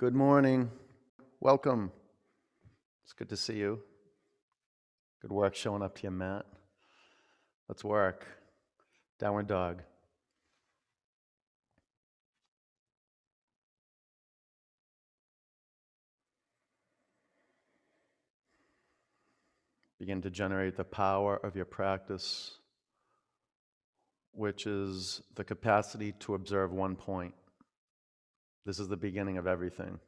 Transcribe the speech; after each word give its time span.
Good 0.00 0.14
morning. 0.14 0.70
Welcome. 1.40 1.92
It's 3.04 3.12
good 3.12 3.28
to 3.28 3.36
see 3.36 3.56
you. 3.56 3.80
Good 5.20 5.30
work 5.30 5.54
showing 5.54 5.82
up 5.82 5.94
to 5.96 6.04
you, 6.04 6.10
Matt. 6.10 6.46
Let's 7.68 7.84
work. 7.84 8.26
Downward 9.18 9.46
dog. 9.46 9.82
Begin 19.98 20.22
to 20.22 20.30
generate 20.30 20.78
the 20.78 20.84
power 20.84 21.36
of 21.36 21.56
your 21.56 21.66
practice, 21.66 22.56
which 24.32 24.66
is 24.66 25.20
the 25.34 25.44
capacity 25.44 26.12
to 26.20 26.32
observe 26.32 26.72
one 26.72 26.96
point. 26.96 27.34
This 28.66 28.78
is 28.78 28.88
the 28.88 28.96
beginning 28.96 29.38
of 29.38 29.46
everything. 29.46 29.98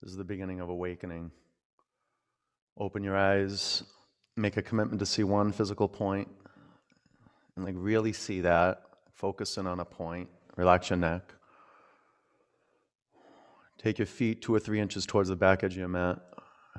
This 0.00 0.10
is 0.10 0.16
the 0.16 0.24
beginning 0.24 0.60
of 0.60 0.68
awakening. 0.68 1.30
Open 2.78 3.02
your 3.02 3.16
eyes, 3.16 3.82
make 4.36 4.56
a 4.56 4.62
commitment 4.62 4.98
to 5.00 5.06
see 5.06 5.24
one 5.24 5.52
physical 5.52 5.88
point, 5.88 6.28
and 7.56 7.64
like 7.64 7.74
really 7.76 8.12
see 8.12 8.40
that. 8.40 8.82
Focus 9.12 9.58
in 9.58 9.66
on 9.66 9.80
a 9.80 9.84
point. 9.84 10.28
Relax 10.56 10.90
your 10.90 10.96
neck. 10.96 11.34
Take 13.78 13.98
your 13.98 14.06
feet 14.06 14.42
two 14.42 14.54
or 14.54 14.60
three 14.60 14.80
inches 14.80 15.06
towards 15.06 15.28
the 15.28 15.36
back 15.36 15.64
edge 15.64 15.72
of 15.72 15.78
your 15.78 15.88
mat. 15.88 16.20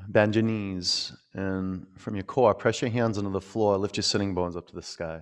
Bend 0.07 0.35
your 0.35 0.43
knees, 0.43 1.13
and 1.33 1.85
from 1.97 2.15
your 2.15 2.23
core, 2.23 2.53
press 2.55 2.81
your 2.81 2.89
hands 2.89 3.17
into 3.17 3.29
the 3.29 3.41
floor. 3.41 3.77
Lift 3.77 3.97
your 3.97 4.03
sitting 4.03 4.33
bones 4.33 4.55
up 4.55 4.67
to 4.67 4.75
the 4.75 4.81
sky. 4.81 5.21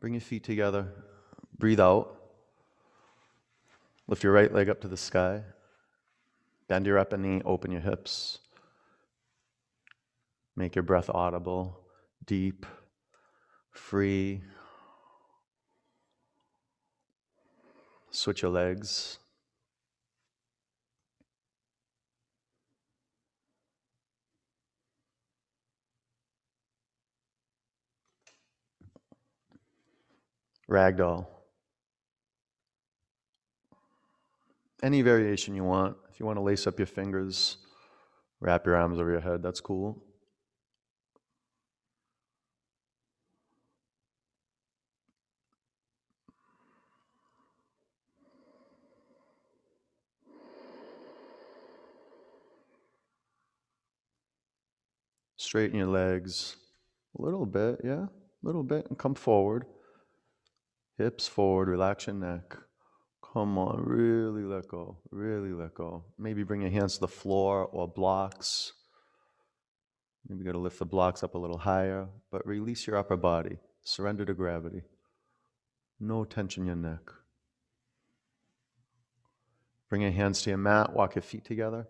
Bring 0.00 0.14
your 0.14 0.20
feet 0.20 0.44
together. 0.44 0.88
Breathe 1.58 1.80
out. 1.80 2.14
Lift 4.06 4.22
your 4.22 4.32
right 4.32 4.52
leg 4.52 4.68
up 4.68 4.80
to 4.82 4.88
the 4.88 4.96
sky. 4.96 5.42
Bend 6.68 6.86
your 6.86 6.98
upper 6.98 7.16
knee, 7.16 7.42
open 7.44 7.70
your 7.70 7.80
hips. 7.80 8.38
Make 10.54 10.74
your 10.74 10.82
breath 10.82 11.08
audible, 11.10 11.80
deep, 12.26 12.66
free. 13.70 14.42
Switch 18.10 18.42
your 18.42 18.50
legs. 18.50 19.18
Ragdoll. 30.70 31.26
Any 34.82 35.02
variation 35.02 35.54
you 35.56 35.64
want. 35.64 35.96
If 36.12 36.20
you 36.20 36.26
want 36.26 36.36
to 36.36 36.42
lace 36.42 36.66
up 36.66 36.78
your 36.78 36.86
fingers, 36.86 37.58
wrap 38.40 38.66
your 38.66 38.76
arms 38.76 38.98
over 38.98 39.10
your 39.10 39.20
head, 39.20 39.42
that's 39.42 39.60
cool. 39.60 40.02
Straighten 55.36 55.78
your 55.78 55.88
legs 55.88 56.56
a 57.18 57.22
little 57.22 57.46
bit, 57.46 57.80
yeah, 57.82 58.04
a 58.04 58.08
little 58.42 58.62
bit, 58.62 58.86
and 58.90 58.98
come 58.98 59.14
forward. 59.14 59.64
Hips 60.98 61.28
forward, 61.28 61.68
relax 61.68 62.08
your 62.08 62.16
neck. 62.16 62.56
Come 63.32 63.56
on, 63.56 63.84
really 63.84 64.42
let 64.42 64.66
go, 64.66 64.98
really 65.12 65.52
let 65.52 65.72
go. 65.72 66.04
Maybe 66.18 66.42
bring 66.42 66.62
your 66.62 66.72
hands 66.72 66.94
to 66.94 67.00
the 67.00 67.08
floor 67.08 67.66
or 67.66 67.86
blocks. 67.86 68.72
Maybe 70.28 70.44
you 70.44 70.52
to 70.52 70.58
lift 70.58 70.80
the 70.80 70.86
blocks 70.86 71.22
up 71.22 71.34
a 71.34 71.38
little 71.38 71.58
higher, 71.58 72.08
but 72.32 72.44
release 72.44 72.86
your 72.86 72.96
upper 72.96 73.16
body. 73.16 73.58
Surrender 73.84 74.24
to 74.24 74.34
gravity. 74.34 74.82
No 76.00 76.24
tension 76.24 76.64
in 76.64 76.66
your 76.66 76.76
neck. 76.76 77.00
Bring 79.88 80.02
your 80.02 80.10
hands 80.10 80.42
to 80.42 80.50
your 80.50 80.58
mat, 80.58 80.92
walk 80.92 81.14
your 81.14 81.22
feet 81.22 81.44
together. 81.44 81.86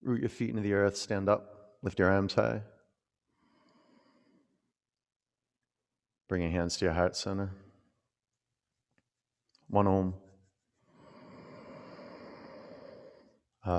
Root 0.00 0.20
your 0.20 0.30
feet 0.30 0.50
into 0.50 0.62
the 0.62 0.74
earth, 0.74 0.96
stand 0.96 1.28
up, 1.28 1.76
lift 1.82 1.98
your 1.98 2.10
arms 2.10 2.34
high. 2.34 2.62
Bring 6.28 6.42
your 6.42 6.52
hands 6.52 6.76
to 6.76 6.84
your 6.84 6.94
heart 6.94 7.16
center. 7.16 7.50
One 9.74 9.88
Om. 9.88 10.14
Uh, 13.66 13.70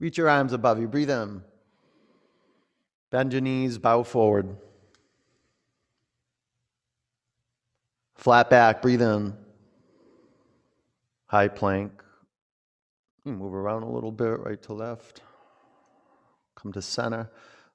reach 0.00 0.18
your 0.18 0.28
arms 0.28 0.52
above 0.52 0.80
you. 0.80 0.88
Breathe 0.88 1.10
in. 1.10 1.44
Bend 3.12 3.32
your 3.32 3.40
knees, 3.40 3.78
bow 3.78 4.02
forward. 4.02 4.56
Flat 8.16 8.50
back, 8.50 8.82
breathe 8.82 9.02
in. 9.02 9.39
High 11.30 11.46
plank. 11.46 11.92
Move 13.24 13.54
around 13.54 13.84
a 13.84 13.88
little 13.88 14.10
bit, 14.10 14.40
right 14.40 14.60
to 14.62 14.72
left. 14.72 15.22
Come 16.56 16.72
to 16.72 16.82
center. 16.82 17.30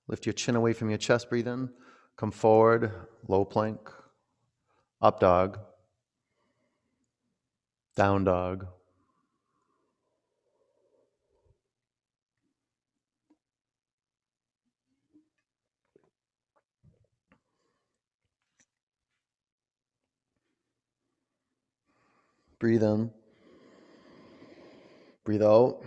Lift 0.09 0.25
your 0.25 0.33
chin 0.33 0.57
away 0.57 0.73
from 0.73 0.89
your 0.89 0.97
chest, 0.97 1.29
breathe 1.29 1.47
in. 1.47 1.69
Come 2.17 2.31
forward, 2.31 2.91
low 3.29 3.45
plank. 3.45 3.79
Up 5.01 5.21
dog. 5.21 5.57
Down 7.95 8.25
dog. 8.25 8.67
Breathe 22.59 22.83
in. 22.83 23.11
Breathe 25.25 25.41
out. 25.41 25.81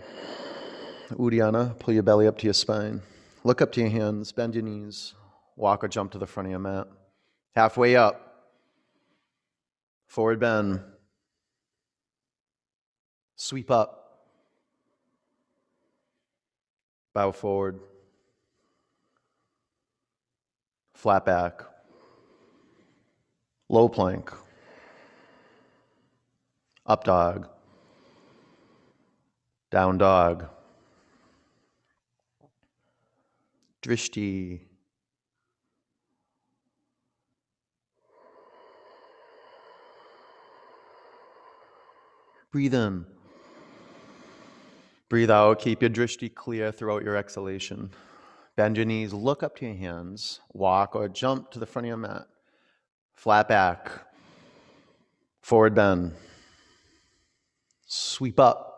Uddiyana, 1.11 1.79
pull 1.79 1.93
your 1.93 2.03
belly 2.03 2.27
up 2.27 2.37
to 2.39 2.45
your 2.45 2.53
spine. 2.53 3.01
Look 3.45 3.61
up 3.61 3.71
to 3.71 3.79
your 3.79 3.89
hands, 3.89 4.33
bend 4.33 4.53
your 4.53 4.65
knees. 4.65 5.13
Walk 5.55 5.81
or 5.85 5.87
jump 5.87 6.11
to 6.11 6.17
the 6.17 6.27
front 6.27 6.47
of 6.47 6.51
your 6.51 6.59
mat. 6.59 6.87
Halfway 7.55 7.95
up. 7.95 8.51
Forward 10.07 10.41
bend. 10.41 10.81
Sweep 13.37 13.71
up. 13.71 14.25
Bow 17.13 17.31
forward. 17.31 17.79
Flat 20.95 21.25
back. 21.25 21.61
Low 23.69 23.87
plank. 23.87 24.33
Up 26.85 27.05
dog. 27.05 27.47
Down 29.71 29.97
dog. 29.97 30.47
Drishti. 33.81 34.61
Breathe 42.51 42.73
in. 42.73 43.05
Breathe 45.07 45.29
out. 45.29 45.59
Keep 45.59 45.83
your 45.83 45.91
drishti 45.91 46.33
clear 46.33 46.71
throughout 46.71 47.03
your 47.03 47.15
exhalation. 47.15 47.91
Bend 48.55 48.75
your 48.75 48.85
knees, 48.85 49.13
look 49.13 49.41
up 49.43 49.55
to 49.57 49.65
your 49.65 49.75
hands, 49.75 50.41
walk 50.51 50.95
or 50.95 51.07
jump 51.07 51.49
to 51.51 51.59
the 51.59 51.65
front 51.65 51.85
of 51.85 51.87
your 51.87 51.97
mat. 51.97 52.27
Flat 53.13 53.47
back. 53.47 53.91
Forward 55.41 55.75
bend. 55.75 56.13
Sweep 57.85 58.39
up. 58.39 58.68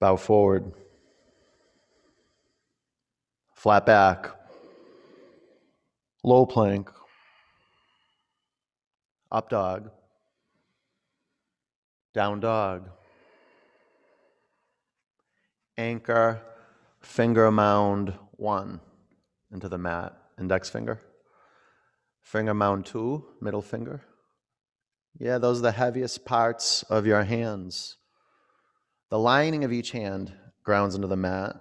Bow 0.00 0.16
forward. 0.16 0.72
Flat 3.54 3.84
back. 3.84 4.30
Low 6.22 6.46
plank. 6.46 6.90
Up 9.30 9.48
dog. 9.48 9.90
Down 12.14 12.40
dog. 12.40 12.88
Anchor, 15.76 16.40
finger 17.00 17.50
mound 17.50 18.14
one 18.32 18.80
into 19.52 19.68
the 19.68 19.78
mat. 19.78 20.16
Index 20.38 20.68
finger. 20.68 21.00
Finger 22.20 22.54
mound 22.54 22.86
two, 22.86 23.24
middle 23.40 23.62
finger. 23.62 24.02
Yeah, 25.18 25.38
those 25.38 25.58
are 25.60 25.62
the 25.62 25.72
heaviest 25.72 26.24
parts 26.24 26.82
of 26.84 27.06
your 27.06 27.24
hands. 27.24 27.96
The 29.10 29.18
lining 29.18 29.64
of 29.64 29.72
each 29.72 29.90
hand 29.92 30.32
grounds 30.62 30.94
into 30.94 31.06
the 31.06 31.16
mat. 31.16 31.56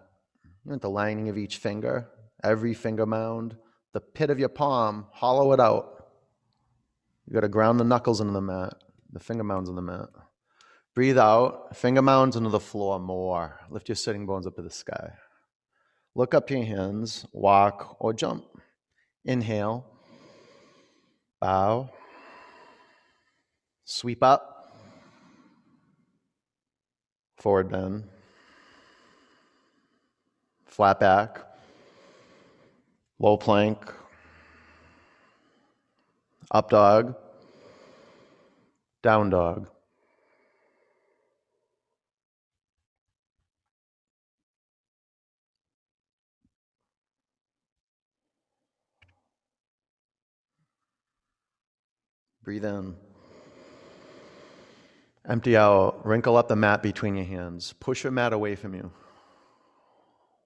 The 0.65 0.89
lining 0.89 1.29
of 1.29 1.37
each 1.37 1.57
finger, 1.57 2.09
every 2.43 2.73
finger 2.73 3.05
mound, 3.05 3.55
the 3.93 4.01
pit 4.01 4.29
of 4.29 4.37
your 4.37 4.49
palm, 4.49 5.07
hollow 5.11 5.53
it 5.53 5.59
out. 5.61 6.07
You 7.25 7.33
got 7.33 7.41
to 7.41 7.47
ground 7.47 7.79
the 7.79 7.85
knuckles 7.85 8.19
into 8.19 8.33
the 8.33 8.41
mat, 8.41 8.73
the 9.11 9.19
finger 9.19 9.45
mounds 9.45 9.69
on 9.69 9.75
the 9.75 9.81
mat. 9.81 10.09
Breathe 10.93 11.17
out, 11.17 11.75
finger 11.77 12.01
mounds 12.01 12.35
into 12.35 12.49
the 12.49 12.59
floor 12.59 12.99
more. 12.99 13.59
Lift 13.69 13.87
your 13.87 13.95
sitting 13.95 14.25
bones 14.25 14.45
up 14.45 14.55
to 14.55 14.61
the 14.61 14.69
sky. 14.69 15.13
Look 16.15 16.33
up 16.33 16.49
your 16.49 16.63
hands, 16.63 17.25
walk 17.31 17.95
or 17.99 18.13
jump. 18.13 18.45
Inhale, 19.23 19.85
bow, 21.39 21.91
sweep 23.85 24.23
up, 24.23 24.56
forward 27.37 27.69
bend, 27.69 28.03
flat 30.65 30.99
back, 30.99 31.39
low 33.19 33.37
plank, 33.37 33.93
up 36.51 36.69
dog, 36.69 37.15
down 39.01 39.29
dog. 39.29 39.67
Breathe 52.43 52.65
in. 52.65 53.06
Empty 55.29 55.57
out. 55.57 56.05
Wrinkle 56.05 56.37
up 56.37 56.47
the 56.47 56.55
mat 56.55 56.81
between 56.81 57.15
your 57.15 57.25
hands. 57.25 57.73
Push 57.79 58.03
your 58.03 58.11
mat 58.11 58.31
away 58.31 58.55
from 58.55 58.73
you. 58.73 58.91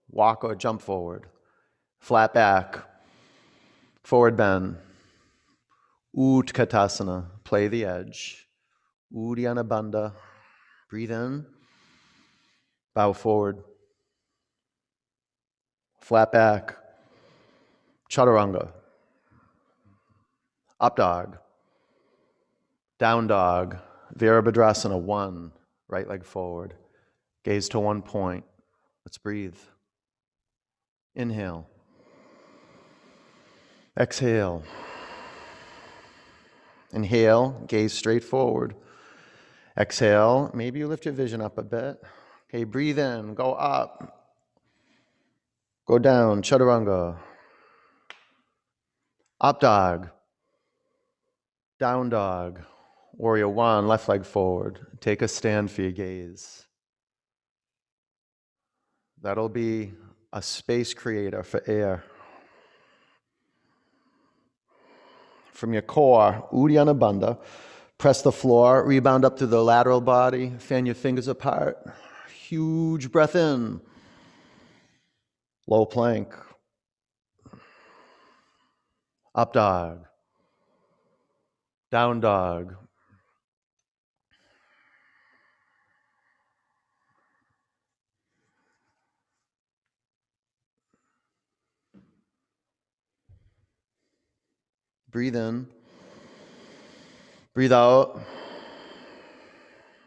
Walk 0.10 0.44
or 0.44 0.56
jump 0.56 0.82
forward. 0.82 1.28
Flat 2.00 2.34
back. 2.34 2.80
Forward 4.04 4.36
bend. 4.36 4.78
Utkatasana. 6.18 7.28
Play 7.44 7.68
the 7.68 7.86
edge. 7.86 8.48
Uddiyana 9.14 9.64
Bandha. 9.68 10.14
Breathe 10.90 11.12
in. 11.12 11.46
Bow 12.96 13.14
forward. 13.14 13.60
Flat 16.00 16.32
back. 16.32 16.76
Chaturanga. 18.10 18.72
Up 20.80 20.96
dog. 20.96 21.38
Down 22.98 23.28
dog, 23.28 23.78
Virabhadrasana, 24.18 25.00
one, 25.00 25.52
right 25.88 26.08
leg 26.08 26.24
forward. 26.24 26.74
Gaze 27.44 27.70
to 27.70 27.80
one 27.80 28.02
point. 28.02 28.44
Let's 29.06 29.18
breathe. 29.18 29.58
Inhale. 31.16 31.68
Exhale. 34.00 34.64
Inhale, 36.94 37.64
gaze 37.68 37.94
straight 37.94 38.24
forward. 38.24 38.76
Exhale, 39.78 40.52
maybe 40.54 40.80
you 40.80 40.88
lift 40.88 41.06
your 41.06 41.14
vision 41.14 41.42
up 41.42 41.58
a 41.58 41.64
bit. 41.64 42.02
Okay, 42.50 42.66
breathe 42.66 43.00
in, 43.00 43.34
go 43.34 43.54
up. 43.54 44.28
Go 45.88 45.98
down, 45.98 46.42
chaturanga. 46.42 47.18
Up 49.40 49.60
dog. 49.60 50.10
Down 51.80 52.10
dog. 52.10 52.62
Warrior 53.14 53.50
one, 53.50 53.88
left 53.88 54.08
leg 54.10 54.26
forward. 54.26 54.80
Take 55.00 55.22
a 55.22 55.28
stand 55.28 55.70
for 55.70 55.82
your 55.82 55.92
gaze. 55.92 56.66
That'll 59.22 59.50
be 59.50 59.94
a 60.34 60.42
space 60.42 60.94
creator 60.94 61.44
for 61.44 61.62
air. 61.68 62.04
From 65.52 65.74
your 65.74 65.84
core, 65.84 66.48
Uddiyana 66.52 66.98
Bandha, 66.98 67.38
press 68.00 68.24
the 68.24 68.32
floor, 68.32 68.84
rebound 68.84 69.26
up 69.26 69.38
to 69.38 69.46
the 69.46 69.64
lateral 69.64 70.02
body, 70.02 70.54
fan 70.58 70.88
your 70.88 70.96
fingers 70.96 71.28
apart. 71.28 71.78
Huge 72.34 73.12
breath 73.12 73.36
in. 73.36 73.80
Low 75.68 75.86
plank. 75.86 76.34
Up 79.36 79.54
dog. 79.54 80.06
Down 81.92 82.20
dog. 82.20 82.76
Breathe 95.12 95.36
in. 95.36 95.68
Breathe 97.54 97.74
out. 97.74 98.22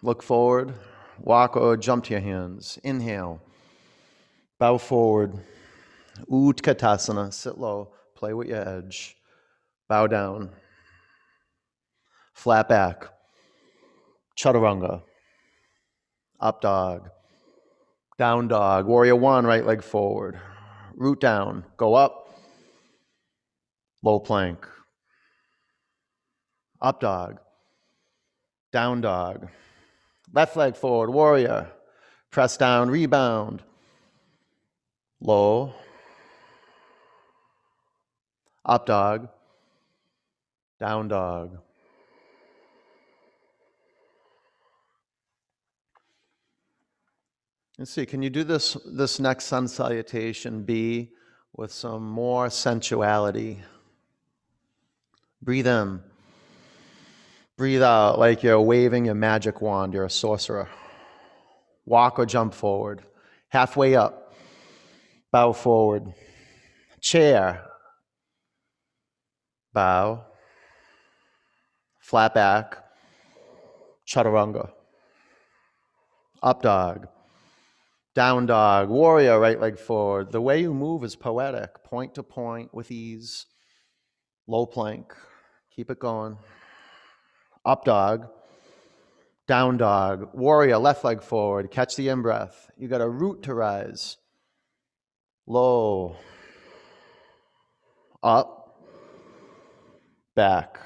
Look 0.03 0.23
forward. 0.23 0.73
Walk 1.19 1.59
or 1.59 1.77
jump 1.77 2.05
to 2.05 2.12
your 2.12 2.23
hands. 2.23 2.79
Inhale. 2.83 3.43
Bow 4.59 4.79
forward. 4.79 5.35
Utkatasana. 6.31 7.35
Sit 7.35 7.59
low. 7.59 7.91
Play 8.15 8.33
with 8.33 8.49
your 8.49 8.67
edge. 8.67 9.15
Bow 9.91 10.06
down. 10.06 10.49
Flat 12.33 12.67
back. 12.67 13.05
Chaturanga. 14.39 15.03
Up 16.41 16.62
dog. 16.62 17.11
Down 18.17 18.49
dog. 18.49 18.87
Warrior 18.87 19.17
one, 19.17 19.45
right 19.45 19.67
leg 19.67 19.83
forward. 19.83 20.41
Root 20.95 21.21
down. 21.21 21.67
Go 21.77 21.93
up. 21.93 22.31
Low 24.03 24.19
plank 24.19 24.67
up 26.85 27.01
dog, 27.01 27.41
down 28.71 29.01
dog, 29.01 29.49
left 30.35 30.55
leg 30.55 30.77
forward, 30.77 31.09
warrior, 31.09 31.71
press 32.31 32.59
down, 32.59 32.91
rebound, 32.91 33.63
low, 35.19 35.73
up 38.67 38.85
dog, 38.85 39.29
down 40.79 41.09
dog. 41.09 41.57
Let's 47.79 47.93
see, 47.93 48.05
can 48.05 48.23
you 48.23 48.29
do 48.29 48.44
this, 48.44 48.77
this 48.85 49.19
next 49.19 49.47
sun 49.47 49.69
salutation 49.69 50.65
B 50.65 51.13
with 51.56 51.73
some 51.73 52.06
more 52.06 52.51
sensuality? 52.51 53.63
Breathe 55.41 55.67
in. 55.67 56.03
Breathe 57.56 57.82
out 57.82 58.19
like 58.19 58.43
you're 58.43 58.61
waving 58.61 59.05
your 59.05 59.15
magic 59.15 59.61
wand. 59.61 59.94
You're 59.94 60.06
a 60.06 60.11
sorcerer. 60.11 60.69
Walk 61.87 62.19
or 62.19 62.27
jump 62.27 62.53
forward. 62.53 63.05
Halfway 63.49 63.94
up. 63.94 64.34
Bow 65.31 65.53
forward. 65.53 66.13
Chair. 67.01 67.65
Bow. 69.73 70.25
Flat 72.01 72.34
back. 72.34 72.79
Chaturanga. 74.08 74.70
Up 76.43 76.61
dog. 76.61 77.06
Down 78.17 78.46
dog. 78.46 78.89
Warrior, 78.89 79.39
right 79.39 79.61
leg 79.61 79.79
forward. 79.79 80.32
The 80.32 80.41
way 80.41 80.61
you 80.61 80.75
move 80.75 81.05
is 81.05 81.15
poetic. 81.15 81.84
Point 81.84 82.17
to 82.17 82.25
point 82.25 82.75
with 82.75 82.91
ease. 82.91 83.46
Low 84.49 84.67
plank. 84.67 85.15
Keep 85.77 85.91
it 85.93 86.01
going 86.01 86.37
up 87.65 87.85
dog, 87.85 88.29
down 89.47 89.77
dog, 89.77 90.31
warrior, 90.35 90.79
left 90.79 91.05
leg 91.05 91.23
forward, 91.23 91.71
catch 91.71 91.97
the 91.97 92.09
in 92.09 92.23
breath. 92.23 92.71
You 92.77 92.89
got 92.89 93.01
a 93.01 93.09
root 93.09 93.43
to 93.44 93.55
rise. 93.55 94.17
Low, 95.47 96.17
up, 98.23 98.79
back. 100.35 100.79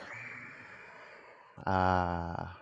Ah. 1.67 2.57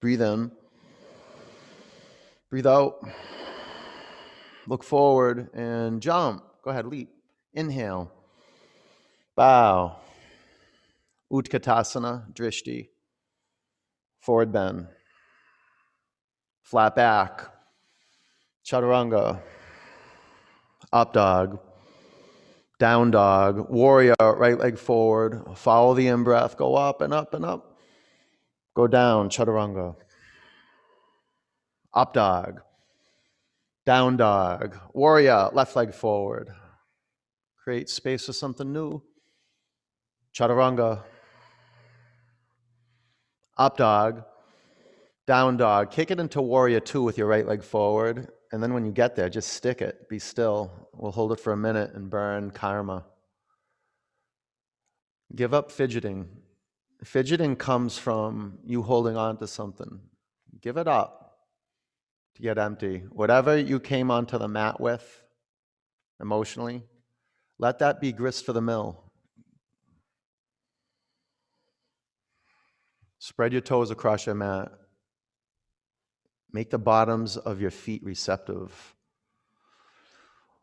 Breathe 0.00 0.22
in. 0.22 0.50
Breathe 2.48 2.66
out. 2.66 3.06
Look 4.66 4.84
forward 4.84 5.52
and 5.54 6.00
jump. 6.00 6.44
Go 6.62 6.70
ahead, 6.70 6.86
leap. 6.86 7.10
Inhale. 7.54 8.12
Bow. 9.34 9.96
Utkatasana, 11.32 12.32
drishti. 12.32 12.88
Forward 14.20 14.52
bend. 14.52 14.88
Flat 16.62 16.94
back. 16.94 17.48
Chaturanga. 18.64 19.40
Up 20.92 21.12
dog. 21.12 21.58
Down 22.78 23.10
dog. 23.10 23.70
Warrior, 23.70 24.14
right 24.20 24.58
leg 24.58 24.78
forward. 24.78 25.42
Follow 25.56 25.94
the 25.94 26.08
in 26.08 26.22
breath. 26.22 26.56
Go 26.56 26.74
up 26.74 27.00
and 27.00 27.12
up 27.12 27.34
and 27.34 27.44
up. 27.44 27.76
Go 28.74 28.86
down, 28.86 29.30
chaturanga. 29.30 29.96
Up 31.92 32.12
dog. 32.12 32.60
Down 33.90 34.16
dog. 34.16 34.78
Warrior, 34.94 35.50
left 35.52 35.74
leg 35.74 35.92
forward. 35.92 36.50
Create 37.64 37.88
space 37.88 38.26
for 38.26 38.32
something 38.32 38.72
new. 38.72 39.02
Chaturanga. 40.32 41.02
Up 43.58 43.76
dog. 43.76 44.22
Down 45.26 45.56
dog. 45.56 45.90
Kick 45.90 46.12
it 46.12 46.20
into 46.20 46.40
warrior 46.40 46.78
two 46.78 47.02
with 47.02 47.18
your 47.18 47.26
right 47.26 47.44
leg 47.44 47.64
forward. 47.64 48.28
And 48.52 48.62
then 48.62 48.74
when 48.74 48.84
you 48.84 48.92
get 48.92 49.16
there, 49.16 49.28
just 49.28 49.54
stick 49.54 49.82
it. 49.82 50.08
Be 50.08 50.20
still. 50.20 50.70
We'll 50.94 51.10
hold 51.10 51.32
it 51.32 51.40
for 51.40 51.52
a 51.52 51.56
minute 51.56 51.92
and 51.92 52.08
burn 52.08 52.52
karma. 52.52 53.04
Give 55.34 55.52
up 55.52 55.72
fidgeting. 55.72 56.28
Fidgeting 57.02 57.56
comes 57.56 57.98
from 57.98 58.60
you 58.64 58.84
holding 58.84 59.16
on 59.16 59.36
to 59.38 59.48
something. 59.48 59.98
Give 60.60 60.76
it 60.76 60.86
up 60.86 61.19
get 62.40 62.58
empty. 62.58 63.04
Whatever 63.10 63.56
you 63.56 63.78
came 63.78 64.10
onto 64.10 64.38
the 64.38 64.48
mat 64.48 64.80
with 64.80 65.22
emotionally, 66.20 66.82
let 67.58 67.78
that 67.80 68.00
be 68.00 68.12
grist 68.12 68.46
for 68.46 68.52
the 68.52 68.62
mill. 68.62 69.04
Spread 73.18 73.52
your 73.52 73.60
toes 73.60 73.90
across 73.90 74.26
your 74.26 74.34
mat. 74.34 74.72
Make 76.52 76.70
the 76.70 76.78
bottoms 76.78 77.36
of 77.36 77.60
your 77.60 77.70
feet 77.70 78.02
receptive. 78.02 78.94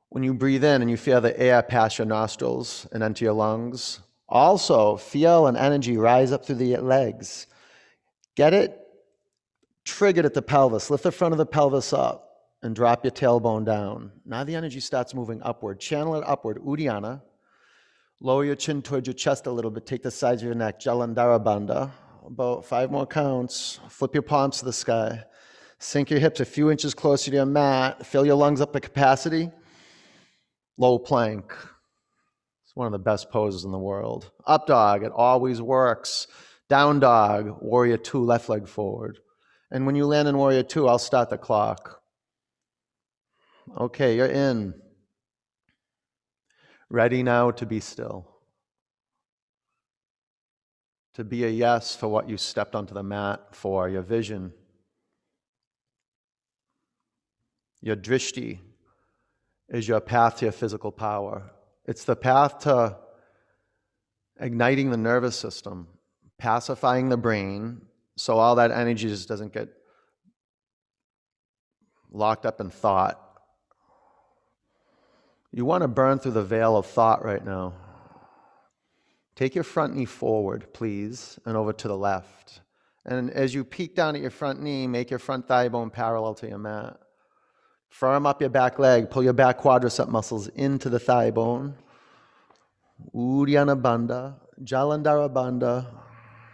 When 0.10 0.24
you 0.24 0.34
breathe 0.34 0.64
in 0.64 0.82
and 0.82 0.90
you 0.90 0.98
feel 0.98 1.22
the 1.22 1.40
air 1.40 1.62
pass 1.62 1.98
your 1.98 2.08
nostrils 2.08 2.88
and 2.92 3.04
enter 3.04 3.26
your 3.26 3.34
lungs, 3.34 4.00
also 4.28 4.98
feel 4.98 5.48
an 5.48 5.56
energy 5.56 5.98
rise 5.98 6.32
up 6.32 6.46
through 6.46 6.56
the 6.56 6.78
legs. 6.78 7.48
Get 8.36 8.54
it 8.54 8.87
triggered 9.88 10.26
at 10.26 10.34
the 10.34 10.42
pelvis. 10.42 10.90
Lift 10.92 11.04
the 11.04 11.12
front 11.12 11.34
of 11.34 11.38
the 11.38 11.46
pelvis 11.46 11.94
up 11.94 12.30
and 12.62 12.76
drop 12.76 13.04
your 13.04 13.12
tailbone 13.12 13.66
down. 13.66 14.12
Now 14.26 14.44
the 14.44 14.54
energy 14.54 14.80
starts 14.80 15.16
moving 15.16 15.42
upward. 15.42 15.80
Channel 15.80 16.16
it 16.16 16.24
upward. 16.28 16.58
Uddiyana. 16.58 17.22
Lower 18.20 18.44
your 18.44 18.56
chin 18.56 18.82
towards 18.82 19.08
your 19.08 19.14
chest 19.14 19.48
a 19.48 19.52
little 19.52 19.72
bit. 19.72 19.86
Take 19.86 20.04
the 20.04 20.12
sides 20.12 20.42
of 20.42 20.48
your 20.48 20.56
neck. 20.56 20.80
Jalandhara 20.80 21.44
Bandha. 21.44 21.92
About 22.26 22.66
five 22.66 22.92
more 22.92 23.08
counts. 23.08 23.80
Flip 23.90 24.14
your 24.14 24.24
palms 24.24 24.60
to 24.60 24.66
the 24.66 24.74
sky. 24.74 25.24
Sink 25.80 26.10
your 26.10 26.20
hips 26.20 26.42
a 26.42 26.46
few 26.46 26.70
inches 26.70 26.94
closer 26.94 27.32
to 27.32 27.38
your 27.38 27.46
mat. 27.46 28.06
Fill 28.06 28.26
your 28.26 28.36
lungs 28.36 28.60
up 28.60 28.74
to 28.74 28.80
capacity. 28.80 29.50
Low 30.78 31.00
plank. 31.00 31.54
It's 32.66 32.76
one 32.76 32.88
of 32.88 32.92
the 32.92 33.00
best 33.00 33.32
poses 33.32 33.64
in 33.64 33.72
the 33.72 33.80
world. 33.80 34.32
Up 34.46 34.68
dog, 34.68 35.04
it 35.04 35.12
always 35.16 35.62
works. 35.62 36.28
Down 36.68 37.00
dog, 37.00 37.62
warrior 37.62 37.98
two, 37.98 38.24
left 38.24 38.50
leg 38.50 38.68
forward. 38.68 39.20
And 39.70 39.86
when 39.86 39.96
you 39.96 40.06
land 40.06 40.28
in 40.28 40.38
warrior 40.38 40.64
two, 40.64 40.88
I'll 40.88 41.00
start 41.00 41.30
the 41.30 41.38
clock. 41.38 42.02
Okay, 43.78 44.16
you're 44.16 44.26
in. 44.26 44.74
Ready 46.90 47.22
now 47.22 47.52
to 47.52 47.66
be 47.66 47.80
still. 47.80 48.30
To 51.16 51.24
be 51.24 51.44
a 51.44 51.50
yes 51.50 51.96
for 51.96 52.08
what 52.08 52.30
you 52.30 52.38
stepped 52.38 52.76
onto 52.76 52.94
the 52.94 53.04
mat 53.04 53.42
for, 53.52 53.90
your 53.90 54.04
vision. 54.04 54.54
Your 57.82 57.96
drishti 57.96 58.60
is 59.70 59.88
your 59.88 60.00
path 60.00 60.38
to 60.38 60.46
your 60.46 60.52
physical 60.54 60.92
power. 60.92 61.52
It's 61.86 62.06
the 62.06 62.16
path 62.16 62.60
to 62.60 62.98
igniting 64.40 64.92
the 64.92 64.98
nervous 64.98 65.36
system, 65.36 65.88
pacifying 66.38 67.10
the 67.10 67.18
brain, 67.18 67.82
so 68.18 68.38
all 68.40 68.56
that 68.56 68.72
energy 68.72 69.08
just 69.08 69.30
doesn't 69.30 69.54
get 69.54 69.70
locked 72.12 72.46
up 72.46 72.60
in 72.60 72.70
thought. 72.70 73.22
You 75.52 75.66
want 75.66 75.84
to 75.84 75.88
burn 75.88 76.20
through 76.20 76.32
the 76.32 76.44
veil 76.44 76.76
of 76.76 76.86
thought 76.86 77.24
right 77.24 77.44
now. 77.44 77.74
Take 79.36 79.54
your 79.54 79.64
front 79.64 79.96
knee 79.96 80.06
forward, 80.06 80.74
please, 80.74 81.40
and 81.46 81.56
over 81.56 81.72
to 81.72 81.88
the 81.88 81.96
left. 81.96 82.62
And 83.06 83.30
as 83.30 83.54
you 83.54 83.64
peek 83.64 83.96
down 83.96 84.16
at 84.16 84.22
your 84.22 84.32
front 84.32 84.62
knee, 84.62 84.88
make 84.88 85.12
your 85.12 85.20
front 85.20 85.48
thigh 85.48 85.70
bone 85.70 85.92
parallel 85.92 86.34
to 86.36 86.48
your 86.48 86.58
mat. 86.58 86.98
Firm 87.90 88.26
up 88.26 88.42
your 88.42 88.50
back 88.50 88.80
leg, 88.80 89.10
pull 89.10 89.24
your 89.24 89.34
back 89.34 89.60
quadricep 89.60 90.10
muscles 90.10 90.48
into 90.50 90.90
the 90.90 91.00
thigh 91.00 91.32
bone. 91.32 91.76
Uddiyana 93.16 93.80
Bandha, 93.80 94.36
Jalandhara 94.64 95.32
Bandha. 95.32 95.86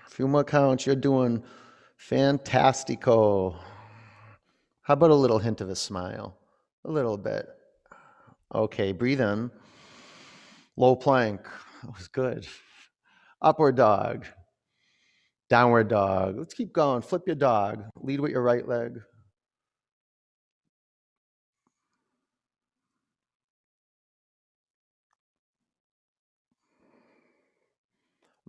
A 0.06 0.10
few 0.10 0.28
more 0.28 0.44
counts, 0.44 0.86
you're 0.86 0.96
doing 0.96 1.44
fantastico. 1.98 3.56
How 4.82 4.94
about 4.94 5.12
a 5.12 5.16
little 5.16 5.40
hint 5.40 5.62
of 5.62 5.70
a 5.70 5.76
smile? 5.76 6.38
A 6.86 6.92
little 6.92 7.18
bit. 7.18 7.48
Okay, 8.54 8.92
breathe 8.92 9.22
in. 9.22 9.50
Low 10.76 10.96
plank. 10.96 11.42
That 11.84 11.98
was 11.98 12.08
good. 12.08 12.48
Upward 13.42 13.76
dog. 13.76 14.26
Downward 15.50 15.88
dog. 15.90 16.38
Let's 16.38 16.54
keep 16.54 16.74
going. 16.74 17.02
Flip 17.02 17.24
your 17.26 17.36
dog. 17.36 17.84
Lead 18.02 18.20
with 18.20 18.32
your 18.32 18.42
right 18.42 18.68
leg. 18.68 19.02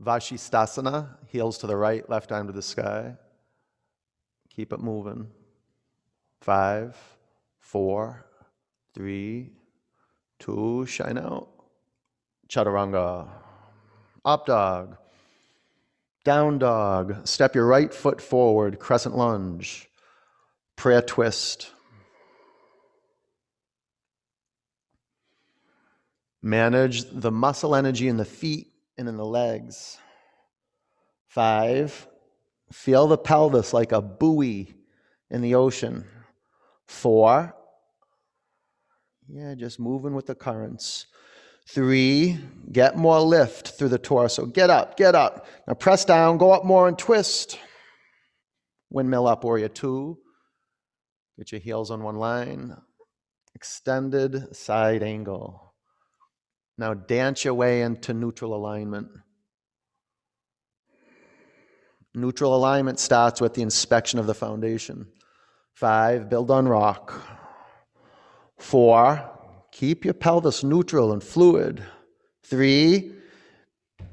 Vashisthasana, 0.00 1.08
heels 1.28 1.58
to 1.58 1.66
the 1.66 1.76
right, 1.76 2.08
left 2.10 2.32
arm 2.32 2.46
to 2.48 2.52
the 2.52 2.62
sky. 2.62 3.14
Keep 4.50 4.72
it 4.72 4.80
moving. 4.80 5.28
Five, 6.40 6.96
four, 7.60 8.26
three, 8.94 9.52
two, 10.38 10.86
shine 10.86 11.18
out. 11.18 11.48
Chaturanga. 12.48 13.28
Up 14.24 14.46
dog. 14.46 14.96
Down 16.24 16.58
dog. 16.58 17.26
Step 17.26 17.54
your 17.54 17.66
right 17.66 17.92
foot 17.92 18.20
forward, 18.20 18.78
crescent 18.78 19.16
lunge. 19.16 19.88
Prayer 20.76 21.02
twist. 21.02 21.70
Manage 26.42 27.04
the 27.10 27.30
muscle 27.30 27.74
energy 27.74 28.08
in 28.08 28.18
the 28.18 28.24
feet 28.24 28.73
and 28.96 29.08
in 29.08 29.16
the 29.16 29.24
legs. 29.24 29.98
Five, 31.28 32.06
feel 32.72 33.06
the 33.06 33.18
pelvis 33.18 33.72
like 33.72 33.92
a 33.92 34.00
buoy 34.00 34.74
in 35.30 35.42
the 35.42 35.54
ocean. 35.54 36.04
Four, 36.86 37.54
yeah, 39.28 39.54
just 39.54 39.80
moving 39.80 40.14
with 40.14 40.26
the 40.26 40.34
currents. 40.34 41.06
Three, 41.66 42.38
get 42.70 42.96
more 42.96 43.20
lift 43.20 43.70
through 43.70 43.88
the 43.88 43.98
torso. 43.98 44.44
Get 44.46 44.68
up, 44.68 44.96
get 44.98 45.14
up. 45.14 45.46
Now 45.66 45.74
press 45.74 46.04
down, 46.04 46.36
go 46.36 46.52
up 46.52 46.64
more 46.64 46.88
and 46.88 46.98
twist. 46.98 47.58
Windmill 48.90 49.26
up, 49.26 49.44
warrior 49.44 49.68
two. 49.68 50.18
Get 51.38 51.52
your 51.52 51.60
heels 51.60 51.90
on 51.90 52.02
one 52.02 52.16
line. 52.16 52.76
Extended 53.54 54.54
side 54.54 55.02
angle. 55.02 55.73
Now 56.76 56.94
dance 56.94 57.44
your 57.44 57.54
way 57.54 57.82
into 57.82 58.12
neutral 58.12 58.54
alignment. 58.54 59.08
Neutral 62.14 62.54
alignment 62.54 63.00
starts 63.00 63.40
with 63.40 63.54
the 63.54 63.62
inspection 63.62 64.18
of 64.18 64.26
the 64.26 64.34
foundation. 64.34 65.06
Five, 65.74 66.28
build 66.28 66.50
on 66.50 66.68
rock. 66.68 67.12
Four, 68.58 69.30
keep 69.72 70.04
your 70.04 70.14
pelvis 70.14 70.62
neutral 70.62 71.12
and 71.12 71.22
fluid. 71.22 71.84
Three, 72.44 73.12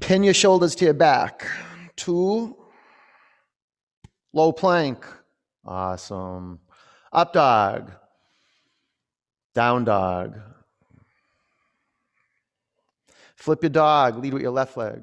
pin 0.00 0.24
your 0.24 0.34
shoulders 0.34 0.74
to 0.76 0.84
your 0.84 0.94
back. 0.94 1.46
Two, 1.94 2.56
low 4.32 4.52
plank. 4.52 5.06
Awesome. 5.64 6.58
Up 7.12 7.32
dog. 7.32 7.92
Down 9.54 9.84
dog. 9.84 10.40
Flip 13.42 13.60
your 13.60 13.70
dog, 13.70 14.18
lead 14.18 14.32
with 14.34 14.42
your 14.42 14.52
left 14.52 14.76
leg. 14.76 15.02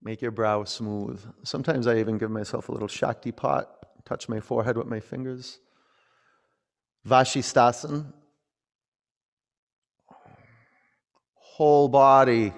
Make 0.00 0.22
your 0.22 0.30
brow 0.30 0.62
smooth. 0.62 1.20
Sometimes 1.42 1.88
I 1.88 1.98
even 1.98 2.18
give 2.18 2.30
myself 2.30 2.68
a 2.68 2.72
little 2.72 2.86
Shaktipat, 2.86 3.66
touch 4.04 4.28
my 4.28 4.38
forehead 4.38 4.76
with 4.76 4.86
my 4.86 5.00
fingers. 5.00 5.58
Vashisthasana. 7.04 8.12
Whole 11.34 11.88
body 11.88 12.52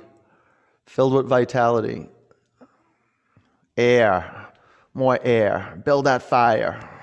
filled 0.85 1.15
with 1.15 1.27
vitality. 1.29 2.11
Air 3.75 4.49
More 4.93 5.19
air. 5.23 5.81
Build 5.83 6.05
that 6.05 6.23
fire. 6.23 6.96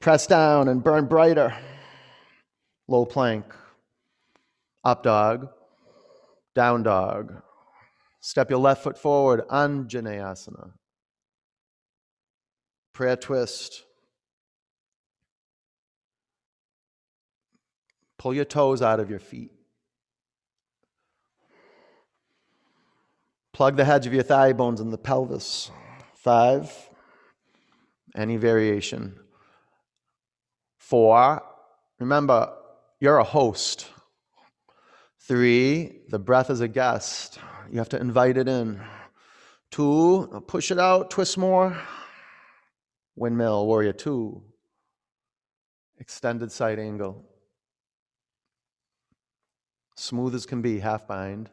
Press 0.00 0.26
down 0.26 0.68
and 0.68 0.82
burn 0.82 1.06
brighter. 1.06 1.56
Low 2.86 3.04
plank. 3.04 3.44
Up 4.84 5.02
dog. 5.02 5.48
Down 6.54 6.82
dog. 6.82 7.42
Step 8.20 8.50
your 8.50 8.60
left 8.60 8.82
foot 8.82 8.96
forward. 8.96 9.42
Anjaneyasana. 9.48 10.72
Prayer 12.92 13.16
twist. 13.16 13.84
Pull 18.18 18.34
your 18.34 18.44
toes 18.44 18.82
out 18.82 18.98
of 19.00 19.10
your 19.10 19.20
feet. 19.20 19.52
Plug 23.52 23.76
the 23.76 23.84
heads 23.84 24.06
of 24.06 24.14
your 24.14 24.22
thigh 24.22 24.52
bones 24.52 24.80
in 24.80 24.90
the 24.90 24.98
pelvis. 24.98 25.70
Five. 26.14 26.72
Any 28.16 28.36
variation. 28.36 29.18
Four. 30.88 31.42
Remember, 31.98 32.50
you're 32.98 33.18
a 33.18 33.24
host. 33.24 33.88
Three. 35.20 36.00
The 36.08 36.18
breath 36.18 36.48
is 36.48 36.62
a 36.62 36.68
guest. 36.68 37.38
You 37.70 37.76
have 37.76 37.90
to 37.90 38.00
invite 38.00 38.38
it 38.38 38.48
in. 38.48 38.80
Two. 39.70 40.42
Push 40.46 40.70
it 40.70 40.78
out, 40.78 41.10
twist 41.10 41.36
more. 41.36 41.76
Windmill, 43.16 43.66
warrior 43.66 43.92
two. 43.92 44.42
Extended 45.98 46.50
side 46.50 46.78
angle. 46.78 47.22
Smooth 49.94 50.34
as 50.34 50.46
can 50.46 50.62
be, 50.62 50.78
half 50.78 51.06
bind. 51.06 51.50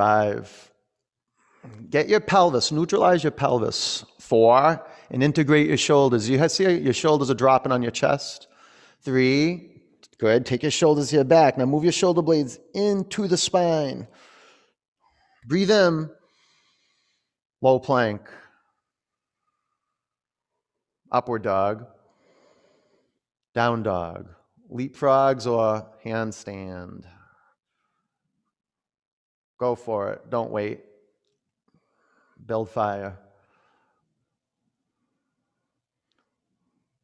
Five. 0.00 0.72
Get 1.90 2.08
your 2.08 2.20
pelvis, 2.20 2.72
neutralize 2.72 3.22
your 3.22 3.32
pelvis. 3.32 4.02
Four, 4.18 4.82
and 5.10 5.22
integrate 5.22 5.68
your 5.68 5.76
shoulders. 5.76 6.26
You 6.26 6.48
see 6.48 6.78
your 6.78 6.94
shoulders 6.94 7.30
are 7.30 7.34
dropping 7.34 7.70
on 7.70 7.82
your 7.82 7.90
chest. 7.90 8.46
Three, 9.02 9.82
good. 10.16 10.46
Take 10.46 10.62
your 10.62 10.70
shoulders 10.70 11.10
here 11.10 11.22
back. 11.22 11.58
Now 11.58 11.66
move 11.66 11.82
your 11.82 11.92
shoulder 11.92 12.22
blades 12.22 12.58
into 12.72 13.28
the 13.28 13.36
spine. 13.36 14.08
Breathe 15.46 15.70
in. 15.70 16.08
Low 17.60 17.78
plank. 17.78 18.22
Upward 21.12 21.42
dog. 21.42 21.84
Down 23.54 23.82
dog. 23.82 24.30
Leapfrogs 24.72 25.46
or 25.46 25.90
handstand. 26.02 27.04
Go 29.60 29.74
for 29.74 30.10
it. 30.12 30.30
Don't 30.30 30.50
wait. 30.50 30.80
Build 32.44 32.70
fire. 32.70 33.18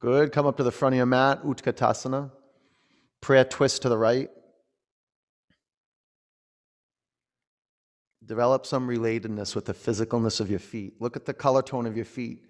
Good. 0.01 0.33
Come 0.33 0.47
up 0.47 0.57
to 0.57 0.63
the 0.63 0.73
front 0.73 0.95
of 0.95 0.97
your 0.97 1.05
mat, 1.05 1.43
Utkatasana. 1.43 2.31
Prayer 3.21 3.45
twist 3.45 3.83
to 3.83 3.91
the 3.91 3.99
right. 3.99 4.31
Develop 8.25 8.65
some 8.65 8.89
relatedness 8.89 9.55
with 9.55 9.67
the 9.67 9.75
physicalness 9.75 10.41
of 10.41 10.49
your 10.49 10.59
feet. 10.59 10.95
Look 10.99 11.15
at 11.15 11.27
the 11.27 11.35
color 11.35 11.61
tone 11.61 11.85
of 11.85 11.95
your 11.95 12.07
feet. 12.07 12.47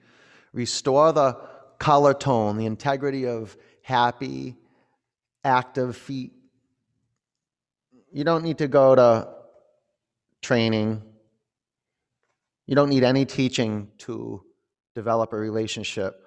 Restore 0.52 1.12
the 1.12 1.36
color 1.80 2.14
tone, 2.14 2.56
the 2.56 2.66
integrity 2.66 3.26
of 3.26 3.56
happy, 3.82 4.54
active 5.42 5.96
feet. 5.96 6.32
You 8.12 8.22
don't 8.22 8.44
need 8.44 8.58
to 8.58 8.68
go 8.68 8.94
to 8.94 9.35
training. 10.46 11.02
You 12.66 12.76
don't 12.76 12.88
need 12.88 13.02
any 13.02 13.24
teaching 13.24 13.88
to 13.98 14.44
develop 14.94 15.32
a 15.32 15.36
relationship 15.36 16.22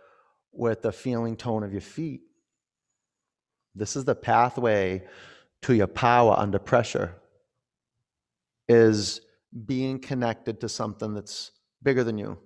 with 0.52 0.82
the 0.82 0.92
feeling 0.92 1.38
tone 1.38 1.64
of 1.64 1.72
your 1.72 1.82
feet. 1.82 2.22
This 3.76 3.96
is 3.96 4.04
the 4.04 4.16
pathway 4.16 5.04
to 5.62 5.74
your 5.74 5.88
power 5.88 6.36
under 6.38 6.60
pressure 6.60 7.16
is 8.68 9.22
being 9.66 10.00
connected 10.00 10.60
to 10.62 10.68
something 10.68 11.14
that's 11.14 11.52
bigger 11.82 12.04
than 12.04 12.18
you. 12.18 12.38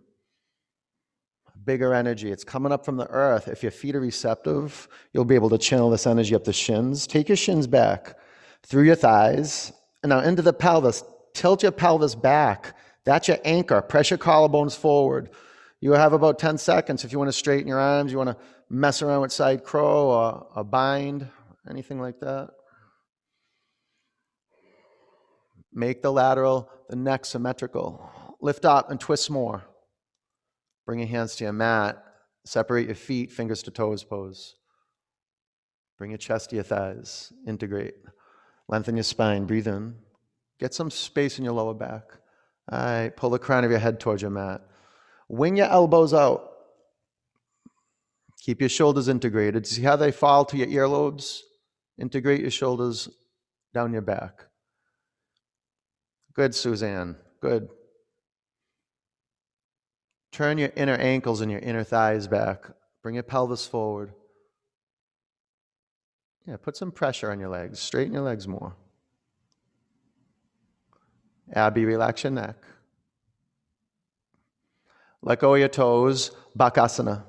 Bigger 1.66 1.96
energy. 1.96 2.32
It's 2.32 2.44
coming 2.44 2.72
up 2.72 2.86
from 2.86 2.98
the 2.98 3.08
earth. 3.08 3.48
If 3.48 3.64
your 3.64 3.72
feet 3.72 3.96
are 3.96 4.00
receptive, 4.00 4.88
you'll 5.12 5.26
be 5.26 5.36
able 5.36 5.50
to 5.50 5.58
channel 5.58 5.90
this 5.90 6.06
energy 6.06 6.36
up 6.36 6.44
the 6.44 6.54
shins. 6.54 7.08
Take 7.08 7.30
your 7.30 7.36
shins 7.36 7.66
back 7.66 8.16
through 8.62 8.84
your 8.84 8.96
thighs 8.96 9.74
and 10.04 10.12
now 10.12 10.20
into 10.20 10.44
the 10.44 10.54
pelvis 10.54 11.04
tilt 11.34 11.64
your 11.64 11.72
pelvis 11.72 12.16
back. 12.16 12.76
That's 13.06 13.28
your 13.28 13.38
anchor. 13.44 13.82
Press 13.82 14.10
your 14.10 14.18
collarbones 14.18 14.78
forward. 14.78 15.30
You 15.82 15.92
have 15.92 16.14
about 16.14 16.40
10 16.40 16.58
seconds 16.58 17.04
if 17.04 17.12
you 17.12 17.20
want 17.20 17.28
to 17.28 17.34
straighten 17.34 17.68
your 17.68 17.80
arms, 17.80 18.12
you 18.12 18.18
want 18.18 18.30
to 18.30 18.38
mess 18.70 19.02
around 19.02 19.22
with 19.22 19.32
side 19.32 19.64
crow 19.64 20.08
or 20.08 20.48
a 20.56 20.64
bind, 20.64 21.28
anything 21.70 22.00
like 22.00 22.20
that. 22.22 22.52
Make 25.74 26.02
the 26.02 26.12
lateral, 26.12 26.70
the 26.88 26.96
neck 26.96 27.26
symmetrical. 27.26 28.10
Lift 28.40 28.64
up 28.64 28.92
and 28.92 29.00
twist 29.00 29.30
more. 29.30 29.64
Bring 30.86 31.00
your 31.00 31.08
hands 31.08 31.36
to 31.38 31.46
your 31.46 31.54
mat. 31.54 32.02
Separate 32.46 32.88
your 32.88 32.96
feet, 32.96 33.32
fingers 33.32 33.64
to 33.64 33.72
toes 33.72 34.04
pose. 34.04 34.56
Bring 35.98 36.12
your 36.12 36.18
chest 36.18 36.50
to 36.50 36.56
your 36.56 36.64
thighs. 36.64 37.32
Integrate. 37.48 37.96
Lengthen 38.68 38.96
your 38.96 39.04
spine. 39.04 39.46
Breathe 39.46 39.68
in. 39.68 39.96
Get 40.64 40.74
some 40.74 40.90
space 40.90 41.40
in 41.40 41.44
your 41.44 41.56
lower 41.56 41.74
back. 41.74 42.04
All 42.72 42.80
right, 42.80 43.14
pull 43.18 43.32
the 43.32 43.38
crown 43.38 43.66
of 43.66 43.70
your 43.70 43.82
head 43.82 44.00
towards 44.00 44.22
your 44.22 44.32
mat. 44.32 44.62
Wing 45.28 45.58
your 45.58 45.66
elbows 45.68 46.14
out. 46.14 46.52
Keep 48.40 48.62
your 48.62 48.70
shoulders 48.70 49.10
integrated. 49.10 49.68
See 49.68 49.82
how 49.82 49.98
they 49.98 50.14
fall 50.14 50.46
to 50.46 50.56
your 50.56 50.68
earlobes? 50.68 51.40
Integrate 52.00 52.40
your 52.40 52.50
shoulders 52.50 53.10
down 53.74 53.92
your 53.92 54.04
back. 54.04 54.46
Good, 56.34 56.56
Suzanne. 56.56 57.18
Good. 57.42 57.68
Turn 60.32 60.58
your 60.58 60.72
inner 60.78 60.96
ankles 60.96 61.42
and 61.42 61.52
your 61.52 61.60
inner 61.60 61.84
thighs 61.84 62.26
back. 62.28 62.72
Bring 63.02 63.16
your 63.16 63.24
pelvis 63.24 63.68
forward. 63.68 64.14
Yeah, 66.48 66.56
put 66.56 66.78
some 66.78 66.94
pressure 66.94 67.32
on 67.32 67.42
your 67.42 67.50
legs. 67.50 67.80
Straighten 67.80 68.14
your 68.14 68.24
legs 68.24 68.48
more. 68.48 68.78
Abby, 71.52 71.86
relax 71.86 72.24
your 72.24 72.32
neck. 72.32 72.56
Let 75.22 75.40
go 75.40 75.54
of 75.54 75.60
your 75.60 75.70
toes, 75.70 76.32
Bakasana. 76.58 77.24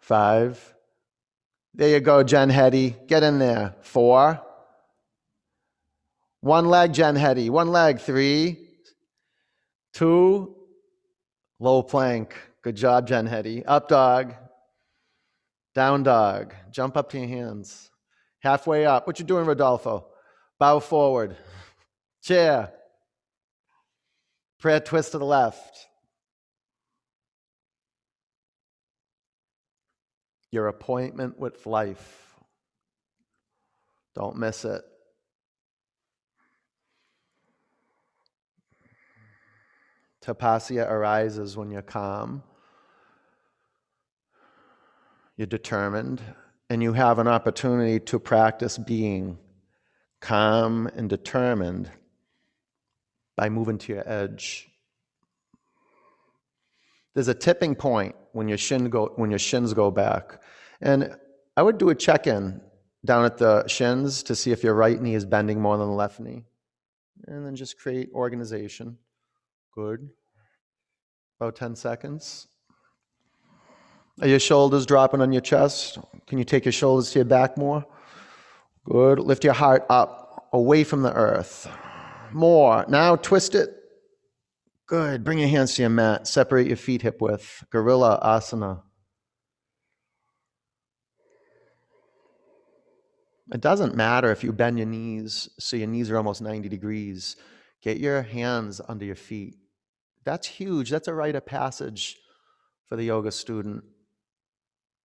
Five. 0.00 0.74
There 1.74 1.90
you 1.90 2.00
go, 2.00 2.22
Jen 2.22 2.48
Hetty. 2.48 2.96
Get 3.06 3.22
in 3.22 3.38
there. 3.38 3.74
Four. 3.82 4.42
One 6.40 6.66
leg, 6.66 6.92
Jen 6.92 7.14
Hetty. 7.14 7.50
One 7.50 7.68
leg. 7.68 8.00
Three. 8.00 8.68
Two. 9.92 10.56
Low 11.58 11.82
plank. 11.82 12.34
Good 12.62 12.76
job, 12.76 13.06
Jen 13.06 13.26
Hetty. 13.26 13.66
Up 13.66 13.88
dog. 13.88 14.34
Down 15.74 16.02
dog. 16.02 16.54
Jump 16.70 16.96
up 16.96 17.10
to 17.10 17.18
your 17.18 17.28
hands. 17.28 17.90
Halfway 18.40 18.86
up. 18.86 19.06
What 19.06 19.18
you 19.18 19.24
doing, 19.24 19.44
Rodolfo? 19.44 20.06
Bow 20.58 20.80
forward. 20.80 21.36
Chair. 22.22 22.72
Prayer 24.58 24.80
twist 24.80 25.12
to 25.12 25.18
the 25.18 25.24
left. 25.24 25.86
Your 30.50 30.68
appointment 30.68 31.38
with 31.38 31.66
life. 31.66 32.34
Don't 34.14 34.36
miss 34.36 34.64
it. 34.64 34.82
Tapasya 40.28 40.90
arises 40.90 41.56
when 41.56 41.70
you're 41.70 41.80
calm, 41.80 42.42
you're 45.38 45.46
determined, 45.46 46.20
and 46.68 46.82
you 46.82 46.92
have 46.92 47.18
an 47.18 47.26
opportunity 47.26 47.98
to 48.00 48.18
practice 48.18 48.76
being 48.76 49.38
calm 50.20 50.86
and 50.88 51.08
determined 51.08 51.90
by 53.38 53.48
moving 53.48 53.78
to 53.78 53.92
your 53.92 54.02
edge. 54.06 54.68
There's 57.14 57.28
a 57.28 57.34
tipping 57.34 57.76
point 57.76 58.16
when 58.32 58.48
your 58.48 58.58
shin 58.58 58.90
go 58.90 59.12
when 59.14 59.30
your 59.30 59.38
shins 59.38 59.72
go 59.72 59.92
back. 59.92 60.42
And 60.80 61.16
I 61.56 61.62
would 61.62 61.78
do 61.78 61.90
a 61.90 61.94
check-in 61.94 62.60
down 63.04 63.24
at 63.24 63.38
the 63.38 63.66
shins 63.68 64.24
to 64.24 64.34
see 64.34 64.50
if 64.50 64.64
your 64.64 64.74
right 64.74 65.00
knee 65.00 65.14
is 65.14 65.24
bending 65.24 65.60
more 65.60 65.78
than 65.78 65.86
the 65.86 65.94
left 65.94 66.18
knee. 66.18 66.42
And 67.28 67.46
then 67.46 67.54
just 67.54 67.78
create 67.78 68.08
organization. 68.12 68.98
Good. 69.72 70.08
About 71.40 71.54
10 71.54 71.76
seconds. 71.76 72.48
Are 74.20 74.26
your 74.26 74.40
shoulders 74.40 74.84
dropping 74.84 75.20
on 75.20 75.32
your 75.32 75.42
chest? 75.42 75.98
Can 76.26 76.38
you 76.38 76.44
take 76.44 76.64
your 76.64 76.72
shoulders 76.72 77.12
to 77.12 77.20
your 77.20 77.24
back 77.24 77.56
more? 77.56 77.86
Good. 78.84 79.20
Lift 79.20 79.44
your 79.44 79.54
heart 79.54 79.86
up, 79.88 80.48
away 80.52 80.82
from 80.82 81.02
the 81.02 81.12
earth. 81.12 81.68
More. 82.32 82.84
Now 82.88 83.16
twist 83.16 83.54
it. 83.54 83.70
Good. 84.86 85.24
Bring 85.24 85.38
your 85.38 85.48
hands 85.48 85.74
to 85.74 85.82
your 85.82 85.90
mat. 85.90 86.26
Separate 86.26 86.66
your 86.66 86.76
feet 86.76 87.02
hip 87.02 87.20
width. 87.20 87.64
Gorilla 87.70 88.18
asana. 88.22 88.82
It 93.52 93.60
doesn't 93.60 93.94
matter 93.94 94.30
if 94.30 94.44
you 94.44 94.52
bend 94.52 94.78
your 94.78 94.86
knees 94.86 95.48
so 95.58 95.76
your 95.76 95.88
knees 95.88 96.10
are 96.10 96.16
almost 96.16 96.42
90 96.42 96.68
degrees. 96.68 97.36
Get 97.82 97.98
your 97.98 98.22
hands 98.22 98.80
under 98.86 99.04
your 99.04 99.14
feet. 99.14 99.56
That's 100.24 100.46
huge. 100.46 100.90
That's 100.90 101.08
a 101.08 101.14
rite 101.14 101.36
of 101.36 101.46
passage 101.46 102.16
for 102.86 102.96
the 102.96 103.04
yoga 103.04 103.32
student 103.32 103.84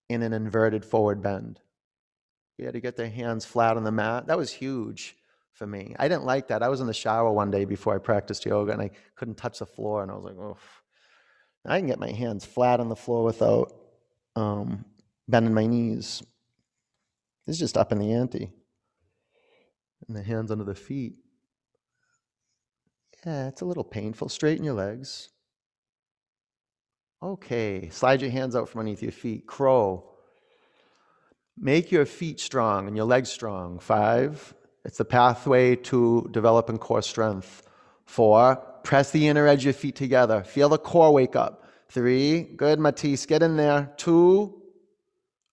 in 0.10 0.22
an 0.22 0.34
inverted 0.34 0.84
forward 0.84 1.22
bend. 1.22 1.60
Had 2.60 2.74
to 2.74 2.80
get 2.80 2.96
their 2.96 3.10
hands 3.10 3.44
flat 3.44 3.76
on 3.76 3.84
the 3.84 3.92
mat. 3.92 4.28
That 4.28 4.38
was 4.38 4.54
huge 4.54 5.18
for 5.54 5.68
me. 5.68 5.96
I 5.98 6.08
didn't 6.08 6.26
like 6.26 6.48
that. 6.50 6.64
I 6.64 6.70
was 6.70 6.82
in 6.82 6.88
the 6.88 6.94
shower 6.94 7.32
one 7.32 7.52
day 7.52 7.66
before 7.66 7.96
I 7.96 8.00
practiced 8.00 8.46
yoga 8.46 8.74
and 8.74 8.82
I 8.82 8.92
couldn't 9.16 9.38
touch 9.38 9.60
the 9.60 9.66
floor. 9.66 10.02
And 10.02 10.12
I 10.12 10.16
was 10.16 10.26
like, 10.26 10.36
oh, 10.38 10.58
I 11.66 11.78
can 11.80 11.88
get 11.88 12.00
my 12.00 12.12
hands 12.12 12.44
flat 12.44 12.80
on 12.80 12.90
the 12.90 12.96
floor 12.96 13.24
without 13.24 13.72
um, 14.36 14.86
bending 15.28 15.54
my 15.54 15.66
knees. 15.66 16.24
It's 17.48 17.60
just 17.60 17.78
up 17.78 17.92
in 17.92 18.00
the 18.00 18.14
ante. 18.14 18.52
And 20.08 20.18
the 20.18 20.24
hands 20.24 20.52
under 20.52 20.66
the 20.66 20.76
feet. 20.76 21.16
Yeah, 23.26 23.48
it's 23.48 23.62
a 23.62 23.66
little 23.66 23.86
painful. 23.86 24.28
Straighten 24.28 24.66
your 24.66 24.74
legs. 24.74 25.30
Okay, 27.22 27.88
slide 27.90 28.22
your 28.22 28.32
hands 28.32 28.54
out 28.54 28.68
from 28.68 28.80
underneath 28.80 29.02
your 29.02 29.14
feet. 29.14 29.48
Crow. 29.48 30.10
Make 31.58 31.90
your 31.90 32.06
feet 32.06 32.42
strong 32.42 32.88
and 32.88 32.98
your 32.98 33.06
legs 33.06 33.32
strong. 33.32 33.80
Five. 33.80 34.54
It's 34.86 34.98
the 34.98 35.06
pathway 35.06 35.76
to 35.78 36.28
developing 36.32 36.78
core 36.78 37.02
strength. 37.02 37.64
Four. 38.06 38.58
Press 38.84 39.12
the 39.12 39.28
inner 39.28 39.48
edge 39.48 39.62
of 39.62 39.66
your 39.66 39.74
feet 39.74 39.96
together. 39.96 40.44
Feel 40.44 40.70
the 40.70 40.78
core 40.78 41.14
wake 41.14 41.36
up. 41.36 41.64
Three. 41.90 42.44
Good, 42.44 42.80
Matisse. 42.80 43.26
Get 43.26 43.44
in 43.44 43.56
there. 43.56 43.94
Two. 43.98 44.62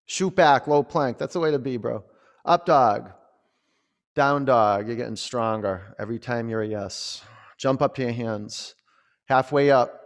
Shoot 0.06 0.34
back, 0.34 0.66
low 0.66 0.82
plank. 0.82 1.18
That's 1.18 1.34
the 1.34 1.40
way 1.40 1.52
to 1.52 1.58
be, 1.58 1.76
bro. 1.76 2.02
Up 2.44 2.66
dog. 2.66 3.12
Down 4.16 4.44
dog. 4.44 4.88
You're 4.88 4.96
getting 4.96 5.14
stronger 5.14 5.94
every 6.00 6.18
time 6.18 6.48
you're 6.48 6.62
a 6.62 6.66
yes. 6.66 7.22
Jump 7.56 7.80
up 7.82 7.94
to 7.94 8.02
your 8.02 8.12
hands. 8.12 8.74
Halfway 9.26 9.70
up. 9.70 10.00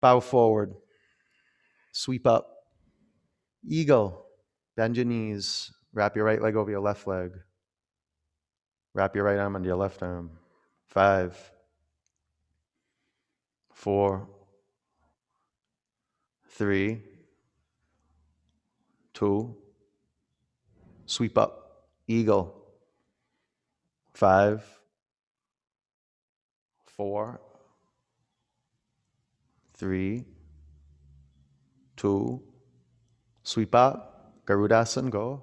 Bow 0.00 0.20
forward. 0.20 0.74
Sweep 1.92 2.26
up. 2.26 2.48
Eagle. 3.68 4.24
Bend 4.76 4.96
your 4.96 5.04
knees. 5.04 5.70
Wrap 5.92 6.16
your 6.16 6.24
right 6.24 6.40
leg 6.40 6.56
over 6.56 6.70
your 6.70 6.80
left 6.80 7.06
leg. 7.06 7.32
Wrap 8.94 9.14
your 9.16 9.24
right 9.24 9.38
arm 9.38 9.56
under 9.56 9.68
your 9.68 9.76
left 9.76 10.02
arm. 10.02 10.30
Five, 10.86 11.36
four, 13.72 14.28
three, 16.50 17.00
two, 19.14 19.56
sweep 21.06 21.38
up, 21.38 21.86
eagle. 22.06 22.58
Five, 24.12 24.62
four, 26.84 27.40
three, 29.74 30.24
two, 31.96 32.42
sweep 33.42 33.74
up. 33.74 34.44
Garudasana, 34.46 35.08
go. 35.08 35.42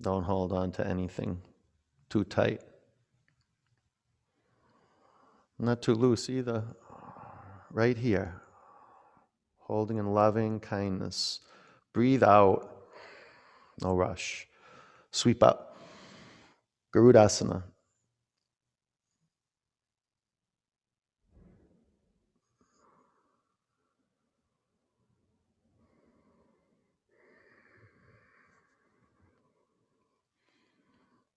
Don't 0.00 0.22
hold 0.24 0.52
on 0.52 0.72
to 0.72 0.86
anything 0.86 1.42
too 2.08 2.24
tight. 2.24 2.60
Not 5.58 5.82
too 5.82 5.94
loose 5.94 6.30
either. 6.30 6.64
Right 7.70 7.96
here. 7.96 8.40
Holding 9.58 9.98
in 9.98 10.14
loving 10.14 10.60
kindness. 10.60 11.40
Breathe 11.92 12.22
out. 12.22 12.70
No 13.82 13.94
rush. 13.94 14.46
Sweep 15.10 15.42
up. 15.42 15.76
Garudasana. 16.94 17.64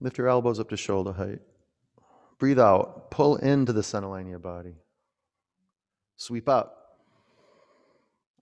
Lift 0.01 0.17
your 0.17 0.27
elbows 0.27 0.59
up 0.59 0.69
to 0.69 0.77
shoulder 0.77 1.13
height. 1.13 1.39
Breathe 2.39 2.59
out. 2.59 3.11
Pull 3.11 3.35
into 3.37 3.71
the 3.71 3.83
center 3.83 4.07
line 4.07 4.23
of 4.25 4.29
your 4.31 4.39
body. 4.39 4.73
Sweep 6.17 6.49
up. 6.49 6.97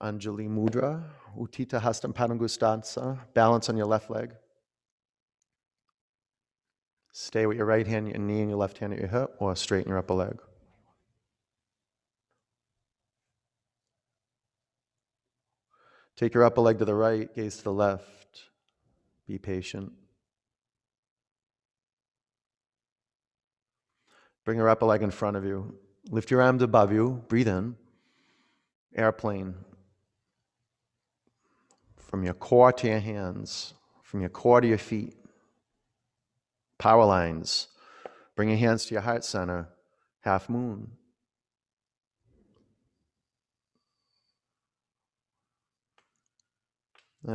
Anjali 0.02 0.48
Mudra, 0.48 1.04
Utthita 1.38 1.82
Hastam 1.82 2.14
Padangusthasana. 2.14 3.18
Balance 3.34 3.68
on 3.68 3.76
your 3.76 3.86
left 3.86 4.10
leg. 4.10 4.32
Stay 7.12 7.44
with 7.44 7.58
your 7.58 7.66
right 7.66 7.86
hand, 7.86 8.08
your 8.08 8.18
knee, 8.18 8.40
and 8.40 8.48
your 8.48 8.58
left 8.58 8.78
hand 8.78 8.94
at 8.94 8.98
your 8.98 9.08
hip, 9.08 9.34
or 9.38 9.54
straighten 9.54 9.90
your 9.90 9.98
upper 9.98 10.14
leg. 10.14 10.38
Take 16.16 16.32
your 16.32 16.44
upper 16.44 16.62
leg 16.62 16.78
to 16.78 16.86
the 16.86 16.94
right, 16.94 17.34
gaze 17.34 17.58
to 17.58 17.64
the 17.64 17.72
left. 17.72 18.44
Be 19.26 19.36
patient. 19.38 19.92
Bring 24.44 24.58
your 24.58 24.68
upper 24.68 24.86
leg 24.86 25.02
in 25.02 25.10
front 25.10 25.36
of 25.36 25.44
you. 25.44 25.74
Lift 26.10 26.30
your 26.30 26.42
arms 26.42 26.62
above 26.62 26.92
you. 26.92 27.22
Breathe 27.28 27.48
in. 27.48 27.76
Airplane. 28.94 29.54
From 31.96 32.24
your 32.24 32.34
core 32.34 32.72
to 32.72 32.88
your 32.88 32.98
hands, 32.98 33.74
from 34.02 34.20
your 34.20 34.30
core 34.30 34.60
to 34.60 34.66
your 34.66 34.78
feet. 34.78 35.14
Power 36.78 37.04
lines. 37.04 37.68
Bring 38.34 38.48
your 38.48 38.58
hands 38.58 38.86
to 38.86 38.94
your 38.94 39.02
heart 39.02 39.24
center. 39.24 39.68
Half 40.20 40.48
moon. 40.48 40.92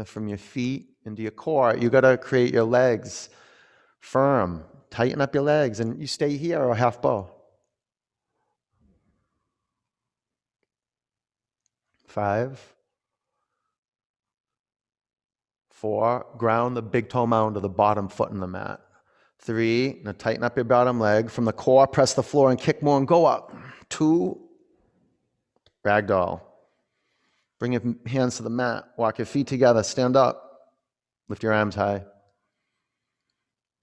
From 0.06 0.28
your 0.28 0.40
feet 0.40 0.88
into 1.06 1.22
your 1.22 1.32
core, 1.32 1.78
you 1.78 1.90
got 1.90 2.02
to 2.02 2.18
create 2.18 2.52
your 2.52 2.64
legs 2.64 3.30
firm. 4.00 4.64
Tighten 4.90 5.22
up 5.22 5.34
your 5.34 5.44
legs 5.44 5.80
and 5.80 6.00
you 6.00 6.08
stay 6.08 6.38
here 6.38 6.64
or 6.64 6.76
half 6.76 7.02
bow. 7.02 7.30
Five. 12.08 12.74
Four. 15.70 16.26
Ground 16.38 16.78
the 16.78 16.82
big 16.82 17.10
toe 17.10 17.28
mound 17.28 17.56
to 17.56 17.60
the 17.60 17.70
bottom 17.70 18.08
foot 18.08 18.32
in 18.32 18.40
the 18.40 18.48
mat. 18.48 18.80
Three. 19.40 20.00
Now 20.04 20.14
tighten 20.18 20.44
up 20.44 20.56
your 20.56 20.64
bottom 20.64 21.00
leg. 21.00 21.30
From 21.30 21.46
the 21.46 21.54
core, 21.54 21.88
press 21.88 22.14
the 22.14 22.24
floor 22.24 22.52
and 22.52 22.60
kick 22.60 22.82
more 22.82 22.98
and 22.98 23.08
go 23.08 23.26
up. 23.26 23.54
Two. 23.90 24.40
Ragdoll. 25.86 26.42
Bring 27.60 27.74
your 27.74 27.82
hands 28.06 28.38
to 28.38 28.44
the 28.44 28.50
mat. 28.50 28.86
Walk 28.98 29.18
your 29.18 29.26
feet 29.26 29.48
together. 29.48 29.84
Stand 29.84 30.16
up. 30.16 30.72
Lift 31.28 31.44
your 31.44 31.54
arms 31.54 31.76
high. 31.76 32.06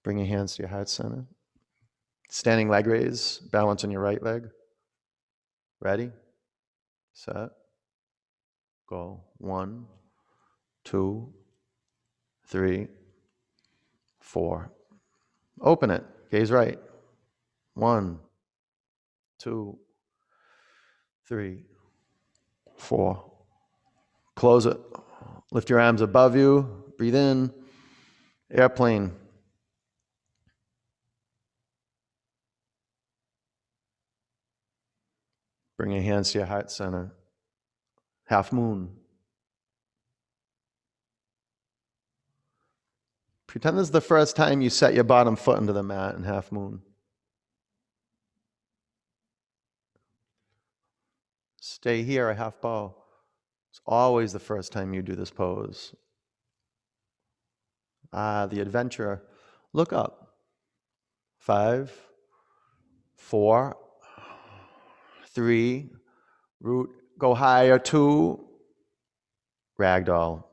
Bring 0.03 0.17
your 0.17 0.27
hands 0.27 0.55
to 0.55 0.63
your 0.63 0.69
heart 0.69 0.89
center. 0.89 1.25
Standing 2.29 2.69
leg 2.69 2.87
raise, 2.87 3.39
balance 3.51 3.83
on 3.83 3.91
your 3.91 4.01
right 4.01 4.21
leg. 4.21 4.49
Ready? 5.79 6.11
Set. 7.13 7.49
Go. 8.89 9.21
One, 9.37 9.85
two, 10.83 11.33
three, 12.47 12.87
four. 14.19 14.71
Open 15.61 15.89
it. 15.89 16.03
Gaze 16.31 16.51
right. 16.51 16.79
One, 17.75 18.19
two, 19.39 19.77
three, 21.27 21.65
four. 22.75 23.31
Close 24.35 24.65
it. 24.65 24.77
Lift 25.51 25.69
your 25.69 25.79
arms 25.79 26.01
above 26.01 26.35
you. 26.35 26.83
Breathe 26.97 27.15
in. 27.15 27.53
Airplane. 28.51 29.11
Bring 35.83 35.95
your 35.95 36.03
hands 36.03 36.31
to 36.31 36.37
your 36.37 36.47
heart 36.47 36.71
center. 36.71 37.11
Half 38.27 38.53
moon. 38.53 38.95
Pretend 43.47 43.77
this 43.77 43.87
is 43.87 43.91
the 43.91 43.99
first 43.99 44.37
time 44.37 44.61
you 44.61 44.69
set 44.69 44.93
your 44.93 45.03
bottom 45.03 45.35
foot 45.35 45.59
into 45.59 45.73
the 45.73 45.83
mat 45.83 46.15
in 46.15 46.23
half 46.23 46.53
moon. 46.53 46.83
Stay 51.59 52.03
here 52.03 52.29
a 52.29 52.35
half 52.35 52.61
bow. 52.61 52.95
It's 53.69 53.81
always 53.85 54.31
the 54.31 54.39
first 54.39 54.71
time 54.71 54.93
you 54.93 55.01
do 55.01 55.15
this 55.15 55.31
pose. 55.31 55.93
Ah, 58.13 58.45
the 58.45 58.61
adventurer. 58.61 59.21
Look 59.73 59.91
up. 59.91 60.35
Five, 61.39 61.91
four, 63.17 63.75
three, 65.33 65.89
root, 66.61 66.89
go 67.17 67.33
higher, 67.33 67.79
two, 67.79 68.45
ragdoll. 69.79 70.43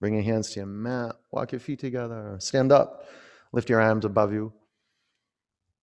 Bring 0.00 0.14
your 0.14 0.22
hands 0.24 0.50
to 0.50 0.60
your 0.60 0.66
mat. 0.66 1.16
Walk 1.30 1.52
your 1.52 1.60
feet 1.60 1.78
together. 1.78 2.36
Stand 2.40 2.72
up. 2.72 3.06
Lift 3.52 3.68
your 3.68 3.80
arms 3.80 4.04
above 4.04 4.32
you. 4.32 4.52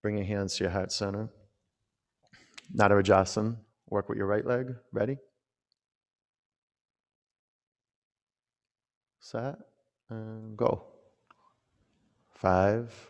Bring 0.02 0.16
your 0.16 0.26
hands 0.26 0.56
to 0.56 0.64
your 0.64 0.70
heart 0.70 0.92
center. 0.92 1.30
Natarajasana. 2.74 3.56
Work 3.88 4.08
with 4.08 4.18
your 4.18 4.26
right 4.26 4.44
leg. 4.46 4.74
Ready? 4.92 5.18
Set 9.20 9.56
and 10.08 10.56
go. 10.56 10.84
Five, 12.34 13.09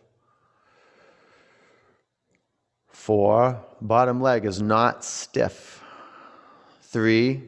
four, 3.01 3.65
bottom 3.81 4.21
leg 4.21 4.45
is 4.45 4.61
not 4.61 5.03
stiff. 5.03 5.83
Three, 6.83 7.43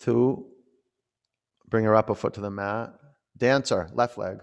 two, 0.00 0.44
bring 1.68 1.84
her 1.84 1.94
upper 1.94 2.16
foot 2.16 2.34
to 2.34 2.40
the 2.40 2.50
mat. 2.50 2.94
Dancer, 3.36 3.88
left 3.92 4.18
leg. 4.18 4.40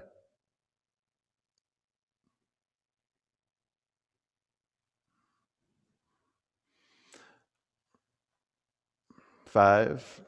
Five, 9.45 10.21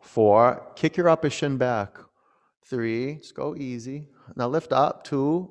four, 0.00 0.66
kick 0.74 0.96
your 0.96 1.10
upper 1.10 1.28
shin 1.28 1.58
back. 1.58 1.98
Three, 2.64 3.16
just 3.16 3.34
go 3.34 3.54
easy. 3.54 4.08
Now 4.34 4.48
lift 4.48 4.72
up. 4.72 5.04
Two, 5.04 5.50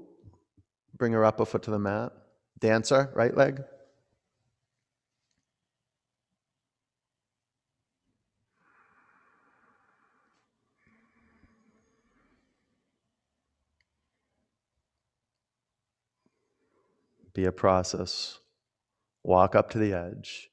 bring 0.97 1.11
your 1.11 1.23
upper 1.23 1.45
foot 1.45 1.63
to 1.63 1.71
the 1.71 1.79
mat. 1.79 2.11
Dancer, 2.59 3.11
right 3.13 3.35
leg. 3.35 3.63
Be 17.33 17.45
a 17.45 17.51
process. 17.51 18.39
Walk 19.23 19.55
up 19.55 19.69
to 19.71 19.77
the 19.77 19.93
edge. 19.93 20.49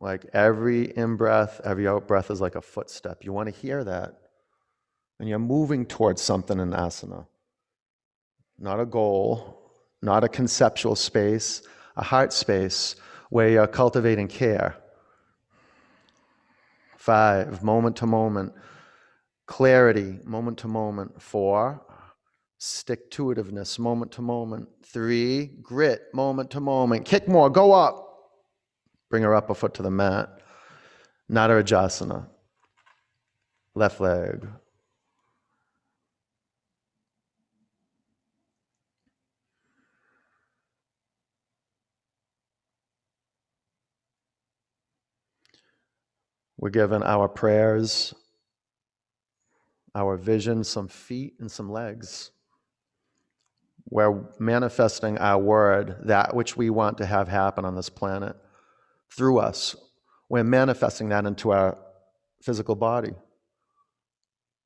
Like 0.00 0.24
every 0.32 0.84
in 0.96 1.16
breath, 1.16 1.60
every 1.62 1.86
out 1.86 2.08
breath 2.08 2.30
is 2.30 2.40
like 2.40 2.54
a 2.54 2.62
footstep. 2.62 3.24
You 3.24 3.34
want 3.34 3.54
to 3.54 3.60
hear 3.60 3.84
that. 3.84 4.19
And 5.20 5.28
you're 5.28 5.38
moving 5.38 5.84
towards 5.84 6.22
something 6.22 6.58
in 6.58 6.70
asana. 6.70 7.26
Not 8.58 8.80
a 8.80 8.86
goal, 8.86 9.70
not 10.00 10.24
a 10.24 10.28
conceptual 10.28 10.96
space, 10.96 11.60
a 11.94 12.02
heart 12.02 12.32
space 12.32 12.96
where 13.28 13.50
you're 13.50 13.66
cultivating 13.66 14.28
care. 14.28 14.76
Five, 16.96 17.62
moment 17.62 17.96
to 17.96 18.06
moment. 18.06 18.54
Clarity, 19.46 20.20
moment 20.24 20.56
to 20.58 20.68
moment. 20.68 21.20
Four, 21.20 21.82
stick 22.56 23.10
to 23.10 23.24
itiveness, 23.26 23.78
moment 23.78 24.12
to 24.12 24.22
moment. 24.22 24.68
Three, 24.86 25.50
grit, 25.60 26.00
moment 26.14 26.50
to 26.52 26.60
moment. 26.60 27.04
Kick 27.04 27.28
more, 27.28 27.50
go 27.50 27.72
up. 27.72 28.06
Bring 29.10 29.22
her 29.24 29.34
up 29.34 29.50
a 29.50 29.54
foot 29.54 29.74
to 29.74 29.82
the 29.82 29.90
mat. 29.90 30.30
Natarajasana. 31.30 32.26
Left 33.74 34.00
leg. 34.00 34.48
We're 46.60 46.68
given 46.68 47.02
our 47.02 47.26
prayers, 47.26 48.12
our 49.94 50.18
vision, 50.18 50.62
some 50.62 50.88
feet 50.88 51.36
and 51.40 51.50
some 51.50 51.72
legs. 51.72 52.32
We're 53.88 54.24
manifesting 54.38 55.16
our 55.16 55.38
word, 55.38 55.96
that 56.04 56.36
which 56.36 56.58
we 56.58 56.68
want 56.68 56.98
to 56.98 57.06
have 57.06 57.28
happen 57.28 57.64
on 57.64 57.76
this 57.76 57.88
planet 57.88 58.36
through 59.10 59.38
us. 59.38 59.74
We're 60.28 60.44
manifesting 60.44 61.08
that 61.08 61.24
into 61.24 61.50
our 61.50 61.78
physical 62.42 62.74
body. 62.74 63.14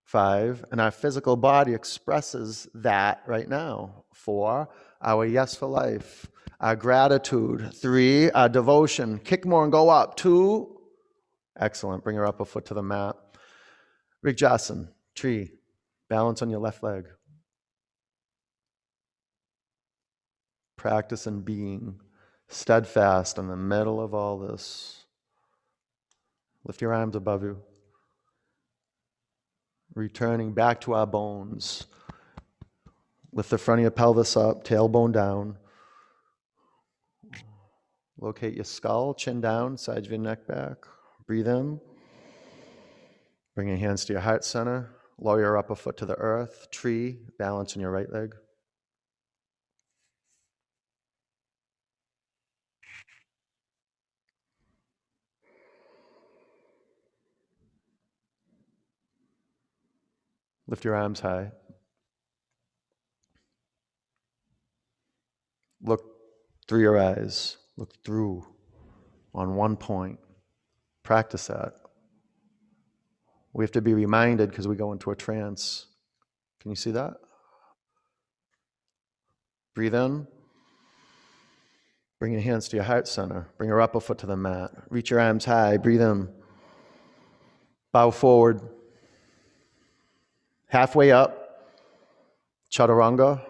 Five, 0.03 0.65
and 0.73 0.81
our 0.81 0.91
physical 0.91 1.37
body 1.37 1.75
expresses 1.75 2.67
that 2.75 3.23
right 3.25 3.49
now. 3.49 4.05
Four, 4.13 4.69
our 5.01 5.25
yes 5.25 5.55
for 5.55 5.69
life, 5.69 6.27
our 6.59 6.75
gratitude. 6.75 7.73
Three, 7.73 8.33
our 8.33 8.49
devotion. 8.49 9.21
Kick 9.21 9.47
more 9.47 9.63
and 9.63 9.71
go 9.71 9.89
up. 9.91 10.17
Two, 10.17 10.75
excellent. 11.59 12.05
Bring 12.05 12.17
her 12.17 12.27
up 12.27 12.41
a 12.41 12.45
foot 12.45 12.67
to 12.67 12.75
the 12.75 12.83
mat. 12.83 13.17
Rick 14.23 14.39
Vrikshasana, 14.39 14.89
tree, 15.15 15.51
balance 16.09 16.43
on 16.43 16.51
your 16.51 16.61
left 16.61 16.83
leg. 16.83 17.07
Practice 20.77 21.27
in 21.27 21.41
being 21.43 22.01
steadfast 22.49 23.39
in 23.39 23.49
the 23.49 23.57
middle 23.57 24.01
of 24.01 24.15
all 24.15 24.39
this. 24.39 25.05
Lift 26.65 26.81
your 26.81 26.95
arms 26.95 27.17
above 27.17 27.43
you. 27.43 27.59
Returning 29.95 30.53
back 30.53 30.81
to 30.83 30.95
our 30.95 31.07
bones. 31.07 31.87
Lift 33.33 33.51
the 33.51 33.59
front 33.59 33.81
of 33.81 33.83
your 33.83 33.91
pelvis 33.91 34.37
up, 34.37 34.65
tailbone 34.65 35.13
down. 35.13 35.59
Locate 38.19 38.55
your 38.55 38.65
skull, 38.65 39.13
chin 39.13 39.41
down, 39.41 39.77
sides 39.77 40.07
of 40.07 40.13
your 40.13 40.21
neck 40.21 40.47
back. 40.47 40.87
Breathe 41.27 41.49
in. 41.49 41.81
Bring 43.55 43.69
your 43.69 43.79
hands 43.79 44.05
to 44.07 44.13
your 44.13 44.23
heart 44.23 44.45
center. 44.45 44.91
Lower 45.19 45.41
your 45.41 45.57
upper 45.57 45.75
foot 45.75 45.97
to 45.99 46.07
the 46.07 46.17
earth. 46.17 46.69
Tree, 46.71 47.19
balance 47.39 47.77
on 47.77 47.81
your 47.81 47.91
right 47.91 48.11
leg. 48.13 48.35
Lift 60.67 60.85
your 60.85 60.97
arms 60.97 61.21
high. 61.21 61.53
Look 65.83 66.03
through 66.67 66.81
your 66.81 66.99
eyes. 66.99 67.59
Look 67.77 67.93
through 68.05 68.47
on 69.35 69.55
one 69.55 69.77
point. 69.77 70.19
Practice 71.05 71.47
that. 71.47 71.75
We 73.53 73.63
have 73.63 73.73
to 73.73 73.83
be 73.83 73.95
reminded 73.95 74.51
because 74.51 74.67
we 74.67 74.75
go 74.75 74.93
into 74.93 75.11
a 75.11 75.17
trance. 75.17 75.87
Can 76.61 76.71
you 76.71 76.77
see 76.77 76.91
that? 76.91 77.15
Breathe 79.75 79.95
in. 79.95 80.27
Bring 82.19 82.33
your 82.33 82.41
hands 82.41 82.69
to 82.69 82.77
your 82.77 82.85
heart 82.85 83.07
center. 83.07 83.49
Bring 83.59 83.69
your 83.69 83.81
upper 83.81 84.01
foot 84.01 84.19
to 84.19 84.27
the 84.27 84.37
mat. 84.37 84.71
Reach 84.89 85.11
your 85.11 85.21
arms 85.21 85.45
high. 85.45 85.77
Breathe 85.77 86.01
in. 86.01 86.29
Bow 87.93 88.11
forward. 88.11 88.63
Halfway 90.69 91.13
up, 91.13 91.71
chaturanga, 92.73 93.45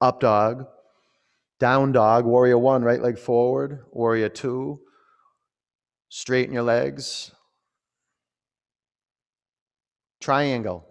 up 0.00 0.18
dog, 0.18 0.66
down 1.60 1.92
dog, 1.92 2.24
warrior 2.24 2.58
one, 2.58 2.82
right 2.82 3.00
leg 3.00 3.18
forward, 3.18 3.84
warrior 3.92 4.28
two, 4.28 4.80
straighten 6.08 6.54
your 6.54 6.62
legs, 6.62 7.32
triangle, 10.20 10.86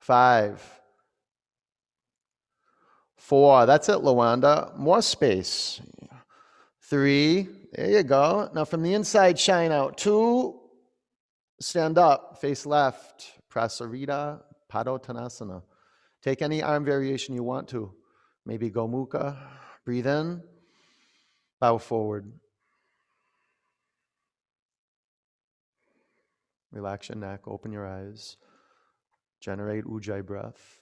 five, 0.00 0.62
four, 3.16 3.66
that's 3.66 3.88
it, 3.88 3.98
Luanda, 3.98 4.76
more 4.76 5.02
space, 5.02 5.80
three, 6.82 7.48
there 7.72 7.90
you 7.90 8.02
go. 8.02 8.50
Now 8.54 8.64
from 8.64 8.82
the 8.82 8.94
inside, 8.94 9.38
shine 9.38 9.72
out, 9.72 9.96
two, 9.96 10.60
Stand 11.62 11.98
up, 11.98 12.40
face 12.40 12.64
left, 12.64 13.32
Prasarita 13.52 14.40
Padottanasana. 14.72 15.62
Take 16.22 16.40
any 16.40 16.62
arm 16.62 16.86
variation 16.86 17.34
you 17.34 17.42
want 17.42 17.68
to. 17.68 17.92
Maybe 18.46 18.70
go 18.70 18.88
Gomukha. 18.88 19.36
Breathe 19.84 20.06
in, 20.06 20.42
bow 21.60 21.76
forward. 21.76 22.32
Relax 26.72 27.08
your 27.08 27.18
neck, 27.18 27.40
open 27.46 27.72
your 27.72 27.86
eyes. 27.86 28.36
Generate 29.40 29.84
Ujjayi 29.84 30.24
breath. 30.24 30.80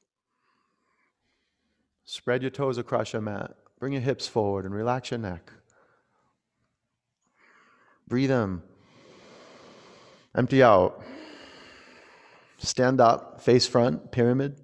Spread 2.05 2.43
your 2.43 2.51
toes 2.51 2.79
across 2.79 3.13
your 3.13 3.23
mat. 3.23 3.55
Bring 3.79 3.93
your 3.93 4.03
hips 4.03 4.27
forward 4.27 4.65
and 4.65 4.75
relax 4.75 5.11
your 5.11 5.19
neck. 5.19 5.53
Breathe 8.09 8.31
in. 8.31 8.63
Empty 10.35 10.63
out. 10.63 11.03
Stand 12.59 13.01
up, 13.01 13.41
face 13.41 13.67
front, 13.67 14.11
pyramid. 14.11 14.61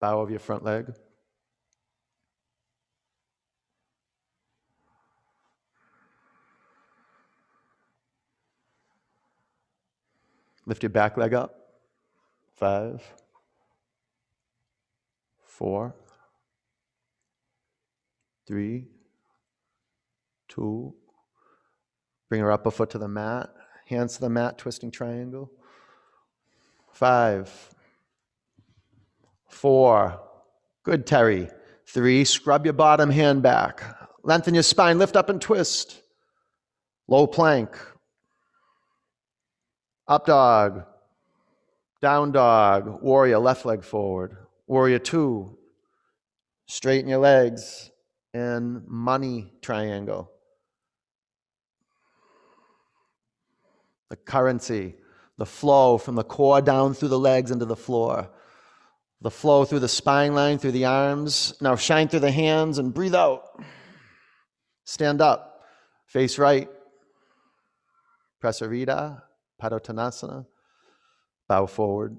Bow 0.00 0.20
of 0.20 0.30
your 0.30 0.38
front 0.38 0.64
leg. 0.64 0.92
Lift 10.68 10.82
your 10.82 10.90
back 10.90 11.16
leg 11.16 11.32
up. 11.32 11.54
Five, 12.56 13.02
four, 15.42 15.96
three, 18.46 18.88
two. 20.46 20.92
Bring 22.28 22.42
her 22.42 22.52
upper 22.52 22.70
foot 22.70 22.90
to 22.90 22.98
the 22.98 23.08
mat. 23.08 23.48
Hands 23.86 24.14
to 24.14 24.20
the 24.20 24.28
mat, 24.28 24.58
twisting 24.58 24.90
triangle. 24.90 25.50
Five, 26.92 27.50
four. 29.48 30.20
Good, 30.82 31.06
Terry. 31.06 31.48
Three, 31.86 32.26
scrub 32.26 32.66
your 32.66 32.74
bottom 32.74 33.08
hand 33.08 33.42
back. 33.42 33.82
Lengthen 34.22 34.52
your 34.52 34.62
spine, 34.62 34.98
lift 34.98 35.16
up 35.16 35.30
and 35.30 35.40
twist. 35.40 36.02
Low 37.06 37.26
plank. 37.26 37.74
Up 40.08 40.24
dog. 40.24 40.84
Down 42.00 42.32
dog. 42.32 43.02
Warrior, 43.02 43.38
left 43.38 43.66
leg 43.66 43.84
forward. 43.84 44.36
Warrior 44.66 44.98
two. 44.98 45.58
Straighten 46.66 47.10
your 47.10 47.18
legs. 47.18 47.90
And 48.32 48.86
money 48.86 49.52
triangle. 49.60 50.30
The 54.08 54.16
currency, 54.16 54.94
the 55.36 55.44
flow 55.44 55.98
from 55.98 56.14
the 56.14 56.24
core 56.24 56.62
down 56.62 56.94
through 56.94 57.08
the 57.08 57.18
legs 57.18 57.50
into 57.50 57.66
the 57.66 57.76
floor. 57.76 58.30
The 59.20 59.30
flow 59.30 59.64
through 59.64 59.80
the 59.80 59.88
spine 59.88 60.34
line, 60.34 60.58
through 60.58 60.72
the 60.72 60.86
arms. 60.86 61.54
Now 61.60 61.76
shine 61.76 62.08
through 62.08 62.20
the 62.20 62.30
hands 62.30 62.78
and 62.78 62.94
breathe 62.94 63.14
out. 63.14 63.60
Stand 64.84 65.20
up. 65.20 65.62
Face 66.06 66.38
right. 66.38 66.70
Prasarita. 68.42 69.22
Padottanasana. 69.60 70.46
Bow 71.48 71.66
forward. 71.66 72.16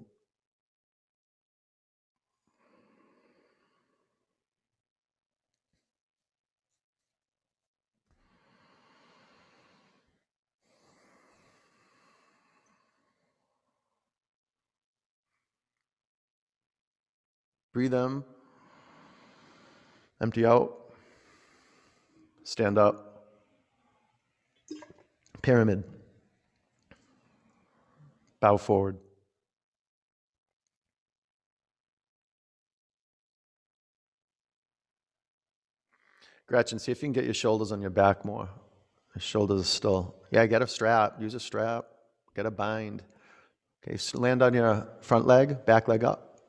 Breathe 17.71 17.93
in. 17.93 18.23
Empty 20.21 20.45
out. 20.45 20.75
Stand 22.43 22.77
up. 22.77 23.23
Pyramid. 25.41 25.98
Bow 28.41 28.57
forward. 28.57 28.97
Gretchen, 36.47 36.79
see 36.79 36.91
if 36.91 37.01
you 37.01 37.07
can 37.07 37.13
get 37.13 37.25
your 37.25 37.33
shoulders 37.33 37.71
on 37.71 37.79
your 37.79 37.91
back 37.91 38.25
more. 38.25 38.49
The 39.13 39.19
shoulders 39.19 39.67
still. 39.67 40.15
Yeah, 40.31 40.45
get 40.47 40.61
a 40.61 40.67
strap. 40.67 41.21
Use 41.21 41.35
a 41.35 41.39
strap. 41.39 41.85
Get 42.35 42.45
a 42.45 42.51
bind. 42.51 43.03
Okay, 43.83 43.97
so 43.97 44.19
land 44.19 44.41
on 44.41 44.53
your 44.53 44.87
front 45.01 45.27
leg, 45.27 45.65
back 45.65 45.87
leg 45.87 46.03
up. 46.03 46.39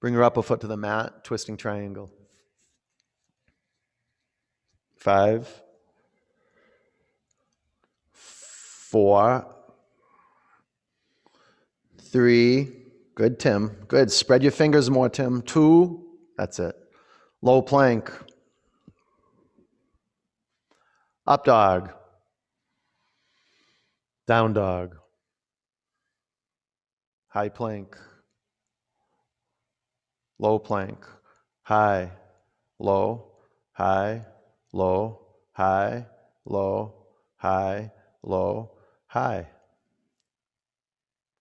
Bring 0.00 0.14
your 0.14 0.24
upper 0.24 0.42
foot 0.42 0.60
to 0.60 0.66
the 0.66 0.76
mat, 0.76 1.24
twisting 1.24 1.56
triangle. 1.56 2.10
Five, 4.96 5.62
four, 8.10 9.46
three. 11.98 12.72
Good, 13.14 13.38
Tim. 13.38 13.68
Good. 13.88 14.10
Spread 14.10 14.42
your 14.42 14.52
fingers 14.52 14.90
more, 14.90 15.08
Tim. 15.08 15.42
Two. 15.42 16.06
That's 16.36 16.58
it. 16.58 16.74
Low 17.40 17.62
plank. 17.62 18.10
Up 21.26 21.44
dog. 21.44 21.92
Down 24.26 24.52
dog. 24.52 24.96
High 27.28 27.48
plank. 27.48 27.96
Low 30.38 30.58
plank. 30.58 31.06
High. 31.62 32.12
Low. 32.78 33.32
High 33.72 34.26
low, 34.76 35.20
high, 35.52 36.06
low, 36.44 36.94
high, 37.36 37.90
low, 38.22 38.72
high. 39.06 39.48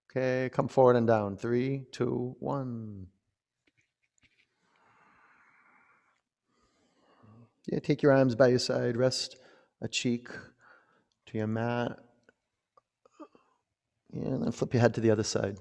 Okay, 0.09 0.49
come 0.53 0.69
forward 0.69 0.95
and 0.95 1.05
down. 1.05 1.35
Three, 1.35 1.85
two, 1.91 2.35
one. 2.39 3.07
Yeah, 7.67 7.79
take 7.79 8.01
your 8.01 8.13
arms 8.13 8.35
by 8.35 8.47
your 8.47 8.59
side, 8.59 8.95
rest 8.95 9.35
a 9.81 9.87
cheek 9.89 10.29
to 11.25 11.37
your 11.37 11.47
mat. 11.47 11.97
Yeah, 14.13 14.27
and 14.27 14.43
then 14.43 14.51
flip 14.53 14.73
your 14.73 14.81
head 14.81 14.93
to 14.93 15.01
the 15.01 15.11
other 15.11 15.23
side. 15.23 15.57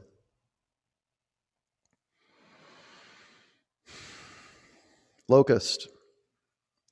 Locust. 5.27 5.89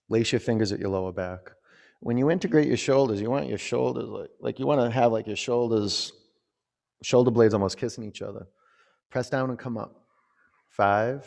Lace 0.09 0.33
your 0.33 0.41
fingers 0.41 0.73
at 0.73 0.79
your 0.79 0.91
lower 0.91 1.12
back. 1.12 1.51
When 2.01 2.17
you 2.17 2.31
integrate 2.31 2.69
your 2.69 2.77
shoulders, 2.77 3.21
you 3.21 3.31
want 3.31 3.49
your 3.49 3.59
shoulders 3.59 4.09
like, 4.09 4.31
like 4.41 4.59
you 4.59 4.67
want 4.67 4.81
to 4.81 4.91
have 4.91 5.12
like 5.12 5.27
your 5.27 5.37
shoulders, 5.37 6.12
shoulder 7.03 7.31
blades 7.31 7.55
almost 7.55 7.79
kissing 7.79 8.05
each 8.05 8.23
other. 8.23 8.47
Press 9.11 9.31
down 9.31 9.51
and 9.51 9.59
come 9.59 9.79
up. 9.79 10.05
Five, 10.69 11.27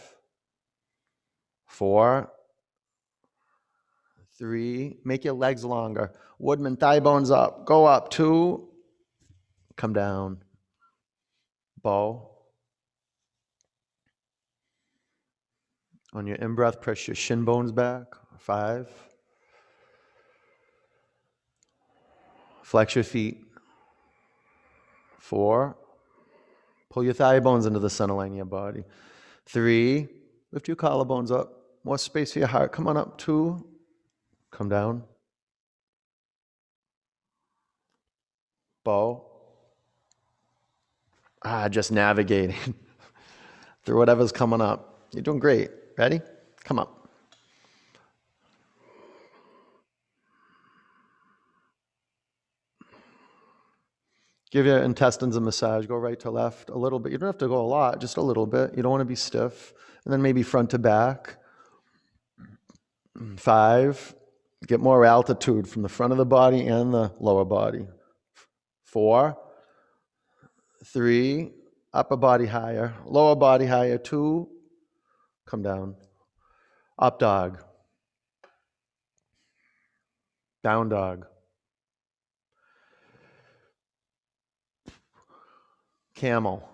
four, 1.67 2.31
three. 4.37 4.97
Make 5.05 5.23
your 5.23 5.33
legs 5.33 5.63
longer. 5.63 6.13
Woodman, 6.39 6.75
thigh 6.75 6.99
bones 6.99 7.31
up. 7.31 7.65
Go 7.65 7.85
up. 7.85 8.09
Two, 8.09 8.67
come 9.77 9.93
down. 9.93 10.39
Bow. 11.81 12.31
On 16.13 16.25
your 16.25 16.37
in 16.37 16.55
breath, 16.55 16.81
press 16.81 17.07
your 17.07 17.15
shin 17.15 17.43
bones 17.45 17.71
back. 17.71 18.05
Five. 18.37 18.89
Flex 22.63 22.95
your 22.95 23.03
feet. 23.03 23.45
Four. 25.19 25.77
Pull 26.89 27.03
your 27.03 27.13
thigh 27.13 27.39
bones 27.39 27.65
into 27.65 27.79
the 27.79 27.89
center 27.89 28.13
line 28.13 28.31
of 28.31 28.37
your 28.37 28.45
body. 28.45 28.83
Three. 29.45 30.07
Lift 30.51 30.67
your 30.67 30.77
collarbones 30.77 31.31
up. 31.31 31.51
More 31.83 31.97
space 31.97 32.33
for 32.33 32.39
your 32.39 32.47
heart. 32.47 32.71
Come 32.71 32.87
on 32.87 32.97
up. 32.97 33.17
Two. 33.17 33.65
Come 34.51 34.69
down. 34.69 35.03
Bow. 38.83 39.25
Ah, 41.43 41.67
just 41.69 41.91
navigating 41.91 42.55
through 43.83 43.97
whatever's 43.97 44.31
coming 44.31 44.61
up. 44.61 45.07
You're 45.11 45.23
doing 45.23 45.39
great. 45.39 45.69
Ready? 45.97 46.21
Come 46.63 46.79
up. 46.79 47.04
Give 54.51 54.65
your 54.65 54.79
intestines 54.79 55.35
a 55.35 55.41
massage. 55.41 55.85
Go 55.85 55.95
right 55.95 56.19
to 56.21 56.31
left 56.31 56.69
a 56.69 56.77
little 56.77 56.99
bit. 56.99 57.11
You 57.11 57.17
don't 57.17 57.27
have 57.27 57.37
to 57.39 57.47
go 57.47 57.59
a 57.59 57.67
lot, 57.67 57.99
just 57.99 58.17
a 58.17 58.21
little 58.21 58.45
bit. 58.45 58.75
You 58.75 58.83
don't 58.83 58.91
want 58.91 59.01
to 59.01 59.05
be 59.05 59.15
stiff. 59.15 59.73
And 60.03 60.13
then 60.13 60.21
maybe 60.21 60.43
front 60.43 60.69
to 60.71 60.79
back. 60.79 61.37
Five. 63.37 64.15
Get 64.67 64.79
more 64.79 65.05
altitude 65.05 65.67
from 65.67 65.81
the 65.81 65.89
front 65.89 66.11
of 66.11 66.17
the 66.17 66.25
body 66.25 66.67
and 66.67 66.93
the 66.93 67.11
lower 67.19 67.45
body. 67.45 67.87
Four. 68.83 69.37
Three. 70.85 71.51
Upper 71.93 72.17
body 72.17 72.45
higher. 72.45 72.93
Lower 73.05 73.35
body 73.35 73.65
higher. 73.65 73.97
Two. 73.97 74.49
Come 75.45 75.63
down. 75.63 75.95
Up 76.97 77.19
dog. 77.19 77.59
Down 80.63 80.89
dog. 80.89 81.25
Camel. 86.15 86.67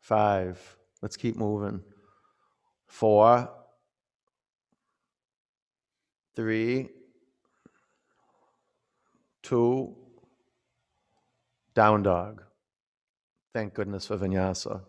Five. 0.00 0.76
Let's 1.02 1.16
keep 1.16 1.36
moving. 1.36 1.82
Four. 2.86 3.50
Three. 6.36 6.88
Two. 9.42 9.96
Down 11.74 12.02
dog. 12.02 12.42
Thank 13.52 13.74
goodness 13.74 14.06
for 14.06 14.16
vinyasa. 14.16 14.82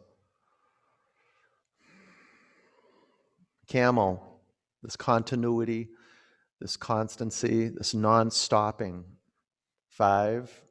Camel, 3.67 4.41
this 4.81 4.95
continuity, 4.95 5.89
this 6.61 6.77
constancy, 6.77 7.69
this 7.69 7.93
non 7.93 8.31
stopping. 8.31 9.03
Five, 9.89 10.63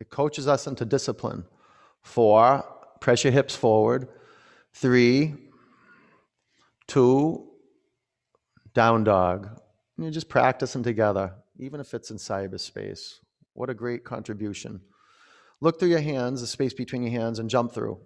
it 0.00 0.10
coaches 0.10 0.46
us 0.46 0.66
into 0.66 0.84
discipline. 0.84 1.44
Four, 2.02 2.64
press 3.00 3.24
your 3.24 3.32
hips 3.32 3.54
forward. 3.54 4.08
Three, 4.72 5.34
two, 6.86 7.48
down 8.74 9.04
dog. 9.04 9.46
And 9.96 10.04
you're 10.04 10.12
just 10.12 10.28
practicing 10.28 10.82
together, 10.82 11.34
even 11.58 11.80
if 11.80 11.94
it's 11.94 12.10
in 12.10 12.16
cyberspace. 12.16 13.18
What 13.54 13.70
a 13.70 13.74
great 13.74 14.04
contribution. 14.04 14.80
Look 15.60 15.80
through 15.80 15.88
your 15.88 16.00
hands, 16.00 16.40
the 16.40 16.46
space 16.46 16.72
between 16.72 17.02
your 17.02 17.10
hands, 17.10 17.40
and 17.40 17.50
jump 17.50 17.72
through. 17.72 17.98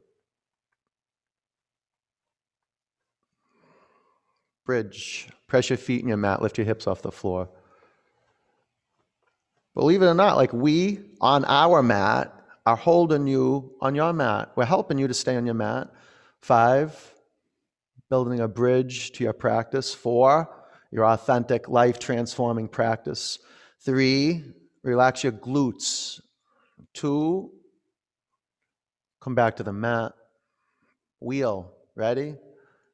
Bridge. 4.65 5.29
Press 5.47 5.69
your 5.69 5.77
feet 5.77 6.01
in 6.01 6.09
your 6.09 6.17
mat, 6.17 6.41
lift 6.41 6.57
your 6.57 6.65
hips 6.65 6.87
off 6.87 7.03
the 7.03 7.13
floor. 7.13 7.51
Believe 9.75 10.03
it 10.03 10.07
or 10.07 10.15
not, 10.15 10.37
like 10.37 10.53
we 10.53 11.01
on 11.21 11.45
our 11.47 11.83
mat 11.83 12.33
are 12.67 12.77
holding 12.77 13.27
you 13.27 13.73
on 13.81 13.95
your 13.95 14.13
mat. 14.13 14.53
We're 14.55 14.65
helping 14.65 14.99
you 14.99 15.09
to 15.09 15.15
stay 15.15 15.37
on 15.37 15.47
your 15.47 15.55
mat. 15.55 15.89
Five, 16.41 17.15
building 18.11 18.41
a 18.41 18.49
bridge 18.49 19.13
to 19.13 19.25
your 19.25 19.33
practice. 19.33 19.95
Four, 19.95 20.55
your 20.91 21.07
authentic 21.07 21.69
life 21.69 21.99
transforming 21.99 22.69
practice. 22.69 23.39
Three, 23.81 24.45
relax 24.83 25.25
your 25.25 25.33
glutes. 25.33 26.21
Two, 26.93 27.51
come 29.21 29.35
back 29.35 29.57
to 29.57 29.63
the 29.63 29.73
mat. 29.73 30.13
Wheel, 31.21 31.73
ready? 31.95 32.37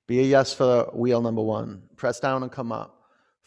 Be 0.06 0.20
a 0.20 0.22
yes 0.22 0.54
for 0.54 0.84
wheel 0.94 1.20
number 1.20 1.42
one. 1.42 1.82
Press 1.96 2.20
down 2.20 2.42
and 2.42 2.52
come 2.52 2.70
up. 2.70 2.97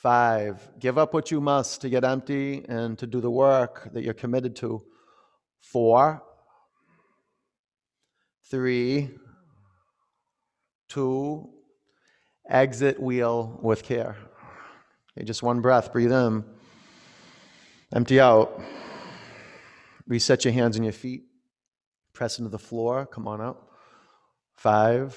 Five, 0.01 0.67
give 0.79 0.97
up 0.97 1.13
what 1.13 1.29
you 1.29 1.39
must 1.39 1.81
to 1.81 1.89
get 1.89 2.03
empty 2.03 2.65
and 2.67 2.97
to 2.97 3.05
do 3.05 3.21
the 3.21 3.29
work 3.29 3.93
that 3.93 4.03
you're 4.03 4.15
committed 4.15 4.55
to. 4.55 4.81
Four, 5.59 6.23
three, 8.49 9.11
two, 10.89 11.51
exit 12.49 12.99
wheel 12.99 13.59
with 13.61 13.83
care. 13.83 14.17
Okay, 15.15 15.23
just 15.23 15.43
one 15.43 15.61
breath, 15.61 15.93
breathe 15.93 16.11
in, 16.11 16.45
empty 17.93 18.19
out. 18.19 18.59
Reset 20.07 20.45
your 20.45 20.53
hands 20.53 20.77
and 20.77 20.83
your 20.83 20.93
feet, 20.93 21.25
press 22.11 22.39
into 22.39 22.49
the 22.49 22.57
floor, 22.57 23.05
come 23.05 23.27
on 23.27 23.39
up. 23.39 23.69
Five, 24.55 25.15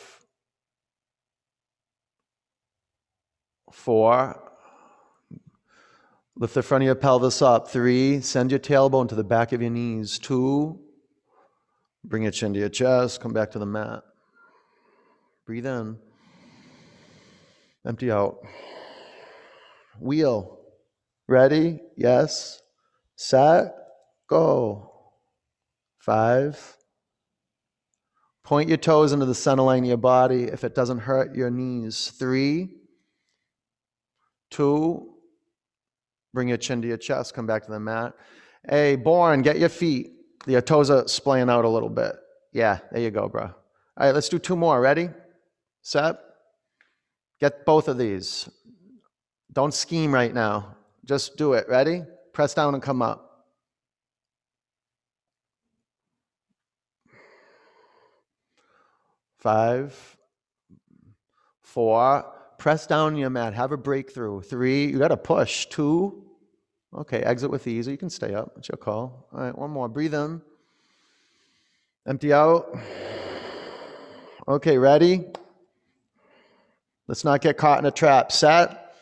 four, 3.72 4.43
Lift 6.36 6.54
the 6.54 6.62
front 6.62 6.82
of 6.82 6.86
your 6.86 6.96
pelvis 6.96 7.40
up. 7.42 7.68
Three, 7.68 8.20
send 8.20 8.50
your 8.50 8.58
tailbone 8.58 9.08
to 9.08 9.14
the 9.14 9.22
back 9.22 9.52
of 9.52 9.62
your 9.62 9.70
knees. 9.70 10.18
Two, 10.18 10.80
bring 12.02 12.24
your 12.24 12.32
chin 12.32 12.52
to 12.54 12.58
your 12.58 12.68
chest. 12.68 13.20
Come 13.20 13.32
back 13.32 13.52
to 13.52 13.60
the 13.60 13.66
mat. 13.66 14.02
Breathe 15.46 15.66
in. 15.66 15.96
Empty 17.86 18.10
out. 18.10 18.38
Wheel. 20.00 20.58
Ready? 21.28 21.80
Yes. 21.96 22.60
Set. 23.14 23.72
Go. 24.28 24.90
Five. 25.98 26.76
Point 28.42 28.68
your 28.68 28.78
toes 28.78 29.12
into 29.12 29.26
the 29.26 29.34
center 29.34 29.62
line 29.62 29.84
of 29.84 29.88
your 29.88 29.96
body 29.96 30.44
if 30.44 30.64
it 30.64 30.74
doesn't 30.74 30.98
hurt 30.98 31.36
your 31.36 31.50
knees. 31.50 32.12
Three. 32.18 32.70
Two. 34.50 35.13
Bring 36.34 36.48
your 36.48 36.58
chin 36.58 36.82
to 36.82 36.88
your 36.88 36.96
chest, 36.96 37.32
come 37.32 37.46
back 37.46 37.64
to 37.64 37.70
the 37.70 37.78
mat. 37.78 38.12
Hey, 38.68 38.96
Born, 38.96 39.40
get 39.40 39.58
your 39.58 39.68
feet. 39.68 40.10
Your 40.46 40.60
toes 40.60 40.90
are 40.90 41.06
splaying 41.06 41.48
out 41.48 41.64
a 41.64 41.68
little 41.68 41.88
bit. 41.88 42.16
Yeah, 42.52 42.80
there 42.90 43.00
you 43.00 43.12
go, 43.12 43.28
bro. 43.28 43.44
All 43.44 43.52
right, 43.96 44.12
let's 44.12 44.28
do 44.28 44.40
two 44.40 44.56
more. 44.56 44.80
Ready? 44.80 45.08
Set. 45.82 46.16
Get 47.40 47.64
both 47.64 47.86
of 47.86 47.98
these. 47.98 48.48
Don't 49.52 49.72
scheme 49.72 50.12
right 50.12 50.34
now. 50.34 50.76
Just 51.04 51.36
do 51.36 51.52
it. 51.52 51.68
Ready? 51.68 52.02
Press 52.32 52.52
down 52.52 52.74
and 52.74 52.82
come 52.82 53.00
up. 53.00 53.46
Five, 59.38 60.16
four, 61.60 62.24
press 62.64 62.86
down 62.86 63.14
your 63.14 63.28
mat, 63.28 63.52
have 63.52 63.72
a 63.72 63.76
breakthrough. 63.76 64.40
Three, 64.40 64.86
you 64.86 64.98
got 64.98 65.08
to 65.08 65.18
push. 65.18 65.66
Two, 65.66 66.24
Okay, 66.96 67.18
exit 67.18 67.50
with 67.50 67.66
ease, 67.66 67.88
or 67.88 67.90
you 67.90 67.98
can 67.98 68.08
stay 68.08 68.32
up. 68.34 68.54
It's 68.56 68.70
your 68.70 68.78
call. 68.78 69.28
All 69.34 69.40
right, 69.40 69.58
one 69.58 69.70
more. 69.70 69.86
Breathe 69.86 70.14
in. 70.14 70.40
Empty 72.06 72.32
out. 72.32 72.74
Okay, 74.48 74.78
ready? 74.78 75.26
Let's 77.06 77.22
not 77.22 77.42
get 77.42 77.58
caught 77.58 77.80
in 77.80 77.84
a 77.84 77.90
trap. 77.90 78.32
Set. 78.32 78.94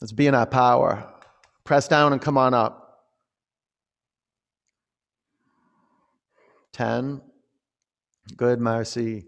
Let's 0.00 0.10
be 0.10 0.26
in 0.26 0.34
our 0.34 0.46
power. 0.46 1.06
Press 1.62 1.86
down 1.86 2.12
and 2.12 2.20
come 2.20 2.36
on 2.36 2.52
up. 2.52 3.04
10. 6.72 7.20
Good, 8.36 8.58
Marcy. 8.60 9.26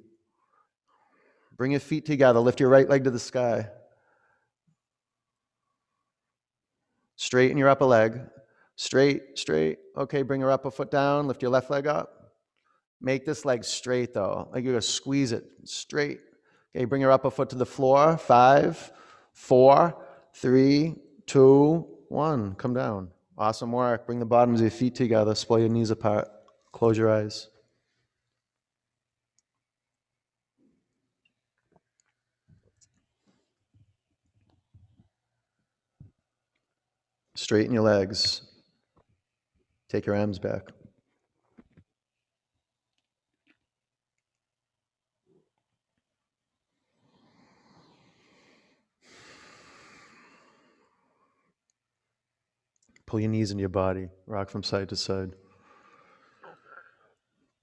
Bring 1.56 1.70
your 1.70 1.80
feet 1.80 2.04
together. 2.04 2.40
Lift 2.40 2.60
your 2.60 2.68
right 2.68 2.88
leg 2.88 3.04
to 3.04 3.10
the 3.10 3.18
sky. 3.18 3.68
Straighten 7.16 7.56
your 7.56 7.68
upper 7.68 7.84
leg. 7.84 8.20
Straight, 8.76 9.38
straight. 9.38 9.78
Okay, 9.96 10.22
bring 10.22 10.40
your 10.40 10.50
upper 10.50 10.70
foot 10.70 10.90
down. 10.90 11.28
Lift 11.28 11.42
your 11.42 11.50
left 11.50 11.70
leg 11.70 11.86
up. 11.86 12.32
Make 13.00 13.24
this 13.24 13.44
leg 13.44 13.64
straight 13.64 14.14
though. 14.14 14.48
Like 14.52 14.64
you're 14.64 14.72
gonna 14.72 14.82
squeeze 14.82 15.32
it 15.32 15.44
straight. 15.64 16.20
Okay, 16.74 16.84
bring 16.86 17.00
your 17.00 17.12
upper 17.12 17.30
foot 17.30 17.50
to 17.50 17.56
the 17.56 17.66
floor. 17.66 18.16
Five, 18.16 18.92
four, 19.32 19.96
three, 20.34 20.96
two, 21.26 21.86
one. 22.08 22.54
Come 22.56 22.74
down. 22.74 23.10
Awesome 23.38 23.72
work. 23.72 24.06
Bring 24.06 24.18
the 24.18 24.26
bottoms 24.26 24.60
of 24.60 24.64
your 24.64 24.70
feet 24.70 24.94
together. 24.94 25.34
Splay 25.34 25.60
your 25.60 25.68
knees 25.68 25.90
apart. 25.90 26.28
Close 26.72 26.98
your 26.98 27.10
eyes. 27.10 27.48
Straighten 37.44 37.74
your 37.74 37.82
legs. 37.82 38.40
Take 39.90 40.06
your 40.06 40.16
arms 40.16 40.38
back. 40.38 40.62
Pull 53.04 53.20
your 53.20 53.28
knees 53.28 53.50
into 53.50 53.60
your 53.60 53.68
body, 53.68 54.08
rock 54.26 54.48
from 54.48 54.62
side 54.62 54.88
to 54.88 54.96
side. 54.96 55.34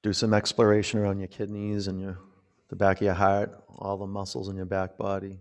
Do 0.03 0.13
some 0.13 0.35
exploration 0.35 0.99
around 0.99 1.17
your 1.17 1.27
kidneys 1.27 1.87
and 1.87 1.99
your, 1.99 2.19
the 2.69 2.75
back 2.75 2.97
of 2.97 3.05
your 3.05 3.15
heart, 3.15 3.51
all 3.79 3.97
the 3.97 4.05
muscles 4.05 4.47
in 4.47 4.55
your 4.55 4.65
back 4.67 4.95
body. 4.95 5.39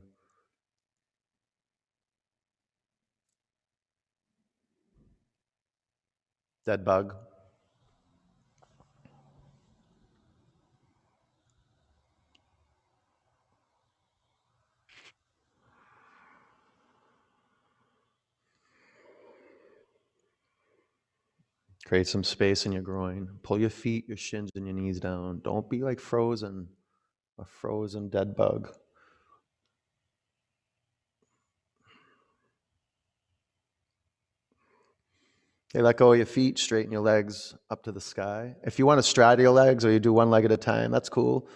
Dead 6.67 6.85
bug. 6.85 7.15
Create 21.91 22.07
some 22.07 22.23
space 22.23 22.67
in 22.67 22.73
your 22.73 22.83
groin. 22.83 23.29
Pull 23.43 23.59
your 23.59 23.69
feet, 23.69 24.07
your 24.07 24.17
shins, 24.17 24.51
and 24.55 24.65
your 24.65 24.77
knees 24.77 25.01
down. 25.01 25.41
Don't 25.43 25.69
be 25.69 25.83
like 25.83 25.99
frozen, 25.99 26.69
a 27.37 27.45
frozen 27.45 28.09
dead 28.09 28.37
bug. 28.37 28.69
Okay, 35.73 35.83
let 35.83 35.97
go 35.99 36.13
of 36.13 36.19
your 36.19 36.27
feet, 36.27 36.59
straighten 36.59 36.91
your 36.91 37.01
legs 37.01 37.55
up 37.71 37.85
to 37.85 37.93
the 37.93 38.01
sky. 38.01 38.57
If 38.65 38.81
you 38.81 38.87
want 38.87 38.99
to 38.99 39.05
straddle 39.05 39.43
your 39.43 39.53
legs 39.53 39.85
or 39.85 39.93
you 39.93 40.01
do 40.01 40.13
one 40.13 40.29
leg 40.29 40.45
at 40.45 40.51
a 40.51 40.57
time, 40.57 40.91
that's 40.91 41.09
cool. 41.09 41.49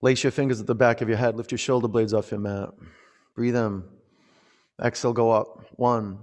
Lace 0.00 0.24
your 0.24 0.30
fingers 0.30 0.60
at 0.60 0.66
the 0.66 0.74
back 0.74 1.02
of 1.02 1.08
your 1.10 1.18
head, 1.18 1.36
lift 1.36 1.52
your 1.52 1.58
shoulder 1.58 1.88
blades 1.88 2.14
off 2.14 2.30
your 2.30 2.40
mat. 2.40 2.70
Breathe 3.36 3.56
in. 3.56 3.82
Exhale, 4.82 5.12
go 5.12 5.30
up. 5.30 5.66
One, 5.76 6.18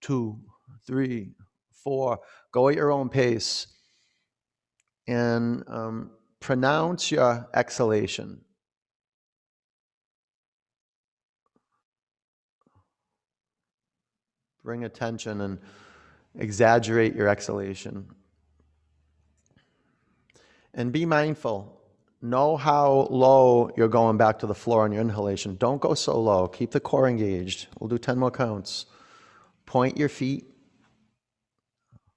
two, 0.00 0.40
three, 0.84 1.30
four. 1.84 2.18
Go 2.50 2.68
at 2.68 2.74
your 2.74 2.90
own 2.90 3.08
pace. 3.08 3.68
And 5.06 5.62
um, 5.68 6.10
pronounce 6.40 7.12
your 7.12 7.48
exhalation. 7.54 8.40
Bring 14.64 14.84
attention 14.84 15.40
and 15.40 15.58
exaggerate 16.38 17.14
your 17.14 17.28
exhalation. 17.28 18.06
And 20.74 20.92
be 20.92 21.04
mindful. 21.04 21.80
Know 22.20 22.56
how 22.56 23.08
low 23.10 23.70
you're 23.76 23.88
going 23.88 24.16
back 24.16 24.38
to 24.38 24.46
the 24.46 24.54
floor 24.54 24.84
on 24.84 24.92
your 24.92 25.00
inhalation. 25.00 25.56
Don't 25.56 25.80
go 25.80 25.94
so 25.94 26.18
low. 26.20 26.46
Keep 26.46 26.70
the 26.70 26.80
core 26.80 27.08
engaged. 27.08 27.66
We'll 27.78 27.88
do 27.88 27.98
10 27.98 28.18
more 28.18 28.30
counts. 28.30 28.86
Point 29.66 29.96
your 29.96 30.08
feet. 30.08 30.46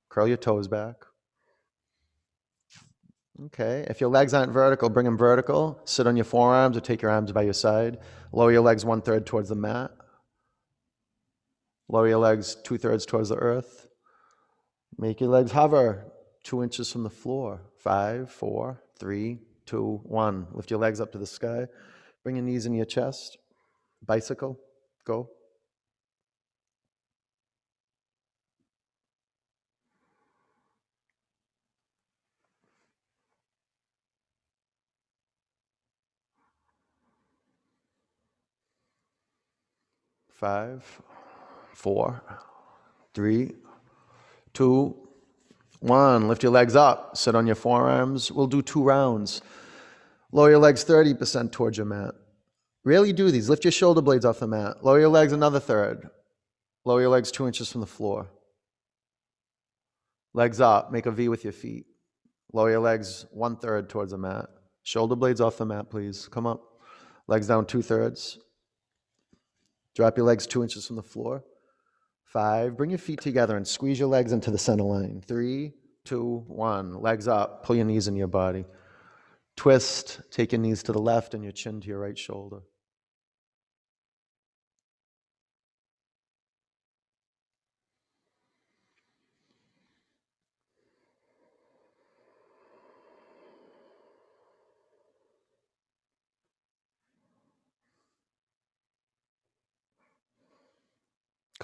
Curl 0.09 0.27
your 0.27 0.37
toes 0.37 0.67
back. 0.67 0.95
Okay. 3.45 3.85
If 3.89 3.99
your 3.99 4.09
legs 4.09 4.33
aren't 4.33 4.53
vertical, 4.53 4.89
bring 4.89 5.05
them 5.05 5.17
vertical. 5.17 5.81
Sit 5.83 6.07
on 6.07 6.15
your 6.15 6.23
forearms 6.25 6.77
or 6.77 6.81
take 6.81 7.01
your 7.01 7.11
arms 7.11 7.31
by 7.31 7.41
your 7.41 7.53
side. 7.53 7.97
Lower 8.31 8.51
your 8.51 8.61
legs 8.61 8.85
one 8.85 9.01
third 9.01 9.25
towards 9.25 9.49
the 9.49 9.55
mat. 9.55 9.91
Lower 11.89 12.07
your 12.07 12.19
legs 12.19 12.55
two 12.63 12.77
thirds 12.77 13.05
towards 13.05 13.29
the 13.29 13.35
earth. 13.35 13.84
Make 14.97 15.19
your 15.19 15.29
legs 15.29 15.51
hover 15.51 16.05
two 16.43 16.63
inches 16.63 16.91
from 16.91 17.03
the 17.03 17.09
floor. 17.09 17.59
Five, 17.77 18.31
four, 18.31 18.81
three, 18.97 19.39
two, 19.65 19.99
one. 20.03 20.47
Lift 20.51 20.71
your 20.71 20.79
legs 20.79 21.01
up 21.01 21.11
to 21.11 21.17
the 21.17 21.27
sky. 21.27 21.67
Bring 22.23 22.37
your 22.37 22.45
knees 22.45 22.65
in 22.65 22.73
your 22.73 22.85
chest. 22.85 23.37
Bicycle. 24.05 24.59
Go. 25.03 25.29
Five, 40.31 41.01
four, 41.73 42.21
three, 43.13 43.53
two, 44.55 44.95
one. 45.79 46.27
Lift 46.27 46.41
your 46.41 46.51
legs 46.51 46.75
up. 46.75 47.15
Sit 47.15 47.35
on 47.35 47.45
your 47.45 47.55
forearms. 47.55 48.31
We'll 48.31 48.47
do 48.47 48.61
two 48.61 48.83
rounds. 48.83 49.41
Lower 50.31 50.49
your 50.49 50.59
legs 50.59 50.83
30% 50.83 51.51
towards 51.51 51.77
your 51.77 51.85
mat. 51.85 52.15
Really 52.83 53.13
do 53.13 53.31
these. 53.31 53.49
Lift 53.49 53.63
your 53.63 53.71
shoulder 53.71 54.01
blades 54.01 54.25
off 54.25 54.39
the 54.39 54.47
mat. 54.47 54.83
Lower 54.83 54.99
your 54.99 55.09
legs 55.09 55.31
another 55.31 55.59
third. 55.59 56.09
Lower 56.83 57.01
your 57.01 57.09
legs 57.09 57.31
two 57.31 57.47
inches 57.47 57.71
from 57.71 57.81
the 57.81 57.87
floor. 57.87 58.27
Legs 60.33 60.59
up. 60.59 60.91
Make 60.91 61.05
a 61.05 61.11
V 61.11 61.29
with 61.29 61.43
your 61.43 61.53
feet. 61.53 61.85
Lower 62.53 62.69
your 62.69 62.79
legs 62.79 63.25
one 63.31 63.55
third 63.55 63.89
towards 63.89 64.11
the 64.11 64.17
mat. 64.17 64.47
Shoulder 64.83 65.15
blades 65.15 65.41
off 65.41 65.57
the 65.57 65.65
mat, 65.65 65.89
please. 65.89 66.27
Come 66.27 66.45
up. 66.45 66.61
Legs 67.27 67.47
down 67.47 67.65
two 67.65 67.81
thirds. 67.81 68.37
Drop 69.95 70.17
your 70.17 70.25
legs 70.25 70.45
two 70.45 70.61
inches 70.61 70.85
from 70.85 70.95
the 70.95 71.03
floor. 71.03 71.43
Five. 72.35 72.75
Bring 72.75 72.89
your 72.89 72.99
feet 72.99 73.21
together 73.21 73.55
and 73.55 73.65
squeeze 73.65 73.97
your 73.97 74.09
legs 74.09 74.33
into 74.33 74.51
the 74.51 74.57
center 74.57 74.83
line. 74.83 75.23
Three, 75.25 75.71
two, 76.03 76.43
one. 76.47 76.99
Legs 76.99 77.29
up. 77.29 77.63
Pull 77.63 77.77
your 77.77 77.85
knees 77.85 78.09
in 78.09 78.17
your 78.17 78.27
body. 78.27 78.65
Twist. 79.55 80.19
Take 80.31 80.51
your 80.51 80.59
knees 80.59 80.83
to 80.83 80.91
the 80.91 80.99
left 80.99 81.33
and 81.33 81.41
your 81.41 81.53
chin 81.53 81.79
to 81.79 81.87
your 81.87 81.99
right 81.99 82.17
shoulder. 82.17 82.59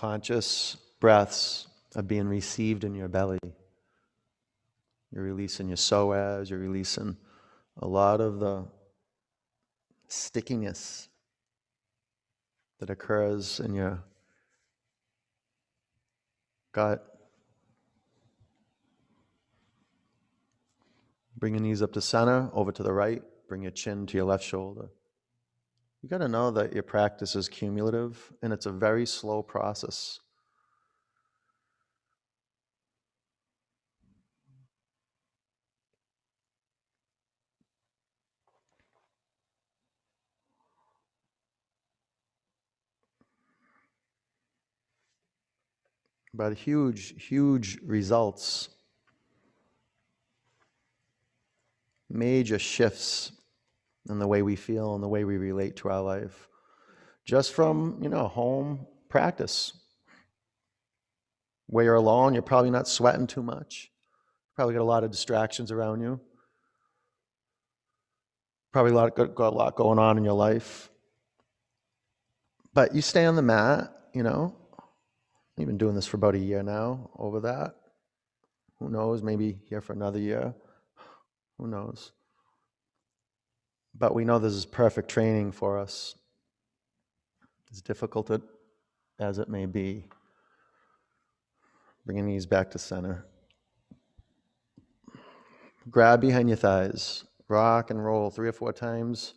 Conscious 0.02 0.78
breaths 1.00 1.68
are 1.96 2.02
being 2.02 2.28
received 2.28 2.84
in 2.84 2.96
your 2.96 3.08
belly. 3.08 3.38
You're 5.12 5.24
releasing 5.24 5.68
your 5.68 5.78
psoas, 5.78 6.50
you're 6.50 6.58
releasing 6.58 7.16
a 7.78 7.88
lot 7.88 8.20
of 8.20 8.40
the 8.40 8.66
stickiness 10.08 11.08
that 12.80 12.90
occurs 12.90 13.60
in 13.60 13.76
your 13.76 14.04
gut. 16.72 17.06
Bring 21.38 21.54
your 21.54 21.62
knees 21.62 21.84
up 21.84 21.94
to 21.94 22.02
center, 22.02 22.50
over 22.54 22.72
to 22.72 22.82
the 22.82 22.92
right, 22.92 23.22
bring 23.48 23.62
your 23.62 23.70
chin 23.70 24.08
to 24.08 24.18
your 24.18 24.26
left 24.26 24.44
shoulder. 24.44 24.90
You 26.02 26.10
got 26.10 26.18
to 26.18 26.28
know 26.28 26.50
that 26.52 26.74
your 26.74 26.84
practice 26.84 27.36
is 27.36 27.48
cumulative 27.48 28.34
and 28.42 28.52
it's 28.52 28.66
a 28.66 28.72
very 28.72 29.06
slow 29.06 29.44
process. 29.44 30.20
But 46.34 46.54
huge, 46.54 47.24
huge 47.24 47.78
results, 47.84 48.70
major 52.10 52.58
shifts 52.58 53.34
in 54.10 54.20
the 54.20 54.28
way 54.28 54.42
we 54.42 54.56
feel 54.56 54.96
and 54.96 55.04
the 55.04 55.08
way 55.08 55.24
we 55.24 55.38
relate 55.38 55.76
to 55.78 55.90
our 55.90 56.02
life. 56.02 56.48
Just 57.26 57.54
from, 57.54 58.00
you 58.02 58.10
know, 58.10 58.28
home 58.28 58.88
practice. 59.10 59.74
Where 61.68 61.86
you're 61.86 61.96
alone, 61.96 62.34
you're 62.34 62.42
probably 62.42 62.72
not 62.72 62.88
sweating 62.88 63.28
too 63.28 63.44
much. 63.44 63.92
Probably 64.56 64.74
got 64.74 64.82
a 64.82 64.84
lot 64.84 65.04
of 65.04 65.12
distractions 65.12 65.72
around 65.72 66.02
you. 66.02 66.20
Probably 68.74 68.92
a 68.92 68.96
lot, 68.96 69.16
got, 69.16 69.36
got 69.36 69.54
a 69.54 69.56
lot 69.56 69.76
going 69.76 70.00
on 70.00 70.18
in 70.18 70.26
your 70.26 70.34
life. 70.34 70.90
But 72.74 72.96
you 72.96 73.02
stay 73.02 73.26
on 73.26 73.36
the 73.36 73.42
mat, 73.42 73.92
you 74.14 74.24
know. 74.24 74.56
You've 75.58 75.68
been 75.68 75.78
doing 75.78 75.96
this 75.96 76.08
for 76.08 76.18
about 76.18 76.36
a 76.36 76.40
year 76.40 76.64
now, 76.64 77.12
over 77.18 77.42
that. 77.42 77.76
Who 78.80 78.90
knows? 78.90 79.22
Maybe 79.22 79.60
here 79.70 79.82
for 79.82 79.94
another 79.94 80.20
year. 80.20 80.56
Who 81.58 81.68
knows? 81.68 82.12
But 83.94 84.16
we 84.16 84.26
know 84.26 84.40
this 84.40 84.54
is 84.54 84.66
perfect 84.66 85.10
training 85.10 85.52
for 85.52 85.78
us, 85.78 86.16
as 87.72 87.82
difficult 87.82 88.32
as 89.20 89.38
it 89.38 89.50
may 89.50 89.66
be. 89.66 90.06
Bring 92.06 92.18
your 92.18 92.26
knees 92.26 92.46
back 92.46 92.72
to 92.72 92.80
center. 92.80 93.26
Grab 95.90 96.22
behind 96.22 96.50
your 96.50 96.58
thighs. 96.58 97.26
Rock 97.48 97.90
and 97.92 98.04
roll 98.04 98.30
three 98.30 98.48
or 98.48 98.54
four 98.54 98.72
times. 98.72 99.34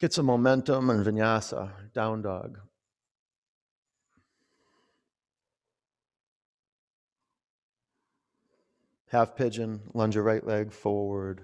Get 0.00 0.12
some 0.12 0.26
momentum 0.26 0.90
and 0.90 1.04
vinyasa, 1.04 1.92
down 1.92 2.22
dog. 2.22 2.58
Half 9.08 9.36
pigeon, 9.36 9.80
lunge 9.92 10.14
your 10.14 10.24
right 10.24 10.44
leg 10.46 10.72
forward. 10.72 11.42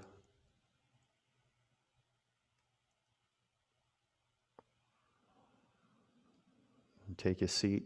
Take 7.20 7.42
a 7.42 7.48
seat. 7.48 7.84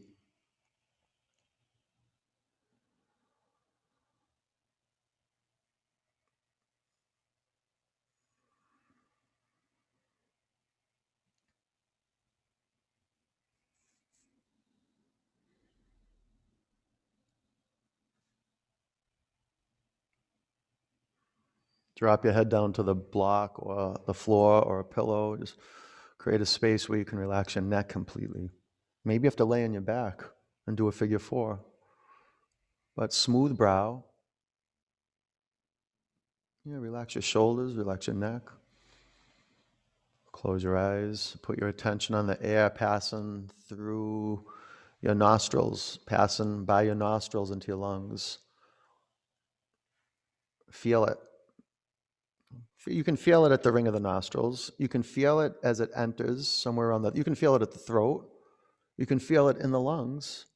Drop 21.97 22.25
your 22.25 22.33
head 22.33 22.49
down 22.49 22.73
to 22.75 22.83
the 22.83 22.95
block 22.95 23.55
or 23.57 23.97
the 24.07 24.15
floor 24.15 24.63
or 24.63 24.81
a 24.81 24.85
pillow. 24.85 25.37
Just 25.37 25.57
create 26.19 26.41
a 26.41 26.47
space 26.47 26.89
where 26.89 26.99
you 26.99 27.05
can 27.05 27.19
relax 27.19 27.55
your 27.55 27.63
neck 27.63 27.89
completely. 27.89 28.51
Maybe 29.05 29.25
you 29.25 29.29
have 29.29 29.37
to 29.37 29.45
lay 29.45 29.65
on 29.65 29.73
your 29.73 29.83
back 29.83 30.23
and 30.67 30.77
do 30.77 30.89
a 30.89 30.93
figure 30.93 31.19
four. 31.19 31.61
but 32.97 33.13
smooth 33.13 33.57
brow. 33.57 34.05
Yeah, 36.65 36.77
relax 36.77 37.15
your 37.15 37.23
shoulders, 37.23 37.75
relax 37.75 38.07
your 38.07 38.17
neck. 38.17 38.43
Close 40.33 40.63
your 40.63 40.77
eyes. 40.77 41.37
Put 41.43 41.59
your 41.59 41.69
attention 41.69 42.15
on 42.15 42.27
the 42.27 42.41
air 42.43 42.71
passing 42.71 43.51
through 43.69 44.45
your 45.01 45.15
nostrils, 45.15 45.99
passing 46.07 46.65
by 46.65 46.83
your 46.83 46.95
nostrils 46.95 47.51
into 47.51 47.69
your 47.69 47.77
lungs. 47.77 48.39
Feel 50.71 51.05
it. 51.05 51.19
You 52.87 53.05
can 53.05 53.17
feel 53.17 53.47
it 53.47 53.53
at 53.53 53.63
the 53.63 53.73
ring 53.73 53.87
of 53.87 53.95
the 53.95 54.01
nostrils. 54.01 54.71
You 54.79 54.89
can 54.89 55.03
feel 55.03 55.41
it 55.41 55.55
as 55.63 55.81
it 55.81 55.91
enters 55.95 56.49
somewhere 56.49 56.93
on 56.93 57.03
the. 57.03 57.13
You 57.15 57.25
can 57.25 57.35
feel 57.35 57.55
it 57.55 57.63
at 57.63 57.73
the 57.73 57.79
throat. 57.79 58.29
You 58.97 59.07
can 59.07 59.19
feel 59.19 59.49
it 59.49 59.59
in 59.59 59.71
the 59.71 59.81
lungs 59.81 60.47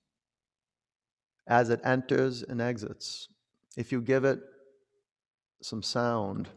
as 1.46 1.70
it 1.70 1.80
enters 1.84 2.42
and 2.42 2.60
exits. 2.60 3.28
If 3.76 3.90
you 3.90 4.00
give 4.00 4.24
it 4.24 4.40
some 5.62 5.82
sound, 5.82 6.48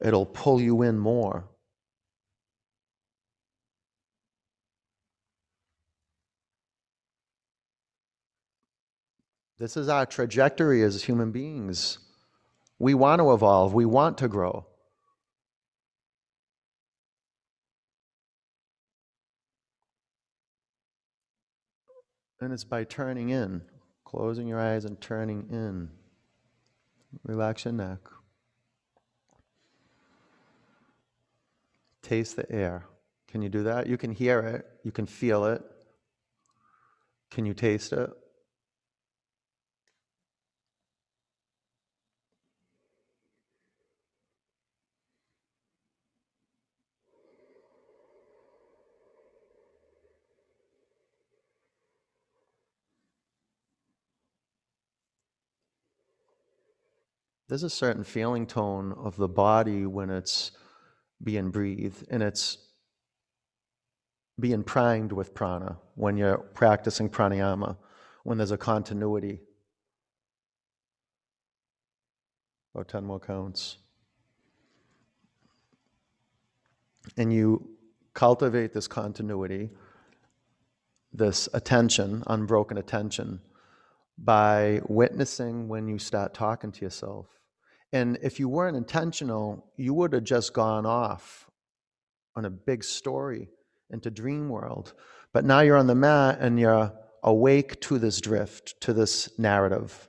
it'll 0.00 0.26
pull 0.26 0.60
you 0.60 0.82
in 0.82 0.98
more. 0.98 1.44
This 9.58 9.76
is 9.76 9.88
our 9.88 10.04
trajectory 10.04 10.82
as 10.82 11.04
human 11.04 11.30
beings. 11.30 11.98
We 12.80 12.94
want 12.94 13.20
to 13.20 13.32
evolve, 13.32 13.72
we 13.72 13.84
want 13.86 14.18
to 14.18 14.26
grow. 14.26 14.66
And 22.42 22.52
it's 22.52 22.64
by 22.64 22.82
turning 22.82 23.28
in, 23.28 23.62
closing 24.04 24.48
your 24.48 24.58
eyes 24.58 24.84
and 24.84 25.00
turning 25.00 25.46
in. 25.48 25.90
Relax 27.22 27.64
your 27.64 27.72
neck. 27.72 28.00
Taste 32.02 32.34
the 32.34 32.50
air. 32.50 32.86
Can 33.28 33.42
you 33.42 33.48
do 33.48 33.62
that? 33.62 33.86
You 33.86 33.96
can 33.96 34.10
hear 34.10 34.40
it, 34.40 34.66
you 34.82 34.90
can 34.90 35.06
feel 35.06 35.44
it. 35.44 35.62
Can 37.30 37.46
you 37.46 37.54
taste 37.54 37.92
it? 37.92 38.10
There's 57.52 57.62
a 57.62 57.68
certain 57.68 58.02
feeling 58.02 58.46
tone 58.46 58.94
of 58.96 59.14
the 59.16 59.28
body 59.28 59.84
when 59.84 60.08
it's 60.08 60.52
being 61.22 61.50
breathed 61.50 62.02
and 62.10 62.22
it's 62.22 62.56
being 64.40 64.62
primed 64.62 65.12
with 65.12 65.34
prana 65.34 65.76
when 65.94 66.16
you're 66.16 66.38
practicing 66.38 67.10
pranayama, 67.10 67.76
when 68.24 68.38
there's 68.38 68.52
a 68.52 68.56
continuity. 68.56 69.38
About 72.74 72.88
10 72.88 73.04
more 73.04 73.20
counts. 73.20 73.76
And 77.18 77.30
you 77.30 77.68
cultivate 78.14 78.72
this 78.72 78.88
continuity, 78.88 79.68
this 81.12 81.50
attention, 81.52 82.22
unbroken 82.28 82.78
attention, 82.78 83.42
by 84.16 84.80
witnessing 84.88 85.68
when 85.68 85.86
you 85.86 85.98
start 85.98 86.32
talking 86.32 86.72
to 86.72 86.80
yourself 86.80 87.26
and 87.92 88.18
if 88.22 88.40
you 88.40 88.48
weren't 88.48 88.76
intentional, 88.76 89.66
you 89.76 89.92
would 89.94 90.12
have 90.14 90.24
just 90.24 90.54
gone 90.54 90.86
off 90.86 91.50
on 92.34 92.46
a 92.46 92.50
big 92.50 92.82
story 92.82 93.50
into 93.90 94.10
dream 94.10 94.48
world. 94.48 94.94
But 95.32 95.44
now 95.44 95.60
you're 95.60 95.76
on 95.76 95.86
the 95.86 95.94
mat 95.94 96.38
and 96.40 96.58
you're 96.58 96.92
awake 97.22 97.80
to 97.82 97.98
this 97.98 98.20
drift, 98.20 98.80
to 98.80 98.92
this 98.92 99.38
narrative 99.38 100.08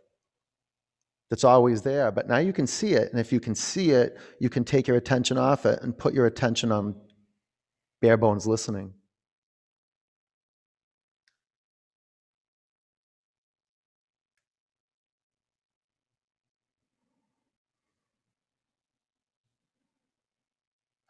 that's 1.30 1.44
always 1.44 1.82
there. 1.82 2.12
But 2.12 2.28
now 2.28 2.38
you 2.38 2.54
can 2.54 2.68
see 2.68 2.94
it. 2.94 3.12
And 3.12 3.20
if 3.20 3.34
you 3.34 3.40
can 3.40 3.56
see 3.56 3.92
it, 3.92 4.18
you 4.40 4.50
can 4.50 4.64
take 4.64 4.88
your 4.88 4.98
attention 4.98 5.38
off 5.38 5.66
it 5.66 5.82
and 5.82 5.98
put 5.98 6.14
your 6.14 6.28
attention 6.28 6.72
on 6.72 6.96
bare 8.02 8.18
bones 8.18 8.48
listening. 8.48 8.94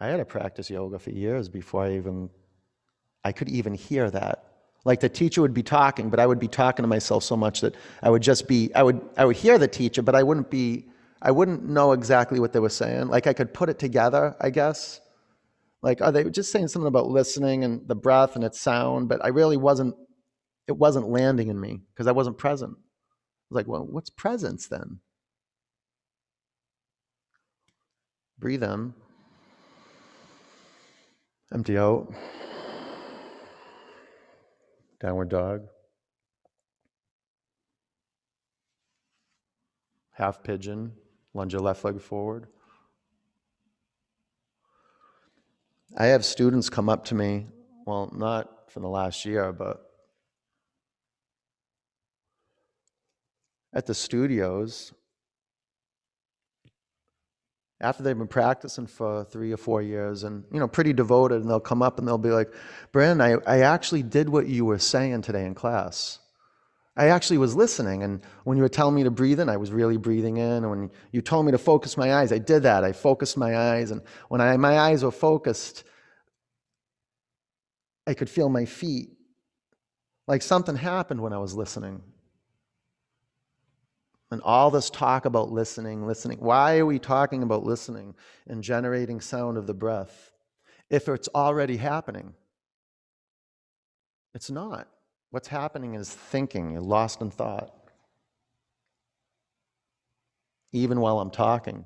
I 0.04 0.08
had 0.08 0.18
to 0.18 0.26
practice 0.26 0.70
yoga 0.70 1.00
for 1.00 1.12
years 1.12 1.48
before 1.48 1.86
I 1.86 1.96
even 1.96 2.30
I 3.24 3.32
could 3.32 3.48
even 3.48 3.74
hear 3.74 4.12
that. 4.12 4.44
Like 4.84 5.00
the 5.00 5.08
teacher 5.08 5.42
would 5.42 5.54
be 5.54 5.64
talking, 5.64 6.10
but 6.10 6.20
I 6.20 6.28
would 6.28 6.40
be 6.40 6.50
talking 6.50 6.84
to 6.84 6.88
myself 6.88 7.24
so 7.24 7.38
much 7.38 7.62
that 7.62 7.74
I 8.02 8.10
would 8.10 8.22
just 8.22 8.46
be 8.46 8.70
I 8.76 8.84
would 8.84 9.00
I 9.16 9.24
would 9.24 9.38
hear 9.38 9.58
the 9.58 9.70
teacher, 9.70 10.02
but 10.02 10.14
I 10.14 10.22
wouldn't 10.22 10.52
be 10.52 10.90
I 11.22 11.32
wouldn't 11.32 11.64
know 11.64 11.94
exactly 11.94 12.42
what 12.42 12.52
they 12.52 12.60
were 12.60 12.68
saying. 12.68 13.08
Like 13.08 13.28
I 13.28 13.34
could 13.34 13.54
put 13.54 13.70
it 13.70 13.80
together, 13.80 14.36
I 14.42 14.50
guess. 14.50 15.00
Like 15.82 16.02
are 16.02 16.12
they 16.12 16.26
just 16.26 16.52
saying 16.52 16.68
something 16.68 16.88
about 16.88 17.08
listening 17.08 17.64
and 17.64 17.88
the 17.88 17.96
breath 17.96 18.36
and 18.36 18.44
its 18.44 18.60
sound, 18.60 19.08
but 19.08 19.24
I 19.24 19.30
really 19.30 19.56
wasn't 19.56 19.96
it 20.68 20.74
wasn't 20.74 21.08
landing 21.08 21.48
in 21.48 21.58
me 21.58 21.80
because 21.94 22.08
I 22.08 22.12
wasn't 22.12 22.38
present. 22.38 22.74
I 22.76 22.84
was 23.52 23.56
like, 23.56 23.68
well, 23.68 23.86
what's 23.86 24.10
presence 24.10 24.68
then? 24.68 25.00
Breathe 28.38 28.64
in. 28.64 28.94
Empty 31.52 31.78
out. 31.78 32.14
Downward 35.00 35.30
dog. 35.30 35.68
Half 40.12 40.44
pigeon. 40.44 40.94
Lunge 41.34 41.54
your 41.54 41.62
left 41.62 41.84
leg 41.84 42.00
forward. 42.00 42.48
I 45.98 46.08
have 46.08 46.26
students 46.26 46.70
come 46.70 46.90
up 46.90 47.06
to 47.06 47.16
me, 47.16 47.48
well, 47.86 48.12
not 48.16 48.72
from 48.72 48.82
the 48.84 48.90
last 48.90 49.26
year, 49.26 49.52
but 49.52 49.84
at 53.74 53.86
the 53.86 53.94
studios 53.94 54.94
after 57.84 58.02
they've 58.02 58.18
been 58.18 58.28
practicing 58.28 58.88
for 58.88 59.26
three 59.26 59.52
or 59.52 59.58
four 59.58 59.82
years 59.82 60.24
and 60.24 60.46
you 60.52 60.60
know 60.60 60.68
pretty 60.68 60.94
devoted 60.94 61.42
and 61.42 61.50
they'll 61.50 61.60
come 61.60 61.82
up 61.82 62.00
and 62.00 62.08
they'll 62.08 62.18
be 62.18 62.30
like 62.30 62.52
brandon 62.94 63.22
I, 63.46 63.58
I 63.58 63.60
actually 63.62 64.02
did 64.02 64.30
what 64.30 64.48
you 64.48 64.66
were 64.66 64.80
saying 64.80 65.22
today 65.22 65.46
in 65.46 65.54
class. 65.54 66.20
I 66.96 67.08
actually 67.10 67.40
was 67.40 67.56
listening 67.56 68.04
and 68.04 68.22
when 68.46 68.56
you 68.56 68.64
were 68.64 68.70
telling 68.70 68.96
me 68.96 69.04
to 69.04 69.12
breathe 69.12 69.40
in 69.40 69.50
i 69.50 69.58
was 69.58 69.72
really 69.72 69.98
breathing 69.98 70.38
in 70.38 70.64
and 70.64 70.70
when 70.70 70.92
you 71.12 71.22
told 71.22 71.46
me 71.46 71.52
to 71.52 71.58
focus 71.58 71.98
my 71.98 72.14
eyes 72.14 72.32
i 72.32 72.38
did 72.38 72.64
that. 72.64 72.84
I 72.84 72.94
focused 72.94 73.36
my 73.36 73.58
eyes 73.58 73.92
and 73.92 74.02
when 74.30 74.40
I, 74.40 74.56
my 74.58 74.80
eyes 74.80 75.04
were 75.04 75.12
focused 75.12 75.84
i 78.08 78.14
could 78.14 78.30
feel 78.30 78.50
my 78.50 78.66
feet. 78.66 79.10
Like 80.26 80.42
something 80.42 80.78
happened 80.78 81.20
when 81.20 81.34
i 81.34 81.38
was 81.38 81.54
listening 81.54 82.02
and 84.34 84.42
all 84.42 84.72
this 84.72 84.90
talk 84.90 85.26
about 85.26 85.52
listening, 85.52 86.08
listening. 86.08 86.40
Why 86.40 86.80
are 86.80 86.88
we 86.88 86.98
talking 86.98 87.44
about 87.44 87.64
listening 87.64 88.16
and 88.48 88.64
generating 88.64 89.22
sound 89.22 89.60
of 89.60 89.68
the 89.68 89.76
breath 89.76 90.32
if 90.90 91.08
it's 91.08 91.30
already 91.36 91.78
happening? 91.78 92.34
It's 94.34 94.50
not. 94.50 94.88
What's 95.30 95.48
happening 95.48 95.94
is 95.94 96.10
thinking. 96.10 96.72
You're 96.72 96.82
lost 96.82 97.22
in 97.22 97.30
thought. 97.30 97.76
Even 100.72 101.00
while 101.00 101.20
I'm 101.20 101.30
talking. 101.30 101.86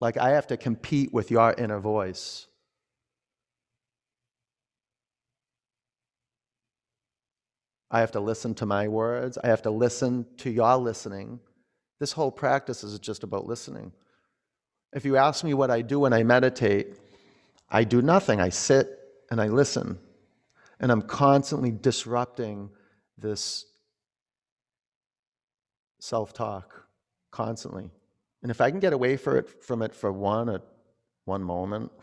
Like 0.00 0.16
I 0.16 0.30
have 0.30 0.46
to 0.46 0.56
compete 0.56 1.12
with 1.12 1.30
your 1.30 1.52
inner 1.58 1.78
voice. 1.78 2.46
I 7.90 8.00
have 8.00 8.12
to 8.12 8.20
listen 8.20 8.54
to 8.56 8.66
my 8.66 8.88
words. 8.88 9.38
I 9.42 9.48
have 9.48 9.62
to 9.62 9.70
listen 9.70 10.26
to 10.38 10.50
your 10.50 10.76
listening. 10.76 11.40
This 12.00 12.12
whole 12.12 12.32
practice 12.32 12.82
is 12.82 12.98
just 12.98 13.22
about 13.22 13.46
listening. 13.46 13.92
If 14.92 15.04
you 15.04 15.16
ask 15.16 15.44
me 15.44 15.54
what 15.54 15.70
I 15.70 15.82
do 15.82 16.00
when 16.00 16.12
I 16.12 16.22
meditate, 16.22 16.98
I 17.68 17.84
do 17.84 18.02
nothing. 18.02 18.40
I 18.40 18.48
sit 18.48 18.98
and 19.30 19.40
I 19.40 19.48
listen. 19.48 19.98
And 20.80 20.92
I'm 20.92 21.02
constantly 21.02 21.70
disrupting 21.70 22.70
this 23.18 23.64
self 26.00 26.32
talk, 26.32 26.86
constantly. 27.30 27.90
And 28.42 28.50
if 28.50 28.60
I 28.60 28.70
can 28.70 28.80
get 28.80 28.92
away 28.92 29.14
it, 29.14 29.64
from 29.64 29.82
it 29.82 29.94
for 29.94 30.12
one, 30.12 30.48
at 30.48 30.62
one 31.24 31.42
moment, 31.42 31.90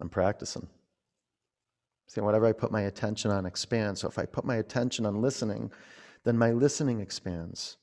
I'm 0.00 0.08
practicing. 0.08 0.66
See, 2.08 2.20
whatever 2.20 2.46
I 2.46 2.52
put 2.52 2.70
my 2.70 2.82
attention 2.82 3.30
on 3.30 3.46
expands. 3.46 4.00
So 4.00 4.08
if 4.08 4.18
I 4.18 4.26
put 4.26 4.44
my 4.44 4.56
attention 4.56 5.06
on 5.06 5.20
listening, 5.20 5.70
then 6.24 6.38
my 6.38 6.52
listening 6.52 7.00
expands. 7.00 7.76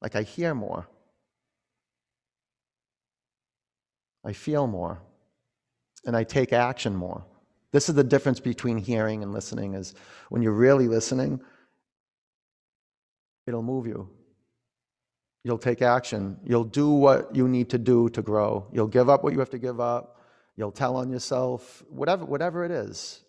Like 0.00 0.16
I 0.16 0.22
hear 0.22 0.54
more. 0.54 0.88
I 4.24 4.32
feel 4.32 4.66
more. 4.66 5.02
And 6.06 6.16
I 6.16 6.24
take 6.24 6.52
action 6.52 6.94
more. 6.94 7.24
This 7.72 7.88
is 7.88 7.94
the 7.94 8.04
difference 8.04 8.40
between 8.40 8.78
hearing 8.78 9.22
and 9.22 9.32
listening 9.32 9.74
is 9.74 9.94
when 10.30 10.42
you're 10.42 10.52
really 10.52 10.88
listening, 10.88 11.40
it'll 13.46 13.62
move 13.62 13.86
you. 13.86 14.08
You'll 15.44 15.58
take 15.58 15.82
action. 15.82 16.38
You'll 16.44 16.64
do 16.64 16.90
what 16.90 17.34
you 17.34 17.46
need 17.48 17.70
to 17.70 17.78
do 17.78 18.08
to 18.10 18.22
grow. 18.22 18.66
You'll 18.72 18.86
give 18.86 19.08
up 19.08 19.22
what 19.22 19.32
you 19.32 19.38
have 19.38 19.50
to 19.50 19.58
give 19.58 19.80
up. 19.80 20.20
You'll 20.56 20.72
tell 20.72 20.96
on 20.96 21.10
yourself, 21.10 21.82
whatever, 21.88 22.24
whatever 22.24 22.64
it 22.64 22.70
is. 22.70 23.22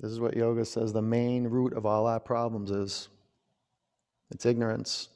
This 0.00 0.12
is 0.12 0.20
what 0.20 0.36
yoga 0.36 0.64
says 0.64 0.92
the 0.92 1.02
main 1.02 1.44
root 1.44 1.74
of 1.74 1.84
all 1.84 2.06
our 2.06 2.20
problems 2.20 2.70
is 2.70 3.08
it's 4.30 4.46
ignorance. 4.46 5.08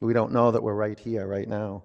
We 0.00 0.14
don't 0.14 0.32
know 0.32 0.50
that 0.50 0.62
we're 0.62 0.74
right 0.74 0.98
here, 0.98 1.26
right 1.26 1.46
now. 1.46 1.84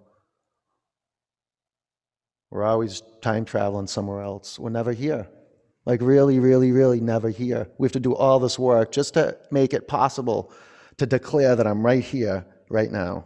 We're 2.49 2.63
always 2.63 3.01
time 3.21 3.43
traveling 3.43 3.87
somewhere 3.87 4.21
else. 4.21 4.57
We're 4.57 4.69
never 4.69 4.93
here. 4.93 5.27
Like, 5.85 6.01
really, 6.01 6.39
really, 6.39 6.71
really 6.71 7.01
never 7.01 7.29
here. 7.29 7.67
We 7.77 7.85
have 7.85 7.91
to 7.93 7.99
do 7.99 8.15
all 8.15 8.39
this 8.39 8.57
work 8.57 8.91
just 8.93 9.15
to 9.15 9.37
make 9.51 9.73
it 9.73 9.87
possible 9.87 10.53
to 10.97 11.05
declare 11.05 11.57
that 11.57 11.67
I'm 11.67 11.85
right 11.85 12.03
here, 12.03 12.45
right 12.69 12.89
now. 12.89 13.25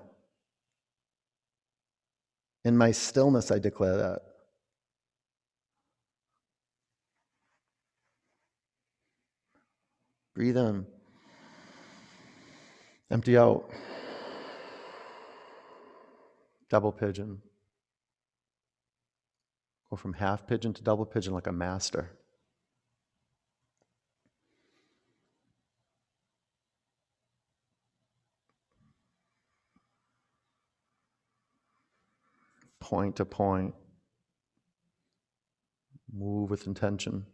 In 2.66 2.76
my 2.76 2.92
stillness, 2.92 3.52
I 3.52 3.60
declare 3.60 3.98
that. 3.98 4.22
Breathe 10.40 10.56
in. 10.56 10.86
Empty 13.12 13.38
out. 13.38 13.70
Double 16.70 16.94
pigeon. 16.94 17.42
Go 19.90 19.98
from 19.98 20.14
half 20.14 20.48
pigeon 20.48 20.74
to 20.76 20.82
double 20.82 21.06
pigeon 21.06 21.34
like 21.34 21.48
a 21.48 21.52
master. 21.52 22.12
Point 32.80 33.18
to 33.18 33.26
point. 33.26 33.76
Move 36.14 36.50
with 36.50 36.66
intention. 36.66 37.26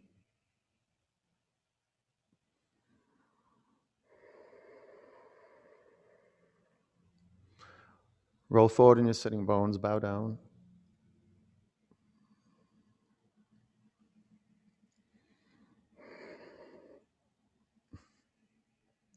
Roll 8.48 8.68
forward 8.68 8.98
in 8.98 9.06
your 9.06 9.14
sitting 9.14 9.44
bones, 9.44 9.78
bow 9.78 9.98
down. 9.98 10.38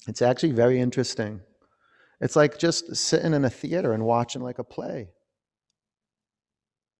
It's 0.07 0.23
actually 0.23 0.53
very 0.53 0.79
interesting. 0.79 1.41
It's 2.19 2.35
like 2.35 2.57
just 2.57 2.95
sitting 2.95 3.33
in 3.33 3.45
a 3.45 3.49
theater 3.49 3.93
and 3.93 4.03
watching 4.03 4.41
like 4.41 4.57
a 4.57 4.63
play. 4.63 5.09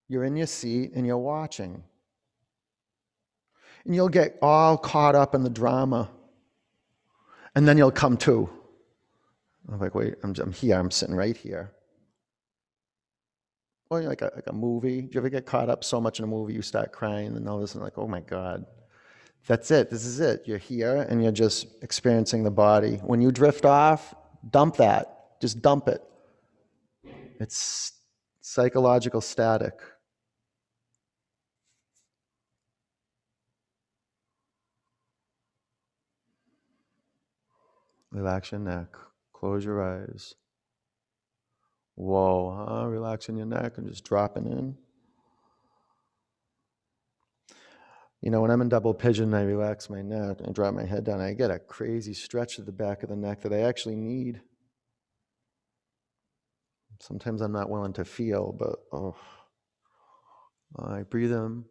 You're 0.08 0.24
in 0.24 0.36
your 0.36 0.48
seat 0.48 0.92
and 0.96 1.08
you're 1.08 1.18
watching. 1.18 1.84
And 3.86 3.96
you'll 3.96 4.10
get 4.10 4.38
all 4.42 4.78
caught 4.78 5.16
up 5.16 5.34
in 5.34 5.44
the 5.44 5.50
drama. 5.50 6.10
And 7.56 7.68
then 7.68 7.78
you'll 7.78 7.92
come 7.92 8.18
to. 8.18 8.50
I'm 9.72 9.80
like, 9.80 9.96
wait, 9.96 10.16
I'm, 10.24 10.36
I'm 10.40 10.52
here, 10.52 10.78
I'm 10.78 10.92
sitting 10.92 11.16
right 11.16 11.36
here. 11.36 11.74
Or 13.90 14.02
like 14.02 14.22
a, 14.22 14.32
like 14.36 14.48
a 14.48 14.54
movie. 14.54 15.02
Do 15.02 15.10
you 15.14 15.20
ever 15.20 15.30
get 15.30 15.46
caught 15.46 15.70
up 15.70 15.84
so 15.84 16.00
much 16.00 16.20
in 16.20 16.26
a 16.26 16.28
movie 16.28 16.54
you 16.54 16.62
start 16.62 16.92
crying 16.92 17.36
and 17.36 17.50
all 17.50 17.58
of 17.58 17.64
a 17.64 17.68
sudden 17.68 17.82
like, 17.82 17.98
oh 17.98 18.08
my 18.08 18.20
God. 18.22 18.66
That's 19.48 19.72
it. 19.72 19.90
This 19.90 20.06
is 20.06 20.20
it. 20.20 20.44
You're 20.46 20.60
here 20.60 21.08
and 21.10 21.24
you're 21.24 21.32
just 21.32 21.68
experiencing 21.82 22.44
the 22.44 22.52
body. 22.52 22.98
When 22.98 23.20
you 23.20 23.32
drift 23.32 23.66
off, 23.66 24.14
dump 24.52 24.76
that. 24.78 25.40
Just 25.42 25.62
dump 25.62 25.88
it. 25.88 26.04
It's 27.40 27.94
psychological 28.42 29.22
static. 29.22 29.80
Relax 38.12 38.52
your 38.52 38.60
neck. 38.60 38.88
Close 39.34 39.64
your 39.64 39.82
eyes. 39.82 40.36
Whoa, 42.00 42.66
huh? 42.66 42.88
Relaxing 42.88 43.36
your 43.36 43.46
neck 43.46 43.78
and 43.78 43.86
just 43.86 44.06
dropping 44.06 44.46
in. 44.46 44.78
You 48.22 48.32
know, 48.32 48.40
when 48.40 48.52
I'm 48.52 48.62
in 48.62 48.70
double 48.70 48.94
pigeon, 48.94 49.34
I 49.34 49.42
relax 49.42 49.90
my 49.90 50.02
neck 50.02 50.38
and 50.40 50.56
drop 50.56 50.74
my 50.74 50.86
head 50.86 51.04
down. 51.04 51.20
I 51.20 51.34
get 51.34 51.52
a 51.52 51.60
crazy 51.60 52.14
stretch 52.14 52.56
to 52.56 52.62
the 52.62 52.72
back 52.72 53.04
of 53.04 53.10
the 53.10 53.18
neck 53.18 53.42
that 53.42 53.52
I 53.52 53.64
actually 53.64 53.98
need. 53.98 54.40
Sometimes 57.02 57.42
I'm 57.42 57.52
not 57.52 57.70
willing 57.70 57.92
to 57.94 58.06
feel, 58.06 58.54
but 58.58 58.80
oh, 58.94 59.18
I 60.78 61.04
breathe 61.04 61.34
in, 61.34 61.66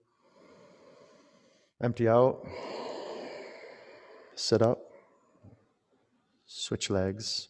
empty 1.82 2.06
out, 2.06 2.46
sit 4.34 4.60
up, 4.60 4.78
switch 6.44 6.90
legs. 6.90 7.48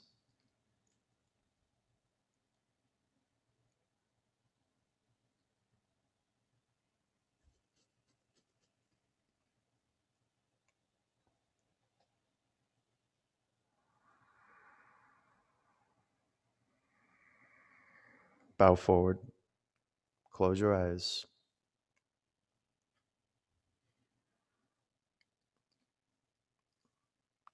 Bow 18.58 18.74
forward. 18.74 19.18
Close 20.32 20.58
your 20.58 20.74
eyes. 20.74 21.24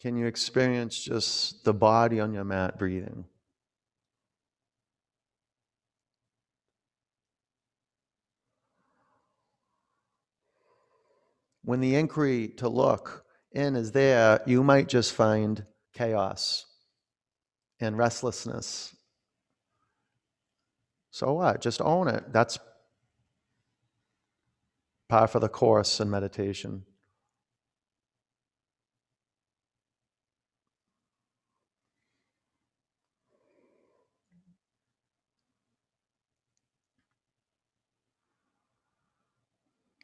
Can 0.00 0.16
you 0.16 0.26
experience 0.26 0.98
just 0.98 1.64
the 1.64 1.72
body 1.74 2.20
on 2.20 2.32
your 2.32 2.44
mat 2.44 2.78
breathing? 2.78 3.24
When 11.62 11.80
the 11.80 11.96
inquiry 11.96 12.48
to 12.58 12.68
look 12.68 13.24
in 13.52 13.76
is 13.76 13.92
there, 13.92 14.42
you 14.46 14.62
might 14.62 14.88
just 14.88 15.14
find 15.14 15.64
chaos 15.94 16.66
and 17.80 17.96
restlessness 17.96 18.94
so 21.14 21.32
what? 21.34 21.60
Just 21.60 21.80
own 21.80 22.08
it. 22.08 22.32
That's 22.32 22.58
par 25.08 25.28
for 25.28 25.38
the 25.38 25.48
course 25.48 26.00
in 26.00 26.10
meditation. 26.10 26.82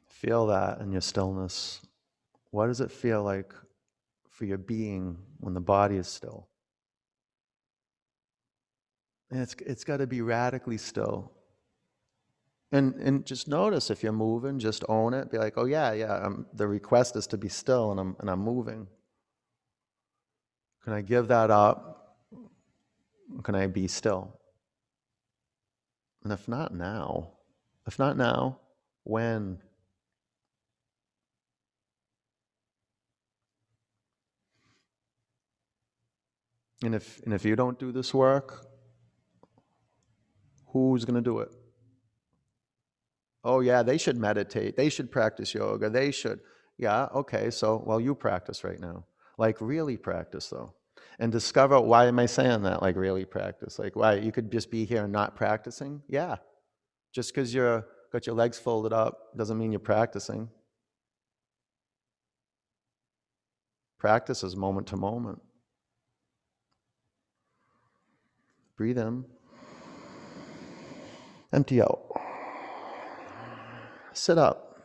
Feel 0.07 0.47
that 0.47 0.79
in 0.79 0.93
your 0.93 1.01
stillness. 1.01 1.81
What 2.51 2.67
does 2.67 2.79
it 2.79 2.89
feel 2.89 3.21
like 3.21 3.53
for 4.29 4.45
your 4.45 4.57
being 4.57 5.17
when 5.41 5.53
the 5.55 5.59
body 5.59 5.97
is 5.97 6.07
still? 6.07 6.47
And 9.31 9.41
it's, 9.41 9.55
it's 9.65 9.83
got 9.83 9.97
to 9.97 10.07
be 10.07 10.21
radically 10.21 10.77
still. 10.77 11.31
And, 12.73 12.95
and 12.95 13.25
just 13.25 13.47
notice 13.47 13.89
if 13.89 14.03
you're 14.03 14.11
moving, 14.11 14.59
just 14.59 14.83
own 14.87 15.13
it. 15.13 15.31
Be 15.31 15.37
like, 15.37 15.53
oh, 15.57 15.65
yeah, 15.65 15.93
yeah, 15.93 16.13
I'm, 16.23 16.45
the 16.53 16.67
request 16.67 17.15
is 17.15 17.27
to 17.27 17.37
be 17.37 17.49
still 17.49 17.91
and 17.91 17.99
I'm, 17.99 18.15
and 18.19 18.29
I'm 18.29 18.39
moving. 18.39 18.87
Can 20.83 20.93
I 20.93 21.01
give 21.01 21.27
that 21.29 21.49
up? 21.49 22.17
Can 23.43 23.55
I 23.55 23.67
be 23.67 23.87
still? 23.87 24.39
And 26.23 26.33
if 26.33 26.47
not 26.47 26.73
now, 26.73 27.31
if 27.87 27.97
not 27.97 28.17
now, 28.17 28.59
When? 29.03 29.59
And 36.83 36.95
if, 36.95 37.21
and 37.23 37.33
if 37.33 37.45
you 37.45 37.55
don't 37.55 37.79
do 37.79 37.91
this 37.91 38.13
work, 38.13 38.65
who's 40.71 41.05
going 41.05 41.15
to 41.15 41.21
do 41.21 41.39
it? 41.39 41.49
Oh, 43.43 43.59
yeah, 43.59 43.83
they 43.83 43.97
should 43.97 44.17
meditate. 44.17 44.77
They 44.77 44.89
should 44.89 45.11
practice 45.11 45.53
yoga. 45.53 45.89
They 45.89 46.11
should. 46.11 46.39
Yeah, 46.77 47.07
okay, 47.13 47.49
so, 47.49 47.81
well, 47.85 47.99
you 47.99 48.15
practice 48.15 48.63
right 48.63 48.79
now. 48.79 49.05
Like, 49.37 49.59
really 49.61 49.97
practice, 49.97 50.49
though. 50.49 50.73
And 51.19 51.31
discover 51.31 51.79
why 51.79 52.07
am 52.07 52.19
I 52.19 52.25
saying 52.25 52.63
that? 52.63 52.81
Like, 52.81 52.95
really 52.95 53.25
practice. 53.25 53.77
Like, 53.77 53.95
why? 53.95 54.15
You 54.15 54.31
could 54.31 54.51
just 54.51 54.71
be 54.71 54.85
here 54.85 55.03
and 55.03 55.13
not 55.13 55.35
practicing? 55.35 56.01
Yeah. 56.07 56.37
Just 57.13 57.33
because 57.33 57.53
you're 57.53 57.85
got 58.11 58.25
your 58.25 58.35
legs 58.35 58.59
folded 58.59 58.91
up 58.91 59.35
doesn't 59.37 59.57
mean 59.57 59.71
you're 59.71 59.79
practicing. 59.79 60.49
Practice 63.99 64.43
is 64.43 64.55
moment 64.55 64.87
to 64.87 64.97
moment. 64.97 65.41
Breathe 68.75 68.97
in. 68.97 69.25
Empty 71.53 71.81
out. 71.81 71.99
Sit 74.13 74.37
up. 74.37 74.79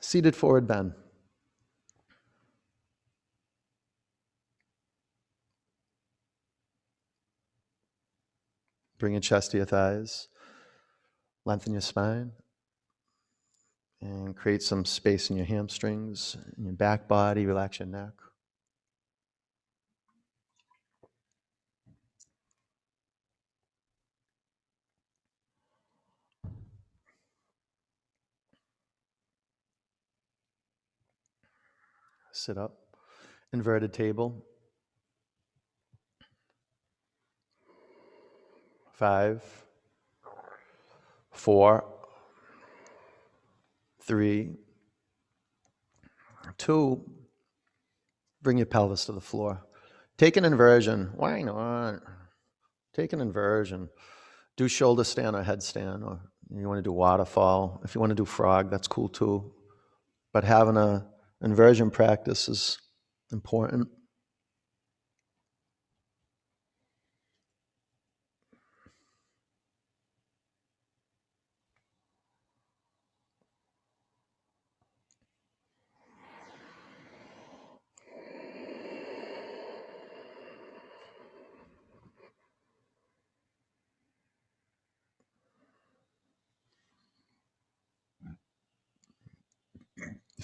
Seated 0.00 0.34
forward 0.34 0.66
bend. 0.66 0.92
Bring 8.98 9.12
your 9.12 9.20
chest 9.20 9.52
to 9.52 9.58
your 9.58 9.66
thighs. 9.66 10.28
Lengthen 11.44 11.72
your 11.72 11.82
spine. 11.82 12.32
And 14.00 14.36
create 14.36 14.62
some 14.62 14.84
space 14.84 15.30
in 15.30 15.36
your 15.36 15.46
hamstrings, 15.46 16.36
in 16.56 16.64
your 16.64 16.74
back 16.74 17.08
body. 17.08 17.46
Relax 17.46 17.78
your 17.78 17.88
neck. 17.88 18.12
Sit 32.38 32.56
up. 32.56 32.78
Inverted 33.52 33.92
table. 33.92 34.44
Five, 38.92 39.42
four, 41.32 41.84
three, 44.00 44.56
two. 46.56 47.04
Bring 48.42 48.58
your 48.58 48.66
pelvis 48.66 49.06
to 49.06 49.12
the 49.12 49.20
floor. 49.20 49.64
Take 50.16 50.36
an 50.36 50.44
inversion. 50.44 51.10
Why 51.16 51.42
not? 51.42 52.02
Take 52.94 53.12
an 53.12 53.20
inversion. 53.20 53.88
Do 54.56 54.68
shoulder 54.68 55.04
stand 55.04 55.34
or 55.34 55.42
headstand, 55.42 56.04
or 56.04 56.20
you 56.54 56.68
want 56.68 56.78
to 56.78 56.82
do 56.82 56.92
waterfall. 56.92 57.80
If 57.84 57.94
you 57.94 58.00
want 58.00 58.10
to 58.10 58.16
do 58.16 58.24
frog, 58.24 58.70
that's 58.70 58.88
cool 58.88 59.08
too. 59.08 59.52
But 60.32 60.44
having 60.44 60.76
a 60.76 61.06
Inversion 61.42 61.90
practice 61.90 62.48
is 62.48 62.78
important. 63.32 63.88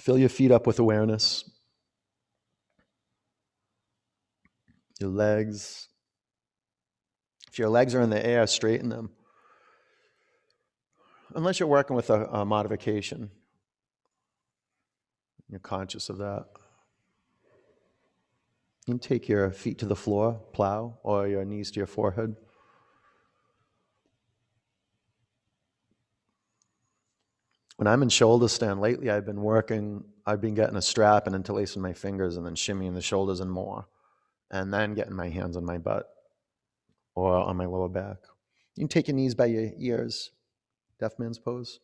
Fill 0.05 0.19
your 0.19 0.29
feet 0.29 0.51
up 0.51 0.67
with 0.67 0.77
awareness. 0.77 1.49
Your 4.99 5.09
legs. 5.09 5.87
If 7.47 7.57
your 7.57 7.69
legs 7.69 7.95
are 7.95 8.01
in 8.01 8.11
the 8.11 8.23
air, 8.23 8.45
straighten 8.45 8.89
them. 8.89 9.09
Unless 11.33 11.59
you're 11.59 11.67
working 11.67 11.95
with 11.95 12.11
a, 12.11 12.25
a 12.25 12.45
modification, 12.45 13.31
you're 15.49 15.59
conscious 15.59 16.07
of 16.09 16.19
that. 16.19 16.45
You 18.85 18.93
can 18.93 18.99
take 18.99 19.27
your 19.27 19.49
feet 19.49 19.79
to 19.79 19.87
the 19.87 19.95
floor, 19.95 20.39
plow, 20.53 20.99
or 21.01 21.27
your 21.27 21.43
knees 21.43 21.71
to 21.71 21.79
your 21.79 21.87
forehead. 21.87 22.35
When 27.77 27.87
I'm 27.87 28.01
in 28.01 28.09
shoulder 28.09 28.47
stand 28.47 28.79
lately, 28.79 29.09
I've 29.09 29.25
been 29.25 29.41
working, 29.41 30.03
I've 30.25 30.41
been 30.41 30.55
getting 30.55 30.77
a 30.77 30.81
strap 30.81 31.27
and 31.27 31.35
interlacing 31.35 31.81
my 31.81 31.93
fingers 31.93 32.37
and 32.37 32.45
then 32.45 32.55
shimmying 32.55 32.93
the 32.93 33.01
shoulders 33.01 33.41
and 33.41 33.51
more, 33.51 33.87
and 34.51 34.73
then 34.73 34.93
getting 34.93 35.15
my 35.15 35.29
hands 35.29 35.57
on 35.57 35.65
my 35.65 35.77
butt 35.77 36.09
or 37.15 37.35
on 37.35 37.57
my 37.57 37.65
lower 37.65 37.89
back. 37.89 38.17
You 38.75 38.81
can 38.81 38.87
take 38.87 39.07
your 39.07 39.15
knees 39.15 39.35
by 39.35 39.47
your 39.47 39.71
ears, 39.77 40.31
deaf 40.99 41.19
man's 41.19 41.39
pose. 41.39 41.79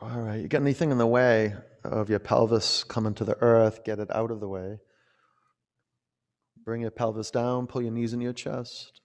All 0.00 0.20
right, 0.20 0.40
you 0.40 0.46
get 0.46 0.60
anything 0.62 0.92
in 0.92 0.98
the 0.98 1.08
way 1.08 1.56
of 1.82 2.08
your 2.08 2.20
pelvis 2.20 2.84
coming 2.84 3.14
to 3.14 3.24
the 3.24 3.36
earth, 3.42 3.82
get 3.82 3.98
it 3.98 4.08
out 4.14 4.30
of 4.30 4.38
the 4.38 4.46
way. 4.46 4.78
Bring 6.64 6.82
your 6.82 6.92
pelvis 6.92 7.32
down, 7.32 7.66
pull 7.66 7.82
your 7.82 7.90
knees 7.90 8.12
into 8.12 8.22
your 8.22 8.32
chest. 8.32 9.00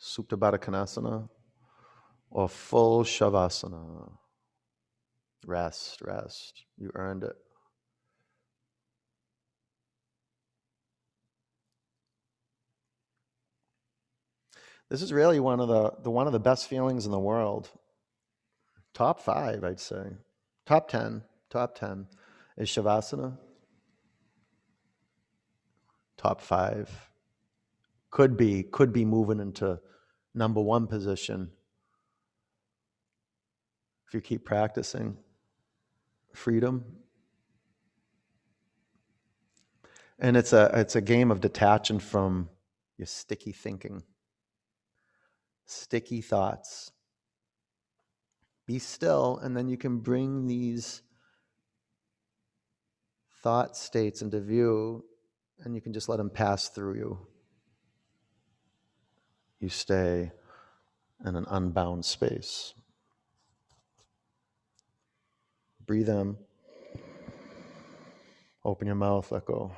Supta 0.00 0.38
Baddha 0.38 0.58
Konasana 0.58 1.28
or 2.30 2.48
full 2.48 3.04
Shavasana. 3.04 4.12
Rest, 5.46 6.00
rest. 6.00 6.64
You 6.78 6.90
earned 6.94 7.24
it. 7.24 7.36
This 14.88 15.02
is 15.02 15.12
really 15.12 15.38
one 15.38 15.60
of 15.60 15.68
the, 15.68 15.92
the 16.02 16.10
one 16.10 16.26
of 16.26 16.32
the 16.32 16.40
best 16.40 16.66
feelings 16.66 17.04
in 17.04 17.12
the 17.12 17.18
world 17.18 17.68
top 18.94 19.20
five, 19.20 19.64
I'd 19.64 19.80
say. 19.80 20.12
Top 20.66 20.88
10, 20.88 21.22
top 21.50 21.74
10 21.74 22.06
is 22.56 22.68
Shavasana. 22.68 23.36
Top 26.16 26.40
five. 26.40 27.10
Could 28.10 28.36
be, 28.36 28.62
could 28.62 28.92
be 28.92 29.04
moving 29.04 29.40
into 29.40 29.80
number 30.34 30.60
one 30.60 30.86
position 30.86 31.50
if 34.06 34.14
you 34.14 34.20
keep 34.20 34.44
practicing. 34.44 35.16
Freedom. 36.32 36.84
And 40.18 40.36
it's 40.36 40.52
a, 40.52 40.70
it's 40.74 40.94
a 40.94 41.00
game 41.00 41.30
of 41.30 41.40
detaching 41.40 41.98
from 41.98 42.48
your 42.96 43.06
sticky 43.06 43.52
thinking, 43.52 44.04
sticky 45.66 46.20
thoughts 46.20 46.91
be 48.66 48.78
still, 48.78 49.38
and 49.42 49.56
then 49.56 49.68
you 49.68 49.76
can 49.76 49.98
bring 49.98 50.46
these 50.46 51.02
thought 53.42 53.76
states 53.76 54.22
into 54.22 54.40
view, 54.40 55.04
and 55.64 55.74
you 55.74 55.80
can 55.80 55.92
just 55.92 56.08
let 56.08 56.16
them 56.16 56.30
pass 56.30 56.68
through 56.68 56.94
you. 56.94 57.18
You 59.60 59.68
stay 59.68 60.32
in 61.24 61.36
an 61.36 61.46
unbound 61.48 62.04
space. 62.04 62.74
Breathe 65.84 66.08
in. 66.08 66.36
Open 68.64 68.86
your 68.86 68.96
mouth, 68.96 69.30
let 69.32 69.44
go. 69.44 69.72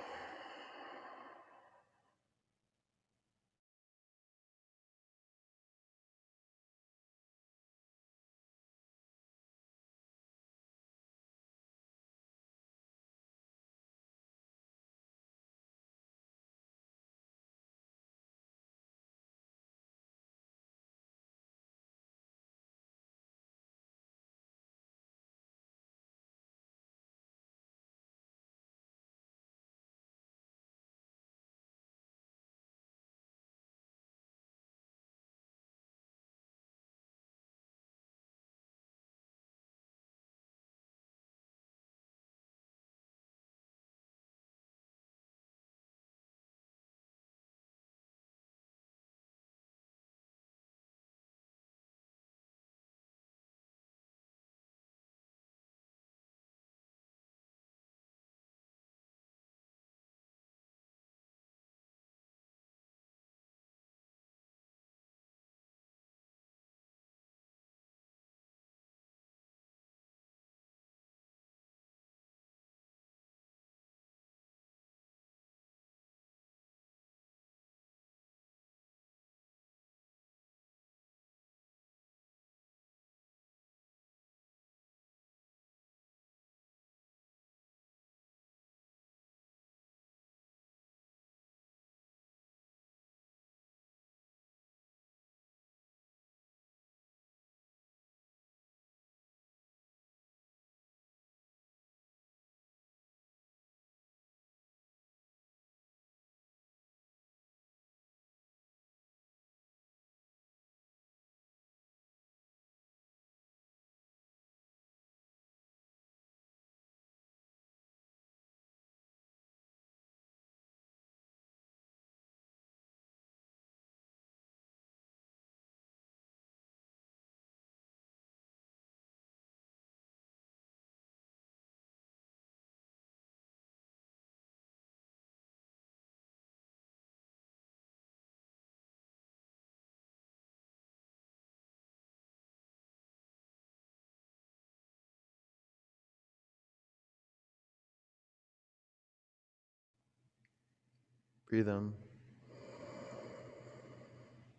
Breathe 151.55 151.68
in. 151.68 151.92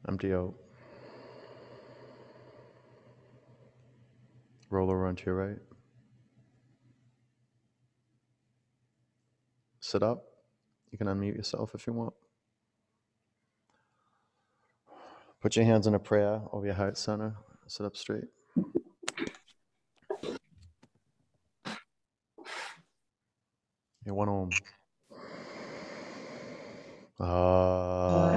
Empty 0.07 0.33
out. 0.33 0.53
Roll 4.69 4.89
over 4.89 5.05
onto 5.05 5.25
your 5.25 5.35
right. 5.35 5.57
Sit 9.81 10.03
up. 10.03 10.23
You 10.89 10.97
can 10.97 11.07
unmute 11.07 11.35
yourself 11.35 11.75
if 11.75 11.85
you 11.85 11.91
want. 11.91 12.13
Put 15.41 15.57
your 15.57 15.65
hands 15.65 15.87
in 15.87 15.95
a 15.95 15.99
prayer 15.99 16.43
over 16.53 16.65
your 16.65 16.75
heart 16.75 16.97
center. 16.97 17.35
Sit 17.67 17.85
up 17.85 17.97
straight. 17.97 18.23
Your 24.05 24.15
one 24.15 24.29
om. 24.29 24.49
Ah. 27.17 28.29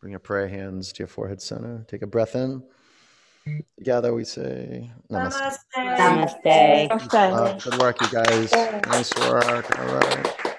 Bring 0.00 0.12
your 0.12 0.18
prayer 0.18 0.48
hands 0.48 0.94
to 0.94 1.00
your 1.00 1.08
forehead 1.08 1.42
center. 1.42 1.84
Take 1.88 2.00
a 2.00 2.06
breath 2.06 2.34
in. 2.34 2.62
Together 3.76 4.14
we 4.14 4.24
say 4.24 4.90
namaste. 5.10 5.58
Namaste. 5.76 7.12
Uh, 7.14 7.58
good 7.58 7.78
work, 7.80 8.00
you 8.00 8.08
guys. 8.08 8.50
Nice 8.52 9.14
work. 9.16 9.78
All 9.78 9.94
right. 9.96 10.49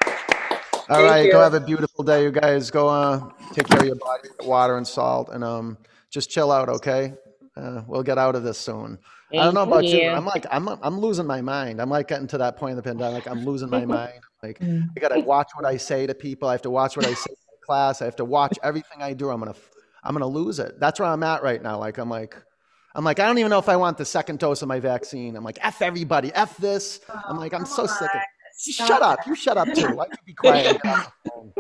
All 0.92 1.04
right. 1.04 1.32
Go 1.32 1.40
have 1.40 1.54
a 1.54 1.62
beautiful 1.62 2.04
day, 2.04 2.24
you 2.24 2.32
guys. 2.32 2.70
Go 2.70 2.90
uh, 2.90 3.30
take 3.54 3.68
care 3.68 3.80
of 3.80 3.86
your 3.86 3.96
body, 3.96 4.28
water 4.42 4.76
and 4.76 4.86
salt, 4.86 5.30
and 5.32 5.42
um, 5.42 5.78
just 6.10 6.30
chill 6.30 6.52
out, 6.52 6.68
okay? 6.68 7.14
Uh, 7.56 7.82
we'll 7.88 8.04
get 8.04 8.18
out 8.18 8.36
of 8.36 8.44
this 8.44 8.58
soon. 8.58 9.00
I 9.32 9.38
don't 9.38 9.54
know 9.54 9.64
about 9.64 9.86
you. 9.86 10.10
I'm 10.10 10.26
like, 10.26 10.46
I'm, 10.52 10.68
I'm 10.68 11.00
losing 11.00 11.26
my 11.26 11.40
mind. 11.40 11.82
I'm 11.82 11.90
like 11.90 12.10
getting 12.10 12.28
to 12.28 12.38
that 12.40 12.58
point 12.58 12.72
in 12.72 12.76
the 12.76 12.84
pandemic. 12.84 13.26
I'm 13.26 13.46
losing 13.46 13.70
my 13.70 13.86
mind. 13.98 14.20
Like, 14.44 14.62
I 14.62 15.00
gotta 15.00 15.22
watch 15.22 15.50
what 15.56 15.66
I 15.66 15.78
say 15.78 16.08
to 16.08 16.14
people. 16.14 16.50
I 16.50 16.52
have 16.52 16.62
to 16.64 16.70
watch 16.70 16.98
what 16.98 17.06
I 17.06 17.14
say 17.14 17.30
in 17.30 17.66
class. 17.66 18.02
I 18.02 18.06
have 18.06 18.18
to 18.18 18.26
watch 18.26 18.60
everything 18.62 19.02
I 19.02 19.14
do. 19.14 19.30
I'm 19.30 19.40
gonna, 19.40 19.56
I'm 20.04 20.14
gonna 20.14 20.28
lose 20.28 20.60
it. 20.60 20.78
That's 20.82 21.00
where 21.00 21.08
I'm 21.08 21.24
at 21.24 21.42
right 21.42 21.64
now. 21.64 21.80
Like, 21.80 22.00
I'm 22.00 22.10
like, 22.10 22.36
I'm 22.96 23.06
like, 23.06 23.20
I 23.20 23.28
don't 23.28 23.38
even 23.38 23.50
know 23.50 23.60
if 23.60 23.70
I 23.70 23.78
want 23.78 23.98
the 23.98 24.04
second 24.04 24.40
dose 24.40 24.62
of 24.62 24.68
my 24.68 24.82
vaccine. 24.82 25.38
I'm 25.38 25.46
like, 25.46 25.60
f 25.62 25.82
everybody, 25.82 26.34
f 26.34 26.58
this. 26.58 27.00
I'm 27.30 27.38
like, 27.38 27.54
I'm 27.54 27.66
so 27.66 27.86
sick 27.86 28.14
of. 28.14 28.22
You 28.64 28.74
shut 28.74 29.02
up. 29.02 29.20
You 29.26 29.36
shut 29.36 29.58
up 29.58 29.74
too. 29.74 29.88
Why 29.96 30.06
don't 30.06 30.12
you 30.12 30.18
be 30.26 30.34
quiet? 30.34 30.68
and 30.68 30.82
get 30.82 30.92
off 30.92 31.14
the 31.24 31.30
phone? 31.32 31.54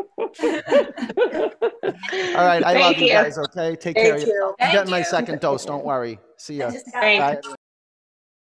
All 2.35 2.45
right. 2.45 2.63
I 2.63 2.73
love 2.73 2.93
Thank 2.93 2.99
you 2.99 3.07
you. 3.07 3.13
guys. 3.13 3.37
Okay. 3.37 3.75
Take 3.75 3.95
care 3.95 4.15
of 4.15 4.21
you. 4.21 4.27
yourself. 4.27 4.55
I'm 4.59 4.65
Thank 4.65 4.73
getting 4.73 4.91
my 4.91 5.01
second 5.01 5.39
dose. 5.41 5.65
Don't 5.65 5.85
worry. 5.85 6.19
See 6.37 6.57
ya. 6.57 6.71
Bye. 6.93 7.41